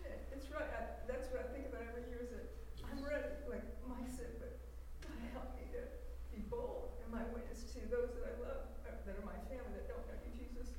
Yeah, 0.00 0.16
It's 0.32 0.48
right, 0.48 0.64
I, 0.72 1.04
that's 1.04 1.28
what 1.28 1.44
I 1.44 1.52
think 1.52 1.68
about 1.68 1.84
every 1.92 2.08
year, 2.08 2.24
is 2.24 2.32
that 2.32 2.48
I'm 2.88 3.04
ready, 3.04 3.28
like 3.44 3.64
Mike 3.84 4.08
said, 4.08 4.40
but 4.40 4.56
God 5.04 5.20
help 5.36 5.52
me 5.60 5.68
to 5.76 5.84
be 6.32 6.40
bold 6.48 6.96
in 7.04 7.12
my 7.12 7.28
witness 7.36 7.68
to 7.76 7.84
those 7.92 8.08
that 8.16 8.24
I 8.24 8.34
love, 8.40 8.72
uh, 8.88 8.96
that 9.04 9.20
are 9.20 9.26
my 9.28 9.36
family, 9.52 9.68
that 9.76 9.84
don't 9.84 10.00
know 10.08 10.16
you, 10.24 10.32
Jesus, 10.32 10.72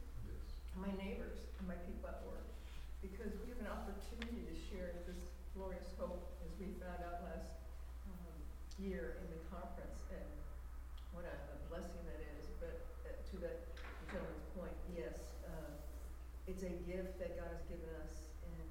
and 0.74 0.75
my 0.86 0.94
neighbors, 1.02 1.50
and 1.58 1.66
my 1.66 1.78
people 1.90 2.06
at 2.06 2.22
work. 2.30 2.46
Because 3.02 3.34
we 3.42 3.50
have 3.50 3.62
an 3.66 3.70
opportunity 3.74 4.46
to 4.46 4.54
share 4.70 4.94
this 5.10 5.34
glorious 5.56 5.88
hope, 5.96 6.36
as 6.44 6.52
we 6.60 6.76
found 6.84 7.00
out 7.00 7.24
last, 7.24 7.48
um, 8.12 8.36
year 8.76 9.16
in 9.24 9.28
the 9.32 9.40
conference, 9.48 10.04
and 10.12 10.28
what 11.16 11.24
a, 11.24 11.32
a 11.32 11.58
blessing 11.72 12.04
that 12.04 12.20
is, 12.36 12.52
but 12.60 12.76
uh, 13.08 13.16
to 13.32 13.40
that 13.40 13.64
gentleman's 14.12 14.44
point, 14.52 14.76
yes, 14.92 15.16
uh, 15.48 15.80
it's 16.44 16.68
a 16.68 16.76
gift 16.84 17.16
that 17.24 17.40
God 17.40 17.56
has 17.56 17.64
given 17.72 17.88
us, 18.04 18.36
and 18.44 18.68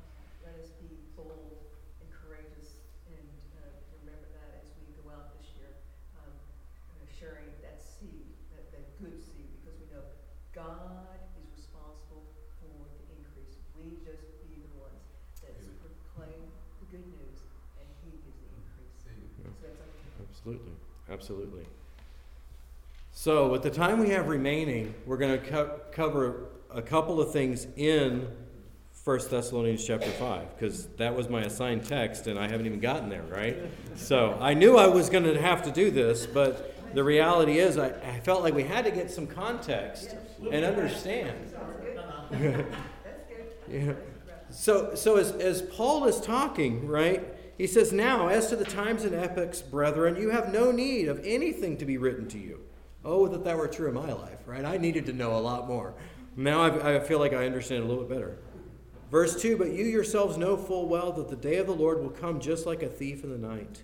uh, 0.00 0.48
let 0.48 0.56
us 0.56 0.72
be 0.80 0.88
bold 1.12 1.60
and 2.00 2.08
courageous, 2.08 2.80
and 3.12 3.28
uh, 3.60 3.68
remember 4.00 4.24
that 4.32 4.64
as 4.64 4.72
we 4.80 4.96
go 4.96 5.12
out 5.12 5.28
this 5.36 5.52
year, 5.60 5.76
um, 6.24 6.32
uh, 6.32 7.04
sharing 7.12 7.52
that 7.60 7.84
seed, 7.84 8.32
that, 8.56 8.64
that 8.72 8.96
good 8.96 9.20
seed, 9.20 9.52
because 9.60 9.76
we 9.76 9.92
know 9.92 10.08
God 10.56 11.20
is 11.36 11.52
responsible 11.52 12.32
for 12.64 12.88
the 12.96 13.04
increase. 13.12 13.60
We 13.76 14.00
just 14.00 14.24
be 14.48 14.64
the 14.64 14.72
ones 14.80 15.04
good 16.94 17.10
news, 17.10 17.42
and 17.74 17.90
he 18.06 18.10
gives 18.22 18.38
the 18.38 18.54
increase. 18.54 19.02
Yeah. 19.02 19.50
So 19.50 19.66
that's 19.66 19.82
up 19.82 19.90
to 19.90 20.50
him. 20.62 20.93
Absolutely. 21.10 21.66
So, 23.12 23.48
with 23.48 23.62
the 23.62 23.70
time 23.70 24.00
we 24.00 24.10
have 24.10 24.28
remaining, 24.28 24.94
we're 25.06 25.16
going 25.16 25.40
to 25.40 25.46
co- 25.46 25.80
cover 25.92 26.46
a 26.72 26.82
couple 26.82 27.20
of 27.20 27.30
things 27.32 27.66
in 27.76 28.26
1 29.04 29.20
Thessalonians 29.30 29.84
chapter 29.84 30.10
5, 30.10 30.58
because 30.58 30.86
that 30.96 31.14
was 31.14 31.28
my 31.28 31.42
assigned 31.42 31.84
text, 31.84 32.26
and 32.26 32.38
I 32.38 32.48
haven't 32.48 32.66
even 32.66 32.80
gotten 32.80 33.08
there, 33.08 33.22
right? 33.22 33.56
So, 33.94 34.36
I 34.40 34.54
knew 34.54 34.76
I 34.76 34.88
was 34.88 35.10
going 35.10 35.24
to 35.24 35.40
have 35.40 35.62
to 35.64 35.70
do 35.70 35.90
this, 35.90 36.26
but 36.26 36.74
the 36.94 37.04
reality 37.04 37.58
is, 37.58 37.78
I, 37.78 37.88
I 37.88 38.20
felt 38.20 38.42
like 38.42 38.54
we 38.54 38.64
had 38.64 38.84
to 38.86 38.90
get 38.90 39.10
some 39.10 39.26
context 39.26 40.16
and 40.50 40.64
understand. 40.64 41.54
Yeah. 43.70 43.94
So, 44.50 44.94
so 44.94 45.16
as, 45.16 45.32
as 45.32 45.62
Paul 45.62 46.04
is 46.04 46.20
talking, 46.20 46.86
right, 46.86 47.33
he 47.56 47.66
says, 47.66 47.92
Now, 47.92 48.28
as 48.28 48.48
to 48.48 48.56
the 48.56 48.64
times 48.64 49.04
and 49.04 49.14
epochs, 49.14 49.62
brethren, 49.62 50.16
you 50.16 50.30
have 50.30 50.52
no 50.52 50.70
need 50.70 51.08
of 51.08 51.20
anything 51.24 51.76
to 51.78 51.84
be 51.84 51.98
written 51.98 52.26
to 52.28 52.38
you. 52.38 52.60
Oh, 53.04 53.28
that 53.28 53.44
that 53.44 53.56
were 53.56 53.68
true 53.68 53.88
in 53.88 53.94
my 53.94 54.12
life, 54.12 54.40
right? 54.46 54.64
I 54.64 54.76
needed 54.76 55.06
to 55.06 55.12
know 55.12 55.36
a 55.36 55.40
lot 55.40 55.68
more. 55.68 55.94
Now 56.36 56.62
I, 56.62 56.96
I 56.96 57.00
feel 57.00 57.18
like 57.18 57.32
I 57.32 57.46
understand 57.46 57.84
a 57.84 57.86
little 57.86 58.04
bit 58.04 58.14
better. 58.14 58.38
Verse 59.10 59.40
2 59.40 59.56
But 59.56 59.72
you 59.72 59.84
yourselves 59.84 60.36
know 60.36 60.56
full 60.56 60.88
well 60.88 61.12
that 61.12 61.28
the 61.28 61.36
day 61.36 61.56
of 61.56 61.66
the 61.66 61.74
Lord 61.74 62.00
will 62.00 62.10
come 62.10 62.40
just 62.40 62.66
like 62.66 62.82
a 62.82 62.88
thief 62.88 63.22
in 63.22 63.30
the 63.30 63.38
night. 63.38 63.82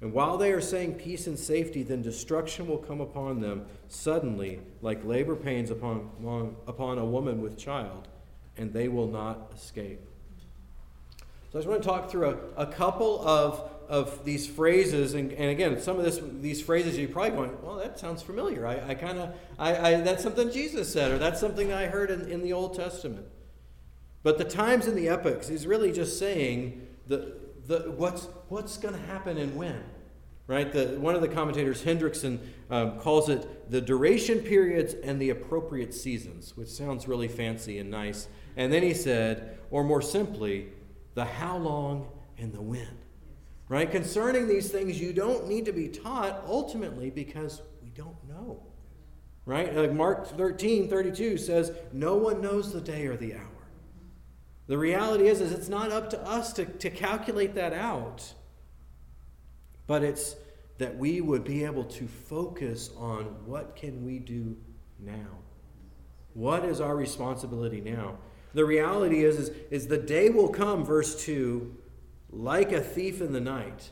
And 0.00 0.12
while 0.12 0.36
they 0.36 0.50
are 0.50 0.60
saying 0.60 0.94
peace 0.94 1.28
and 1.28 1.38
safety, 1.38 1.84
then 1.84 2.02
destruction 2.02 2.66
will 2.66 2.78
come 2.78 3.00
upon 3.00 3.40
them 3.40 3.66
suddenly, 3.88 4.60
like 4.80 5.04
labor 5.04 5.36
pains 5.36 5.70
upon, 5.70 6.56
upon 6.66 6.98
a 6.98 7.04
woman 7.04 7.40
with 7.40 7.56
child, 7.56 8.08
and 8.56 8.72
they 8.72 8.88
will 8.88 9.06
not 9.06 9.52
escape. 9.54 10.00
So 11.52 11.58
I 11.58 11.60
just 11.60 11.68
want 11.68 11.82
to 11.82 11.88
talk 11.88 12.10
through 12.10 12.30
a, 12.56 12.62
a 12.62 12.66
couple 12.66 13.28
of, 13.28 13.70
of 13.86 14.24
these 14.24 14.46
phrases, 14.46 15.12
and, 15.12 15.30
and 15.32 15.50
again, 15.50 15.78
some 15.82 15.98
of 15.98 16.04
this, 16.04 16.18
these 16.40 16.62
phrases 16.62 16.96
you're 16.96 17.10
probably 17.10 17.32
going, 17.32 17.62
well, 17.62 17.76
that 17.76 17.98
sounds 17.98 18.22
familiar. 18.22 18.66
I, 18.66 18.92
I 18.92 18.94
kind 18.94 19.18
of, 19.18 19.34
I, 19.58 19.76
I, 19.76 20.00
that's 20.00 20.22
something 20.22 20.50
Jesus 20.50 20.90
said, 20.90 21.10
or 21.10 21.18
that's 21.18 21.38
something 21.38 21.70
I 21.70 21.88
heard 21.88 22.10
in, 22.10 22.26
in 22.30 22.40
the 22.40 22.54
Old 22.54 22.74
Testament. 22.74 23.26
But 24.22 24.38
the 24.38 24.44
times 24.44 24.86
and 24.86 24.96
the 24.96 25.10
epochs, 25.10 25.46
he's 25.46 25.66
really 25.66 25.92
just 25.92 26.18
saying 26.18 26.86
the, 27.06 27.34
the, 27.66 27.92
what's, 27.98 28.28
what's 28.48 28.78
going 28.78 28.94
to 28.94 29.00
happen 29.02 29.36
and 29.36 29.54
when. 29.54 29.84
Right? 30.46 30.72
The, 30.72 30.98
one 30.98 31.14
of 31.14 31.20
the 31.20 31.28
commentators, 31.28 31.84
Hendriksen, 31.84 32.38
um, 32.70 32.98
calls 32.98 33.28
it 33.28 33.70
the 33.70 33.82
duration 33.82 34.38
periods 34.38 34.94
and 34.94 35.20
the 35.20 35.28
appropriate 35.28 35.92
seasons, 35.92 36.56
which 36.56 36.68
sounds 36.68 37.06
really 37.06 37.28
fancy 37.28 37.78
and 37.78 37.90
nice. 37.90 38.26
And 38.56 38.72
then 38.72 38.82
he 38.82 38.94
said, 38.94 39.58
or 39.70 39.84
more 39.84 40.00
simply, 40.00 40.68
the 41.14 41.24
how 41.24 41.56
long 41.56 42.08
and 42.38 42.52
the 42.52 42.60
when. 42.60 42.98
Right? 43.68 43.90
Concerning 43.90 44.48
these 44.48 44.70
things, 44.70 45.00
you 45.00 45.12
don't 45.12 45.48
need 45.48 45.64
to 45.64 45.72
be 45.72 45.88
taught 45.88 46.42
ultimately 46.46 47.10
because 47.10 47.62
we 47.82 47.90
don't 47.90 48.16
know. 48.28 48.62
Right? 49.44 49.74
Like 49.74 49.92
Mark 49.92 50.26
13, 50.36 50.88
32 50.88 51.38
says, 51.38 51.72
No 51.92 52.16
one 52.16 52.40
knows 52.40 52.72
the 52.72 52.80
day 52.80 53.06
or 53.06 53.16
the 53.16 53.34
hour. 53.34 53.48
The 54.66 54.78
reality 54.78 55.26
is, 55.26 55.40
is 55.40 55.52
it's 55.52 55.68
not 55.68 55.90
up 55.90 56.10
to 56.10 56.20
us 56.20 56.52
to, 56.54 56.64
to 56.64 56.90
calculate 56.90 57.54
that 57.54 57.72
out, 57.72 58.34
but 59.86 60.02
it's 60.02 60.36
that 60.78 60.96
we 60.96 61.20
would 61.20 61.44
be 61.44 61.64
able 61.64 61.84
to 61.84 62.06
focus 62.06 62.90
on 62.96 63.24
what 63.46 63.76
can 63.76 64.04
we 64.04 64.18
do 64.18 64.56
now. 64.98 65.38
What 66.34 66.64
is 66.64 66.80
our 66.80 66.96
responsibility 66.96 67.80
now? 67.80 68.18
The 68.54 68.64
reality 68.64 69.24
is, 69.24 69.38
is, 69.38 69.50
is 69.70 69.86
the 69.86 69.98
day 69.98 70.28
will 70.28 70.48
come, 70.48 70.84
verse 70.84 71.24
2, 71.24 71.74
like 72.30 72.72
a 72.72 72.80
thief 72.80 73.20
in 73.20 73.32
the 73.32 73.40
night. 73.40 73.90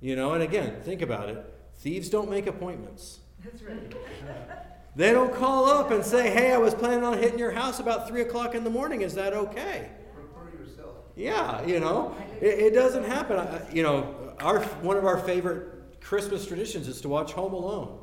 You 0.00 0.16
know, 0.16 0.32
and 0.32 0.42
again, 0.42 0.80
think 0.82 1.02
about 1.02 1.28
it. 1.28 1.44
Thieves 1.76 2.08
don't 2.10 2.30
make 2.30 2.46
appointments. 2.46 3.20
That's 3.42 3.62
right. 3.62 3.94
They 4.96 5.10
don't 5.10 5.34
call 5.34 5.66
up 5.66 5.90
and 5.90 6.04
say, 6.04 6.30
hey, 6.30 6.52
I 6.52 6.58
was 6.58 6.72
planning 6.72 7.04
on 7.04 7.18
hitting 7.18 7.38
your 7.38 7.50
house 7.50 7.80
about 7.80 8.06
3 8.06 8.20
o'clock 8.20 8.54
in 8.54 8.62
the 8.62 8.70
morning. 8.70 9.02
Is 9.02 9.14
that 9.14 9.32
okay? 9.32 9.90
Prepare 10.14 10.60
yourself. 10.60 10.94
Yeah, 11.16 11.66
you 11.66 11.80
know, 11.80 12.14
it, 12.40 12.58
it 12.60 12.74
doesn't 12.74 13.02
happen. 13.02 13.38
I, 13.38 13.60
you 13.72 13.82
know, 13.82 14.34
our, 14.38 14.60
one 14.82 14.96
of 14.96 15.04
our 15.04 15.18
favorite 15.18 16.00
Christmas 16.00 16.46
traditions 16.46 16.86
is 16.86 17.00
to 17.00 17.08
watch 17.08 17.32
Home 17.32 17.54
Alone, 17.54 17.98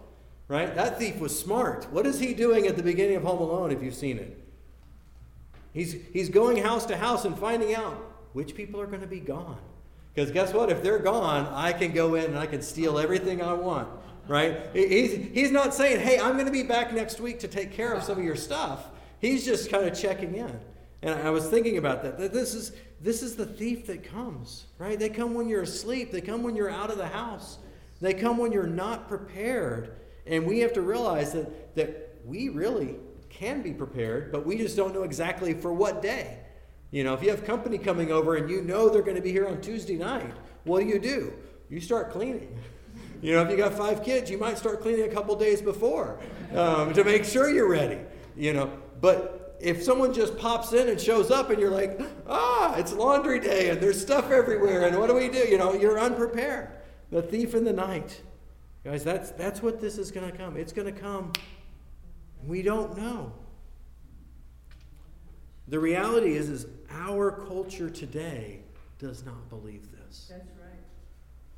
right? 0.49 0.75
That 0.75 0.99
thief 0.99 1.19
was 1.19 1.37
smart. 1.37 1.87
What 1.91 2.05
is 2.05 2.19
he 2.19 2.33
doing 2.33 2.67
at 2.67 2.75
the 2.75 2.83
beginning 2.83 3.15
of 3.15 3.23
Home 3.23 3.39
Alone 3.39 3.71
if 3.71 3.81
you've 3.81 3.95
seen 3.95 4.17
it? 4.17 4.40
He's, 5.73 5.95
he's 6.13 6.29
going 6.29 6.57
house 6.57 6.85
to 6.87 6.97
house 6.97 7.25
and 7.25 7.37
finding 7.37 7.73
out 7.75 7.93
which 8.33 8.55
people 8.55 8.79
are 8.81 8.87
going 8.87 9.01
to 9.01 9.07
be 9.07 9.19
gone. 9.19 9.59
Because 10.13 10.31
guess 10.31 10.53
what? 10.53 10.69
If 10.69 10.83
they're 10.83 10.99
gone, 10.99 11.47
I 11.53 11.71
can 11.71 11.93
go 11.93 12.15
in 12.15 12.25
and 12.25 12.37
I 12.37 12.45
can 12.45 12.61
steal 12.61 12.99
everything 12.99 13.41
I 13.41 13.53
want. 13.53 13.87
Right? 14.27 14.69
He's, 14.73 15.13
he's 15.33 15.51
not 15.51 15.73
saying, 15.73 15.99
hey, 15.99 16.19
I'm 16.19 16.33
going 16.33 16.45
to 16.45 16.51
be 16.51 16.63
back 16.63 16.93
next 16.93 17.19
week 17.19 17.39
to 17.39 17.47
take 17.47 17.71
care 17.71 17.93
of 17.93 18.03
some 18.03 18.17
of 18.17 18.23
your 18.23 18.35
stuff. 18.35 18.87
He's 19.19 19.45
just 19.45 19.69
kind 19.69 19.85
of 19.85 19.97
checking 19.97 20.35
in. 20.35 20.59
And 21.01 21.19
I 21.19 21.29
was 21.31 21.47
thinking 21.47 21.77
about 21.77 22.03
that. 22.03 22.31
This 22.31 22.53
is 22.53 22.73
this 23.01 23.23
is 23.23 23.35
the 23.35 23.45
thief 23.45 23.87
that 23.87 24.03
comes, 24.03 24.67
right? 24.77 24.99
They 24.99 25.09
come 25.09 25.33
when 25.33 25.49
you're 25.49 25.63
asleep. 25.63 26.11
They 26.11 26.21
come 26.21 26.43
when 26.43 26.55
you're 26.55 26.69
out 26.69 26.91
of 26.91 26.99
the 26.99 27.07
house. 27.07 27.57
They 27.99 28.13
come 28.13 28.37
when 28.37 28.51
you're 28.51 28.67
not 28.67 29.07
prepared. 29.07 29.95
And 30.27 30.45
we 30.45 30.59
have 30.59 30.73
to 30.73 30.81
realize 30.81 31.33
that 31.33 31.75
that 31.75 32.19
we 32.25 32.49
really 32.49 32.95
can 33.41 33.63
be 33.63 33.73
prepared, 33.73 34.31
but 34.31 34.45
we 34.45 34.55
just 34.55 34.77
don't 34.77 34.93
know 34.93 35.01
exactly 35.01 35.55
for 35.55 35.73
what 35.73 35.99
day. 35.99 36.37
You 36.91 37.03
know, 37.03 37.15
if 37.15 37.23
you 37.23 37.31
have 37.31 37.43
company 37.43 37.79
coming 37.79 38.11
over 38.11 38.35
and 38.35 38.47
you 38.47 38.61
know 38.61 38.87
they're 38.87 39.01
going 39.01 39.15
to 39.15 39.21
be 39.21 39.31
here 39.31 39.47
on 39.47 39.59
Tuesday 39.61 39.95
night, 39.95 40.31
what 40.63 40.81
do 40.81 40.85
you 40.85 40.99
do? 40.99 41.33
You 41.69 41.81
start 41.81 42.11
cleaning. 42.11 42.57
You 43.23 43.33
know, 43.33 43.43
if 43.43 43.51
you 43.51 43.55
got 43.55 43.75
five 43.75 44.03
kids, 44.03 44.31
you 44.31 44.39
might 44.39 44.57
start 44.57 44.81
cleaning 44.81 45.05
a 45.05 45.13
couple 45.13 45.35
days 45.35 45.61
before 45.61 46.17
um, 46.55 46.91
to 46.93 47.03
make 47.03 47.23
sure 47.23 47.51
you're 47.51 47.69
ready. 47.69 47.99
You 48.35 48.51
know, 48.53 48.73
but 48.99 49.59
if 49.61 49.83
someone 49.83 50.11
just 50.11 50.35
pops 50.39 50.73
in 50.73 50.89
and 50.89 50.99
shows 50.99 51.29
up 51.29 51.51
and 51.51 51.59
you're 51.59 51.69
like, 51.69 52.01
ah, 52.27 52.75
it's 52.77 52.93
laundry 52.93 53.39
day 53.39 53.69
and 53.69 53.79
there's 53.79 54.01
stuff 54.01 54.31
everywhere 54.31 54.87
and 54.87 54.97
what 54.97 55.05
do 55.05 55.13
we 55.13 55.29
do? 55.29 55.37
You 55.37 55.59
know, 55.59 55.75
you're 55.75 55.99
unprepared. 55.99 56.69
The 57.11 57.21
thief 57.21 57.53
in 57.53 57.63
the 57.63 57.73
night. 57.73 58.23
Guys, 58.83 59.03
that's, 59.03 59.29
that's 59.29 59.61
what 59.61 59.79
this 59.79 59.99
is 59.99 60.09
going 60.09 60.31
to 60.31 60.35
come. 60.35 60.57
It's 60.57 60.73
going 60.73 60.91
to 60.91 60.99
come. 60.99 61.31
We 62.45 62.61
don't 62.61 62.97
know. 62.97 63.33
The 65.67 65.79
reality 65.79 66.35
is, 66.35 66.49
is 66.49 66.65
our 66.89 67.31
culture 67.31 67.89
today 67.89 68.59
does 68.99 69.25
not 69.25 69.49
believe 69.49 69.91
this. 69.91 70.27
That's 70.29 70.49
right. 70.59 70.67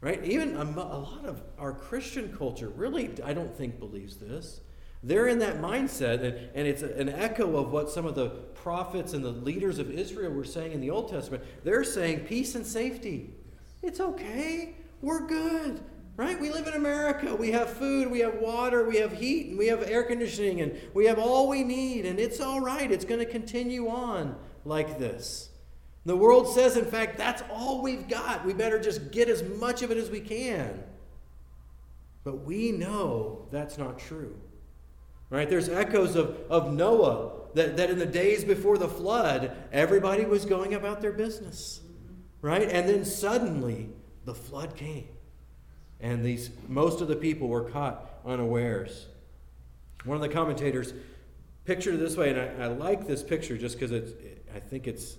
Right? 0.02 0.24
Even 0.26 0.56
a, 0.56 0.62
a 0.62 1.00
lot 1.00 1.26
of 1.26 1.42
our 1.58 1.74
Christian 1.74 2.36
culture 2.38 2.70
really, 2.70 3.12
I 3.24 3.34
don't 3.34 3.56
think, 3.56 3.80
believes 3.80 4.18
this. 4.18 4.62
They're 5.06 5.28
in 5.28 5.40
that 5.40 5.60
mindset, 5.60 6.24
and, 6.24 6.50
and 6.56 6.68
it's 6.68 6.82
an 6.82 7.10
echo 7.10 7.58
of 7.58 7.72
what 7.72 7.90
some 7.90 8.06
of 8.06 8.16
the 8.16 8.30
prophets 8.30 9.14
and 9.14 9.24
the 9.24 9.32
leaders 9.32 9.78
of 9.78 9.92
Israel 9.92 10.32
were 10.32 10.46
saying 10.46 10.72
in 10.72 10.80
the 10.80 10.90
Old 10.90 11.10
Testament. 11.10 11.44
They're 11.64 11.84
saying 11.84 12.22
peace 12.22 12.56
and 12.56 12.66
safety. 12.66 13.34
It's 13.82 14.00
okay. 14.00 14.76
We're 15.02 15.28
good. 15.28 15.82
Right? 16.16 16.40
We 16.40 16.52
live 16.52 16.68
in 16.68 16.76
America. 16.76 17.36
We 17.36 17.52
have 17.52 17.72
food, 17.72 18.12
we 18.12 18.20
have 18.20 18.36
water, 18.36 18.88
we 18.88 18.98
have 18.98 19.14
heat, 19.14 19.48
and 19.48 19.58
we 19.58 19.68
have 19.68 19.82
air 19.90 20.04
conditioning, 20.04 20.62
and 20.62 20.80
we 20.94 21.06
have 21.06 21.18
all 21.18 21.50
we 21.50 21.64
need, 21.64 22.06
and 22.06 22.20
it's 22.20 22.40
all 22.40 22.62
right. 22.62 22.92
It's 22.92 23.06
going 23.06 23.20
to 23.20 23.26
continue 23.26 23.88
on 23.88 24.36
like 24.64 25.00
this. 25.00 25.50
The 26.06 26.16
world 26.16 26.54
says, 26.54 26.78
in 26.78 26.86
fact, 26.86 27.18
that's 27.18 27.42
all 27.50 27.82
we've 27.82 28.08
got. 28.08 28.46
We 28.46 28.54
better 28.54 28.80
just 28.80 29.12
get 29.12 29.30
as 29.30 29.42
much 29.42 29.82
of 29.82 29.90
it 29.90 29.98
as 29.98 30.12
we 30.12 30.20
can. 30.20 30.84
But 32.24 32.44
we 32.44 32.72
know 32.72 33.48
that's 33.52 33.78
not 33.78 34.00
true. 34.00 34.36
Right? 35.30 35.50
There's 35.50 35.70
echoes 35.70 36.16
of, 36.16 36.38
of 36.50 36.74
Noah 36.74 37.32
that, 37.56 37.78
that 37.78 37.90
in 37.90 37.98
the 37.98 38.06
days 38.06 38.44
before 38.44 38.78
the 38.78 38.88
flood, 38.88 39.56
everybody 39.72 40.26
was 40.26 40.46
going 40.46 40.74
about 40.76 41.02
their 41.02 41.12
business. 41.12 41.82
Right? 42.42 42.70
And 42.70 42.88
then 42.88 43.04
suddenly 43.04 43.90
the 44.26 44.36
flood 44.36 44.76
came. 44.76 45.08
And 46.04 46.24
these 46.24 46.52
most 46.68 47.00
of 47.00 47.08
the 47.08 47.16
people 47.16 47.48
were 47.48 47.64
caught 47.64 48.20
unawares. 48.26 49.08
One 50.04 50.16
of 50.16 50.22
the 50.22 50.30
commentators 50.30 50.94
pictured 51.64 51.96
it 51.96 51.98
this 51.98 52.18
way, 52.18 52.30
and 52.32 52.62
I, 52.62 52.66
I 52.66 52.68
like 52.68 53.08
this 53.08 53.24
picture 53.24 53.58
just 53.58 53.80
because 53.80 53.92
it's 53.92 54.12
I 54.54 54.60
think 54.60 54.86
it's 54.86 55.16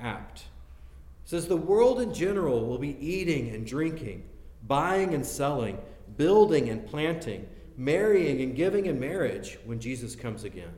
apt. 0.00 0.40
It 0.40 1.30
says 1.30 1.46
the 1.46 1.56
world 1.56 2.00
in 2.00 2.12
general 2.12 2.66
will 2.66 2.78
be 2.78 2.98
eating 2.98 3.54
and 3.54 3.64
drinking, 3.64 4.24
buying 4.66 5.14
and 5.14 5.24
selling, 5.24 5.78
building 6.16 6.68
and 6.68 6.84
planting, 6.84 7.48
marrying 7.76 8.42
and 8.42 8.56
giving 8.56 8.86
in 8.86 8.98
marriage 8.98 9.56
when 9.64 9.78
Jesus 9.78 10.16
comes 10.16 10.42
again. 10.42 10.74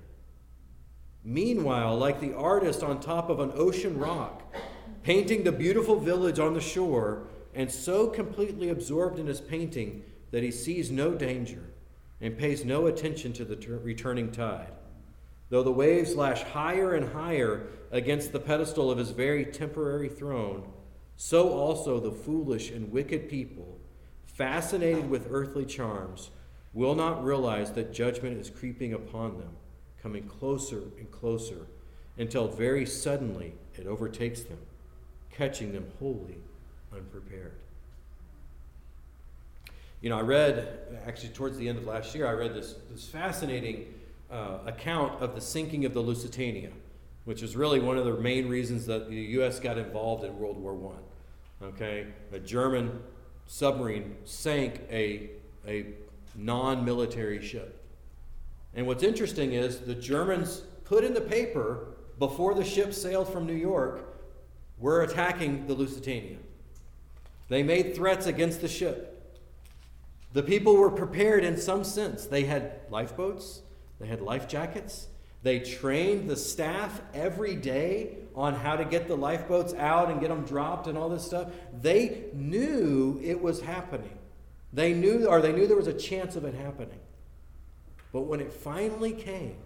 Meanwhile, 1.25 1.97
like 1.97 2.21
the 2.21 2.35
artist 2.35 2.83
on 2.83 3.01
top 3.01 3.31
of 3.31 3.41
an 3.41 3.53
ocean 3.55 3.99
rock, 3.99 4.43
painting 5.03 5.45
the 5.45 5.51
beautiful 5.51 5.99
village 5.99 6.39
on 6.39 6.53
the 6.53 6.61
shore, 6.61 7.27
and 7.57 7.73
so 7.73 8.07
completely 8.07 8.69
absorbed 8.69 9.19
in 9.19 9.27
his 9.27 9.41
painting 9.41 10.05
that 10.31 10.43
he 10.43 10.51
sees 10.51 10.91
no 10.91 11.15
danger 11.15 11.71
and 12.21 12.37
pays 12.37 12.67
no 12.67 12.87
attention 12.87 13.33
to 13.33 13.47
the 13.47 13.57
ter- 13.57 13.79
returning 13.79 14.31
tide. 14.31 14.73
Though 15.49 15.63
the 15.63 15.73
waves 15.73 16.15
lash 16.15 16.43
higher 16.43 16.95
and 16.95 17.13
higher 17.13 17.69
against 17.91 18.33
the 18.33 18.41
pedestal 18.41 18.91
of 18.91 18.99
his 18.99 19.11
very 19.11 19.47
temporary 19.47 20.11
throne, 20.11 20.69
so 21.17 21.49
also 21.49 21.99
the 21.99 22.13
foolish 22.13 22.71
and 22.71 22.93
wicked 22.93 23.31
people, 23.31 23.79
fascinated 24.27 25.09
with 25.09 25.29
earthly 25.31 25.65
charms, 25.65 26.31
will 26.75 26.95
not 26.95 27.25
realize 27.25 27.73
that 27.73 27.95
judgment 27.95 28.39
is 28.39 28.51
creeping 28.51 28.93
upon 28.93 29.39
them, 29.39 29.57
coming 30.03 30.25
closer 30.25 30.83
and 30.99 31.11
closer, 31.11 31.69
until 32.19 32.49
very 32.49 32.85
suddenly 32.85 33.55
it 33.77 33.87
overtakes 33.87 34.43
them, 34.43 34.59
catching 35.31 35.73
them 35.73 35.87
wholly 35.99 36.37
unprepared. 36.97 37.55
You 40.01 40.11
know, 40.11 40.19
I 40.19 40.23
read, 40.23 41.01
actually, 41.07 41.31
towards 41.31 41.57
the 41.57 41.69
end 41.69 41.79
of 41.79 41.87
last 41.87 42.15
year, 42.15 42.27
I 42.27 42.33
read 42.33 42.55
this, 42.55 42.75
this 42.91 43.07
fascinating 43.07 43.93
uh, 44.31 44.59
account 44.67 45.21
of 45.23 45.35
the 45.35 45.41
sinking 45.41 45.85
of 45.85 45.95
the 45.95 46.01
Lusitania, 46.01 46.71
which 47.25 47.43
is 47.43 47.57
really 47.57 47.81
one 47.81 47.97
of 47.97 48.05
the 48.05 48.15
main 48.15 48.49
reasons 48.49 48.87
that 48.87 49.09
the 49.09 49.17
U.S. 49.17 49.59
got 49.59 49.79
involved 49.79 50.25
in 50.25 50.39
World 50.39 50.59
War 50.59 50.93
I. 51.61 51.65
Okay? 51.67 52.07
A 52.33 52.39
German 52.39 53.01
submarine 53.47 54.17
sank 54.25 54.81
a, 54.91 55.31
a 55.67 55.87
non 56.35 56.85
military 56.85 57.45
ship. 57.45 57.83
And 58.75 58.87
what's 58.87 59.03
interesting 59.03 59.53
is 59.53 59.81
the 59.81 59.95
Germans 59.95 60.63
put 60.85 61.05
in 61.05 61.15
the 61.15 61.21
paper 61.21 61.95
before 62.19 62.55
the 62.55 62.65
ship 62.65 62.93
sailed 62.93 63.33
from 63.33 63.47
New 63.47 63.55
York, 63.55 64.15
we're 64.79 65.03
attacking 65.03 65.67
the 65.67 65.75
Lusitania. 65.75 66.37
They 67.49 67.63
made 67.63 67.95
threats 67.95 68.27
against 68.27 68.61
the 68.61 68.69
ship. 68.69 69.13
The 70.33 70.43
people 70.43 70.77
were 70.77 70.91
prepared 70.91 71.45
in 71.45 71.57
some 71.57 71.85
sense. 71.85 72.27
They 72.27 72.45
had 72.45 72.81
lifeboats, 72.91 73.63
they 73.99 74.07
had 74.07 74.21
life 74.21 74.49
jackets. 74.49 75.09
They 75.43 75.61
trained 75.61 76.29
the 76.29 76.37
staff 76.37 77.01
every 77.15 77.55
day 77.55 78.17
on 78.35 78.55
how 78.55 78.77
to 78.77 78.85
get 78.85 79.07
the 79.07 79.17
lifeboats 79.17 79.75
out 79.75 80.11
and 80.11 80.21
get 80.21 80.29
them 80.29 80.45
dropped 80.45 80.89
and 80.89 80.99
all 80.99 81.09
this 81.09 81.25
stuff. 81.25 81.53
They 81.81 82.25
knew 82.33 83.21
it 83.23 83.41
was 83.41 83.61
happening. 83.61 84.19
They 84.73 84.93
knew, 84.93 85.27
or 85.27 85.41
they 85.41 85.53
knew 85.53 85.69
there 85.69 85.77
was 85.77 85.87
a 85.87 85.95
chance 85.95 86.35
of 86.37 86.45
it 86.45 86.55
happening. 86.55 86.99
But 88.13 88.23
when 88.23 88.41
it 88.41 88.53
finally 88.53 89.13
came, 89.13 89.57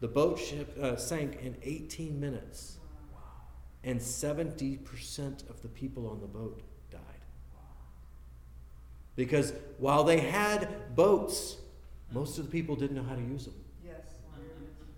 the 0.00 0.08
boat 0.08 0.38
ship 0.38 0.78
uh, 0.80 0.96
sank 0.96 1.40
in 1.42 1.56
18 1.62 2.20
minutes, 2.20 2.78
and 3.82 3.98
70% 4.00 5.50
of 5.50 5.60
the 5.62 5.68
people 5.68 6.08
on 6.08 6.20
the 6.20 6.26
boat. 6.26 6.62
Because 9.16 9.52
while 9.78 10.04
they 10.04 10.20
had 10.20 10.94
boats, 10.94 11.56
most 12.12 12.38
of 12.38 12.46
the 12.46 12.50
people 12.50 12.76
didn't 12.76 12.96
know 12.96 13.02
how 13.02 13.14
to 13.14 13.22
use 13.22 13.44
them. 13.44 13.54
Yes. 13.84 14.00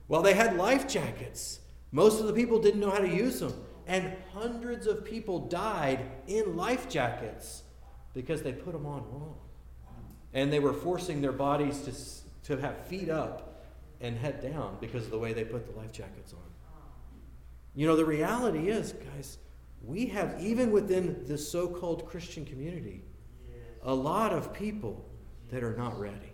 While 0.07 0.23
they 0.23 0.35
had 0.35 0.57
life 0.57 0.89
jackets, 0.89 1.61
most 1.93 2.21
of 2.21 2.27
the 2.27 2.33
people 2.33 2.61
didn't 2.61 2.81
know 2.81 2.91
how 2.91 2.99
to 2.99 3.09
use 3.09 3.41
them. 3.41 3.55
And 3.87 4.13
hundreds 4.33 4.87
of 4.87 5.05
people 5.05 5.39
died 5.39 6.01
in 6.27 6.57
life 6.57 6.89
jackets 6.89 7.63
because 8.15 8.43
they 8.43 8.53
put 8.53 8.73
them 8.73 8.87
on 8.87 9.05
wrong. 9.13 9.37
And 10.35 10.53
they 10.53 10.59
were 10.59 10.73
forcing 10.73 11.21
their 11.21 11.33
bodies 11.33 12.23
to, 12.43 12.55
to 12.55 12.61
have 12.61 12.87
feet 12.87 13.09
up 13.09 13.65
and 14.01 14.19
head 14.19 14.43
down 14.43 14.77
because 14.81 15.05
of 15.05 15.11
the 15.11 15.19
way 15.19 15.33
they 15.33 15.45
put 15.45 15.67
the 15.67 15.79
life 15.79 15.93
jackets 15.93 16.33
on. 16.33 16.41
You 17.75 17.87
know, 17.87 17.97
the 17.97 18.05
reality 18.05 18.69
is, 18.69 18.93
guys, 19.15 19.39
we 19.85 20.07
have, 20.07 20.43
even 20.43 20.73
within 20.73 21.25
the 21.27 21.39
so 21.39 21.69
called 21.69 22.07
Christian 22.07 22.45
community, 22.45 23.03
a 23.83 23.95
lot 23.95 24.33
of 24.33 24.53
people 24.53 25.05
that 25.51 25.63
are 25.63 25.77
not 25.77 25.99
ready. 25.99 26.33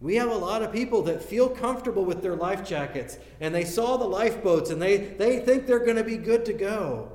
We 0.00 0.16
have 0.16 0.30
a 0.30 0.36
lot 0.36 0.62
of 0.62 0.72
people 0.72 1.02
that 1.02 1.22
feel 1.22 1.48
comfortable 1.48 2.04
with 2.04 2.22
their 2.22 2.36
life 2.36 2.66
jackets 2.66 3.18
and 3.40 3.54
they 3.54 3.64
saw 3.64 3.96
the 3.96 4.04
lifeboats 4.04 4.70
and 4.70 4.80
they, 4.80 4.98
they 4.98 5.40
think 5.40 5.66
they're 5.66 5.84
going 5.84 5.96
to 5.96 6.04
be 6.04 6.18
good 6.18 6.44
to 6.46 6.52
go. 6.52 7.12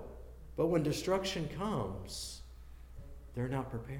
But 0.57 0.67
when 0.67 0.81
destruction 0.81 1.47
comes, 1.57 2.41
they're 3.35 3.47
not 3.47 3.69
prepared. 3.69 3.99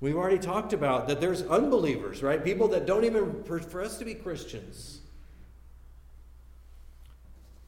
We've 0.00 0.16
already 0.16 0.38
talked 0.38 0.72
about 0.72 1.08
that 1.08 1.20
there's 1.20 1.42
unbelievers, 1.42 2.22
right? 2.22 2.42
People 2.42 2.68
that 2.68 2.86
don't 2.86 3.04
even 3.04 3.42
profess 3.44 3.98
to 3.98 4.04
be 4.04 4.14
Christians 4.14 5.00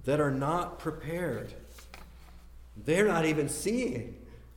that 0.05 0.21
are 0.21 0.31
not 0.31 0.79
prepared. 0.79 1.53
They're 2.85 3.09
not 3.09 3.27
even 3.27 3.49
seeing. 3.49 4.16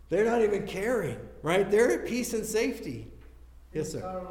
They're 0.09 0.25
not 0.25 0.41
even 0.41 0.65
caring, 0.65 1.17
right? 1.43 1.69
They're 1.69 2.01
at 2.01 2.07
peace 2.07 2.33
and 2.33 2.45
safety. 2.45 3.11
Yes, 3.73 3.91
sir. 3.91 4.21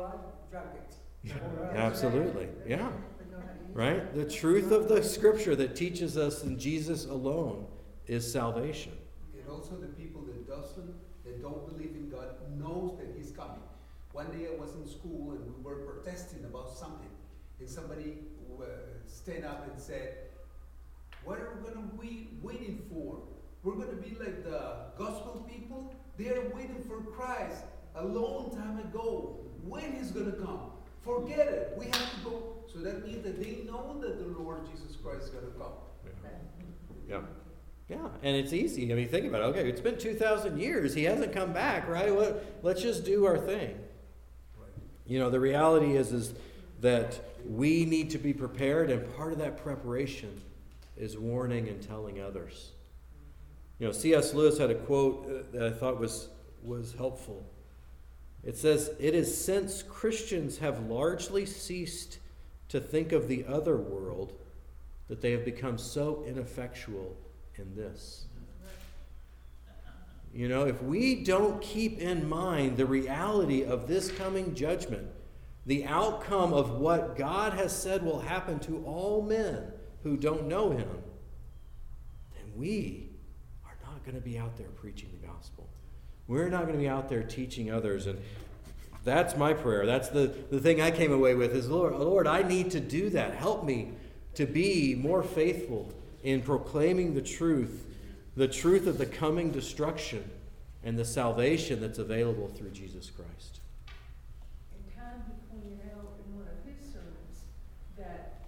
Absolutely. 1.75 2.49
Yeah. 2.67 2.91
Right? 3.73 4.13
The 4.15 4.25
truth 4.25 4.73
of 4.73 4.89
the 4.89 5.03
scripture 5.05 5.55
that 5.55 5.77
teaches 5.77 6.17
us 6.17 6.43
in 6.43 6.59
Jesus 6.59 7.07
alone 7.07 7.67
is 8.09 8.31
salvation. 8.31 8.93
And 9.39 9.49
also 9.49 9.77
the 9.77 9.87
people 9.89 10.23
that 10.23 10.49
doesn't, 10.49 10.95
that 11.25 11.41
don't 11.41 11.65
believe 11.69 11.95
in 11.95 12.11
God, 12.11 12.27
knows 12.59 12.99
that 12.99 13.15
He's 13.17 13.31
coming. 13.31 13.63
One 14.13 14.27
day 14.33 14.49
I 14.53 14.61
was 14.61 14.75
in 14.75 14.89
school 14.89 15.33
and 15.33 15.55
we 15.57 15.63
were 15.63 15.77
protesting 15.77 16.45
about 16.45 16.71
something, 16.71 17.11
and 17.61 17.69
somebody 17.69 18.19
uh, 18.61 18.65
stand 19.07 19.45
up 19.45 19.69
and 19.71 19.81
said, 19.81 20.17
"What 21.23 21.39
are 21.39 21.51
we 21.63 21.69
gonna 21.69 21.87
be 22.01 22.31
waiting 22.43 22.83
for? 22.91 23.23
We're 23.63 23.75
gonna 23.75 23.93
be 23.93 24.17
like 24.19 24.45
the 24.45 24.77
gospel 24.97 25.49
people. 25.51 25.95
They 26.17 26.31
are 26.31 26.49
waiting 26.55 26.83
for 26.89 27.01
Christ 27.01 27.65
a 27.95 28.05
long 28.05 28.57
time 28.57 28.79
ago. 28.79 29.41
When 29.65 29.93
He's 29.93 30.11
gonna 30.11 30.33
come? 30.33 30.73
Forget 31.03 31.49
it. 31.49 31.75
We 31.77 31.87
have 31.87 32.15
to 32.15 32.21
go." 32.25 32.57
So 32.73 32.81
that 32.81 33.07
means 33.07 33.23
that 33.25 33.41
they 33.43 33.65
know 33.65 33.99
that 34.01 34.19
the 34.19 34.41
Lord 34.41 34.61
Jesus 34.71 34.97
Christ 34.97 35.25
is 35.25 35.31
gonna 35.31 35.53
come. 35.59 35.73
Yeah. 37.09 37.23
Yeah, 37.89 38.07
and 38.23 38.37
it's 38.37 38.53
easy. 38.53 38.93
I 38.93 38.95
mean, 38.95 39.09
think 39.09 39.27
about 39.27 39.41
it. 39.41 39.45
Okay, 39.45 39.69
it's 39.69 39.81
been 39.81 39.97
2,000 39.97 40.59
years. 40.59 40.93
He 40.93 41.05
hasn't 41.05 41.33
come 41.33 41.55
back, 41.55 41.89
right? 41.89 42.15
What, 42.15 42.45
let's 42.63 42.83
just 42.83 43.05
do 43.07 43.25
our 43.25 43.39
thing. 43.39 43.79
You 45.07 45.19
know, 45.19 45.31
the 45.31 45.41
reality 45.41 45.97
is, 45.97 46.13
is 46.13 46.35
that 46.83 47.19
we 47.47 47.87
need 47.87 48.11
to 48.11 48.19
be 48.19 48.35
prepared, 48.35 48.91
and 48.91 49.17
part 49.17 49.33
of 49.33 49.39
that 49.39 49.57
preparation 49.57 50.43
is 50.99 51.17
warning 51.17 51.67
and 51.69 51.81
telling 51.81 52.21
others. 52.21 52.73
You 53.79 53.87
know, 53.87 53.93
C.S. 53.93 54.35
Lewis 54.35 54.59
had 54.59 54.71
a 54.71 54.75
quote 54.75 55.27
uh, 55.27 55.43
that 55.53 55.63
I 55.63 55.71
thought 55.71 56.01
was, 56.01 56.29
was 56.63 56.95
helpful. 56.95 57.45
It 58.45 58.57
says, 58.57 58.91
It 58.99 59.15
is 59.15 59.45
since 59.45 59.83
Christians 59.83 60.59
have 60.59 60.87
largely 60.87 61.47
ceased 61.47 62.19
to 62.69 62.81
think 62.81 63.13
of 63.13 63.29
the 63.29 63.45
other 63.47 63.77
world 63.77 64.33
that 65.09 65.21
they 65.21 65.33
have 65.33 65.45
become 65.45 65.79
so 65.79 66.25
ineffectual 66.27 67.17
in 67.57 67.75
this. 67.75 68.27
You 70.35 70.49
know, 70.49 70.67
if 70.67 70.83
we 70.83 71.25
don't 71.25 71.61
keep 71.63 71.99
in 71.99 72.29
mind 72.29 72.77
the 72.77 72.87
reality 72.87 73.65
of 73.65 73.89
this 73.89 74.11
coming 74.11 74.55
judgment, 74.55 75.09
the 75.65 75.87
outcome 75.87 76.53
of 76.53 76.73
what 76.73 77.17
God 77.17 77.55
has 77.55 77.77
said 77.77 78.05
will 78.05 78.21
happen 78.21 78.59
to 78.61 78.85
all 78.85 79.23
men 79.23 79.73
who 80.03 80.17
don't 80.17 80.47
know 80.47 80.71
Him, 80.71 80.89
then 82.35 82.53
we 82.57 83.08
going 84.09 84.21
to 84.21 84.27
be 84.27 84.39
out 84.39 84.57
there 84.57 84.69
preaching 84.69 85.11
the 85.21 85.27
gospel. 85.27 85.69
We're 86.29 86.49
not 86.49 86.63
going 86.63 86.73
to 86.73 86.79
be 86.79 86.89
out 86.89 87.11
there 87.11 87.23
teaching 87.23 87.71
others. 87.71 88.07
And 88.07 88.19
that's 89.05 89.37
my 89.37 89.53
prayer. 89.53 89.85
That's 89.85 90.09
the, 90.09 90.33
the 90.51 90.59
thing 90.61 90.81
I 90.81 90.91
came 90.91 91.13
away 91.13 91.35
with 91.35 91.55
is, 91.55 91.69
Lord, 91.69 91.95
Lord, 91.95 92.27
I 92.27 92.43
need 92.43 92.71
to 92.71 92.81
do 92.81 93.11
that. 93.11 93.35
Help 93.35 93.65
me 93.65 93.93
to 94.35 94.47
be 94.47 94.95
more 94.95 95.23
faithful 95.23 95.93
in 96.23 96.41
proclaiming 96.41 97.13
the 97.13 97.21
truth, 97.21 97.87
the 98.35 98.49
truth 98.49 98.87
of 98.87 98.97
the 98.97 99.05
coming 99.05 99.51
destruction 99.51 100.25
and 100.83 100.99
the 100.99 101.05
salvation 101.05 101.81
that's 101.81 101.99
available 101.99 102.49
through 102.49 102.71
Jesus 102.71 103.11
Christ. 103.11 103.61
And 104.73 104.85
Tom, 104.97 105.23
he 105.27 105.35
pointed 105.51 105.81
out 105.93 106.17
in 106.25 106.35
one 106.35 106.47
of 106.49 106.65
his 106.65 106.81
sermons 106.93 107.45
that 107.99 108.41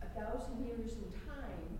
a 0.00 0.20
thousand 0.20 0.64
years 0.64 0.92
in 0.92 1.10
time 1.26 1.78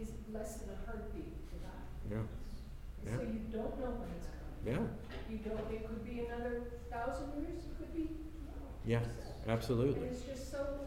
is 0.00 0.10
less 0.32 0.58
than 0.58 0.70
a 0.70 0.86
heartbeat 0.86 1.50
to 1.50 1.56
God. 1.56 1.82
Yeah. 2.10 3.12
And 3.12 3.20
So 3.20 3.22
you 3.22 3.40
don't 3.58 3.74
know 3.82 3.90
when 3.98 4.08
it's 4.14 4.30
coming. 4.30 4.62
Yeah. 4.62 4.86
You 5.26 5.38
don't, 5.42 5.66
it 5.74 5.82
could 5.82 6.04
be 6.06 6.22
another 6.30 6.62
thousand 6.90 7.34
years, 7.42 7.66
it 7.66 7.74
could 7.74 7.90
be 7.90 8.06
tomorrow. 8.06 8.70
Yeah. 8.86 9.02
And 9.42 9.50
Absolutely. 9.50 10.06
it's 10.06 10.22
just 10.22 10.50
so, 10.50 10.86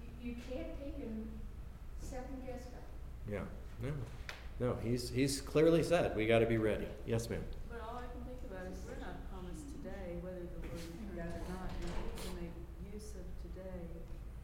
you, 0.00 0.32
you 0.32 0.34
can't 0.48 0.72
take 0.80 0.96
and 1.04 1.28
second 2.00 2.40
guess 2.48 2.64
God. 2.72 2.88
Yeah. 3.28 3.44
No. 3.84 3.92
No, 4.60 4.76
he's 4.84 5.10
he's 5.10 5.40
clearly 5.40 5.82
said 5.82 6.14
we 6.14 6.26
got 6.26 6.38
to 6.38 6.46
be 6.46 6.56
ready. 6.56 6.86
Yes, 7.04 7.28
ma'am. 7.28 7.42
But 7.66 7.82
all 7.82 7.98
I 7.98 8.06
can 8.14 8.22
think 8.22 8.38
about 8.46 8.70
is 8.70 8.78
we're 8.86 9.00
not 9.02 9.18
promised 9.32 9.66
today 9.80 10.22
whether 10.22 10.38
the 10.38 10.60
Lord 10.62 10.78
returns 10.78 11.18
or 11.18 11.46
not, 11.50 11.66
and 11.66 11.88
we 11.88 11.98
need 11.98 12.14
to 12.22 12.30
make 12.38 12.54
use 12.94 13.10
of 13.18 13.26
today 13.42 13.80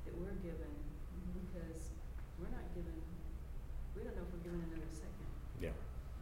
that 0.08 0.14
we're 0.18 0.34
given, 0.42 0.72
because 1.38 1.94
we're 2.40 2.50
not 2.50 2.66
given, 2.74 2.98
we 3.94 4.02
don't 4.02 4.16
know 4.18 4.26
if 4.26 4.32
we're 4.34 4.42
given 4.48 4.58
another 4.74 4.90
second. 4.90 5.28
Yeah. 5.62 5.76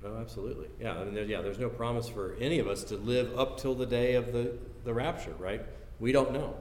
No, 0.07 0.19
absolutely. 0.21 0.69
Yeah. 0.81 0.93
I 0.93 1.05
mean, 1.05 1.15
there, 1.15 1.25
yeah. 1.25 1.41
There's 1.41 1.59
no 1.59 1.69
promise 1.69 2.09
for 2.09 2.37
any 2.41 2.59
of 2.59 2.69
us 2.69 2.85
to 2.85 2.97
live 2.97 3.37
up 3.39 3.59
till 3.59 3.75
the 3.75 3.87
day 3.87 4.15
of 4.15 4.33
the 4.33 4.53
the 4.87 4.95
rapture, 4.95 5.35
right? 5.39 5.61
We 5.99 6.13
don't 6.13 6.33
know. 6.33 6.55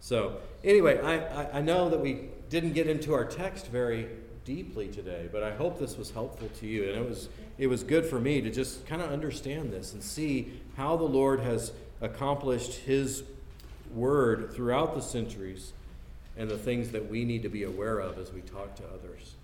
So, 0.00 0.38
anyway, 0.64 1.00
I, 1.00 1.42
I, 1.42 1.58
I 1.58 1.62
know 1.62 1.88
that 1.88 2.00
we 2.00 2.28
didn't 2.50 2.72
get 2.72 2.88
into 2.88 3.14
our 3.14 3.24
text 3.24 3.68
very 3.68 4.08
deeply 4.44 4.88
today, 4.88 5.28
but 5.30 5.44
I 5.44 5.54
hope 5.54 5.78
this 5.78 5.96
was 5.96 6.10
helpful 6.10 6.48
to 6.58 6.66
you. 6.66 6.88
And 6.88 6.98
it 6.98 7.08
was, 7.08 7.28
it 7.56 7.68
was 7.68 7.84
good 7.84 8.04
for 8.04 8.18
me 8.18 8.40
to 8.40 8.50
just 8.50 8.84
kind 8.86 9.00
of 9.00 9.12
understand 9.12 9.72
this 9.72 9.92
and 9.92 10.02
see 10.02 10.60
how 10.76 10.96
the 10.96 11.04
Lord 11.04 11.38
has 11.38 11.70
accomplished 12.00 12.80
His 12.80 13.22
word 13.94 14.52
throughout 14.52 14.96
the 14.96 15.02
centuries 15.02 15.72
and 16.36 16.50
the 16.50 16.58
things 16.58 16.90
that 16.90 17.08
we 17.08 17.24
need 17.24 17.42
to 17.42 17.48
be 17.48 17.62
aware 17.62 18.00
of 18.00 18.18
as 18.18 18.32
we 18.32 18.40
talk 18.40 18.74
to 18.74 18.82
others. 18.92 19.34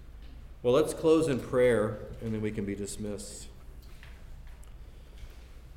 Well, 0.63 0.75
let's 0.75 0.93
close 0.93 1.29
in 1.29 1.39
prayer 1.39 1.99
and 2.21 2.35
then 2.35 2.41
we 2.41 2.51
can 2.51 2.65
be 2.65 2.75
dismissed. 2.75 3.47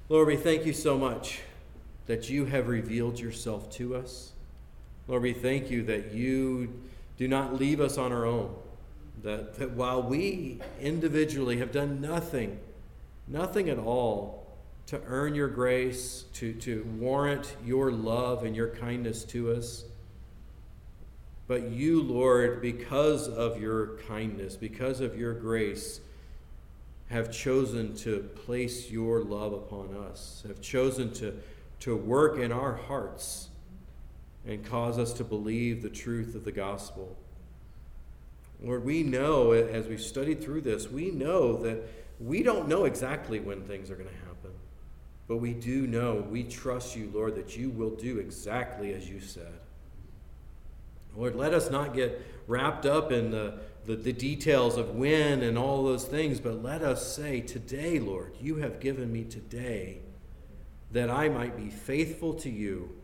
Lord, 0.09 0.27
we 0.27 0.35
thank 0.35 0.65
you 0.65 0.73
so 0.73 0.97
much 0.97 1.41
that 2.07 2.29
you 2.29 2.45
have 2.45 2.67
revealed 2.67 3.19
yourself 3.19 3.71
to 3.73 3.95
us. 3.95 4.31
Lord, 5.07 5.21
we 5.21 5.33
thank 5.33 5.69
you 5.69 5.83
that 5.83 6.13
you 6.13 6.81
do 7.17 7.27
not 7.27 7.59
leave 7.59 7.79
us 7.79 7.97
on 7.97 8.11
our 8.11 8.25
own. 8.25 8.55
That, 9.23 9.59
that 9.59 9.71
while 9.71 10.01
we 10.01 10.59
individually 10.79 11.57
have 11.57 11.71
done 11.71 12.01
nothing, 12.01 12.59
nothing 13.27 13.69
at 13.69 13.77
all 13.77 14.47
to 14.87 14.99
earn 15.05 15.35
your 15.35 15.47
grace, 15.47 16.25
to, 16.33 16.53
to 16.53 16.83
warrant 16.97 17.55
your 17.63 17.91
love 17.91 18.43
and 18.43 18.55
your 18.55 18.69
kindness 18.69 19.23
to 19.25 19.51
us, 19.51 19.85
but 21.51 21.69
you, 21.69 22.01
Lord, 22.01 22.61
because 22.61 23.27
of 23.27 23.61
your 23.61 23.97
kindness, 24.07 24.55
because 24.55 25.01
of 25.01 25.19
your 25.19 25.33
grace, 25.33 25.99
have 27.09 27.29
chosen 27.29 27.93
to 27.97 28.19
place 28.45 28.89
your 28.89 29.19
love 29.19 29.51
upon 29.51 29.93
us, 29.97 30.45
have 30.47 30.61
chosen 30.61 31.11
to, 31.15 31.33
to 31.81 31.97
work 31.97 32.39
in 32.39 32.53
our 32.53 32.75
hearts 32.75 33.49
and 34.47 34.65
cause 34.65 34.97
us 34.97 35.11
to 35.11 35.25
believe 35.25 35.81
the 35.81 35.89
truth 35.89 36.35
of 36.35 36.45
the 36.45 36.53
gospel. 36.53 37.17
Lord, 38.63 38.85
we 38.85 39.03
know 39.03 39.51
as 39.51 39.87
we've 39.87 39.99
studied 39.99 40.41
through 40.41 40.61
this, 40.61 40.87
we 40.89 41.11
know 41.11 41.57
that 41.63 41.83
we 42.21 42.43
don't 42.43 42.69
know 42.69 42.85
exactly 42.85 43.41
when 43.41 43.63
things 43.63 43.91
are 43.91 43.95
going 43.95 44.07
to 44.07 44.25
happen. 44.25 44.51
But 45.27 45.39
we 45.39 45.53
do 45.53 45.85
know, 45.85 46.25
we 46.29 46.43
trust 46.43 46.95
you, 46.95 47.11
Lord, 47.13 47.35
that 47.35 47.57
you 47.57 47.71
will 47.71 47.93
do 47.97 48.19
exactly 48.19 48.93
as 48.93 49.09
you 49.09 49.19
said. 49.19 49.60
Lord, 51.15 51.35
let 51.35 51.53
us 51.53 51.69
not 51.69 51.93
get 51.93 52.25
wrapped 52.47 52.85
up 52.85 53.11
in 53.11 53.31
the, 53.31 53.59
the, 53.85 53.95
the, 53.95 54.13
details 54.13 54.77
of 54.77 54.95
when 54.95 55.41
and 55.41 55.57
all 55.57 55.83
those 55.83 56.05
things, 56.05 56.39
but 56.39 56.63
let 56.63 56.81
us 56.81 57.15
say, 57.15 57.41
Today, 57.41 57.99
Lord, 57.99 58.35
you 58.39 58.57
have 58.57 58.79
given 58.79 59.11
me 59.11 59.23
today 59.23 59.99
that 60.91 61.09
I 61.09 61.29
might 61.29 61.57
be 61.57 61.69
faithful 61.69 62.33
to 62.35 62.49
you, 62.49 62.95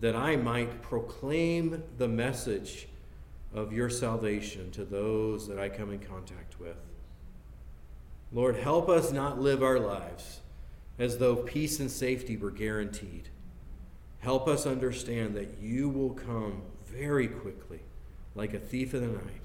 that 0.00 0.16
I 0.16 0.36
might 0.36 0.82
proclaim 0.82 1.82
the 1.98 2.08
message 2.08 2.88
of 3.54 3.72
your 3.72 3.90
salvation 3.90 4.70
to 4.72 4.84
those 4.84 5.48
that 5.48 5.58
I 5.58 5.68
come 5.68 5.90
in 5.90 5.98
contact 5.98 6.58
with. 6.60 6.76
Lord, 8.32 8.56
help 8.56 8.88
us 8.88 9.10
not 9.10 9.40
live 9.40 9.62
our 9.62 9.80
lives 9.80 10.40
as 10.98 11.18
though 11.18 11.36
peace 11.36 11.80
and 11.80 11.90
safety 11.90 12.36
were 12.36 12.50
guaranteed. 12.50 13.28
Help 14.20 14.46
us 14.46 14.66
understand 14.66 15.34
that 15.34 15.58
you 15.60 15.88
will 15.88 16.10
come 16.10 16.62
very 16.92 17.28
quickly, 17.28 17.80
like 18.34 18.54
a 18.54 18.58
thief 18.58 18.94
in 18.94 19.00
the 19.00 19.12
night, 19.12 19.42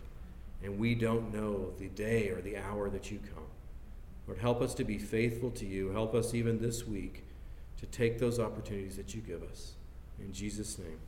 and 0.64 0.80
we 0.80 0.96
don't 0.96 1.34
know 1.34 1.72
the 1.78 1.88
day 1.90 2.30
or 2.30 2.42
the 2.42 2.58
hour 2.58 2.90
that 2.90 3.12
you 3.12 3.20
come. 3.34 3.44
Lord, 4.28 4.40
help 4.40 4.62
us 4.62 4.74
to 4.76 4.84
be 4.84 4.98
faithful 4.98 5.52
to 5.52 5.66
you. 5.66 5.90
Help 5.90 6.16
us 6.16 6.34
even 6.34 6.60
this 6.60 6.88
week 6.88 7.24
to 7.80 7.86
take 7.86 8.20
those 8.20 8.40
opportunities 8.40 8.98
that 8.98 9.14
you 9.14 9.22
give 9.22 9.44
us. 9.44 9.74
In 10.20 10.34
Jesus' 10.34 10.80
name. 10.80 11.00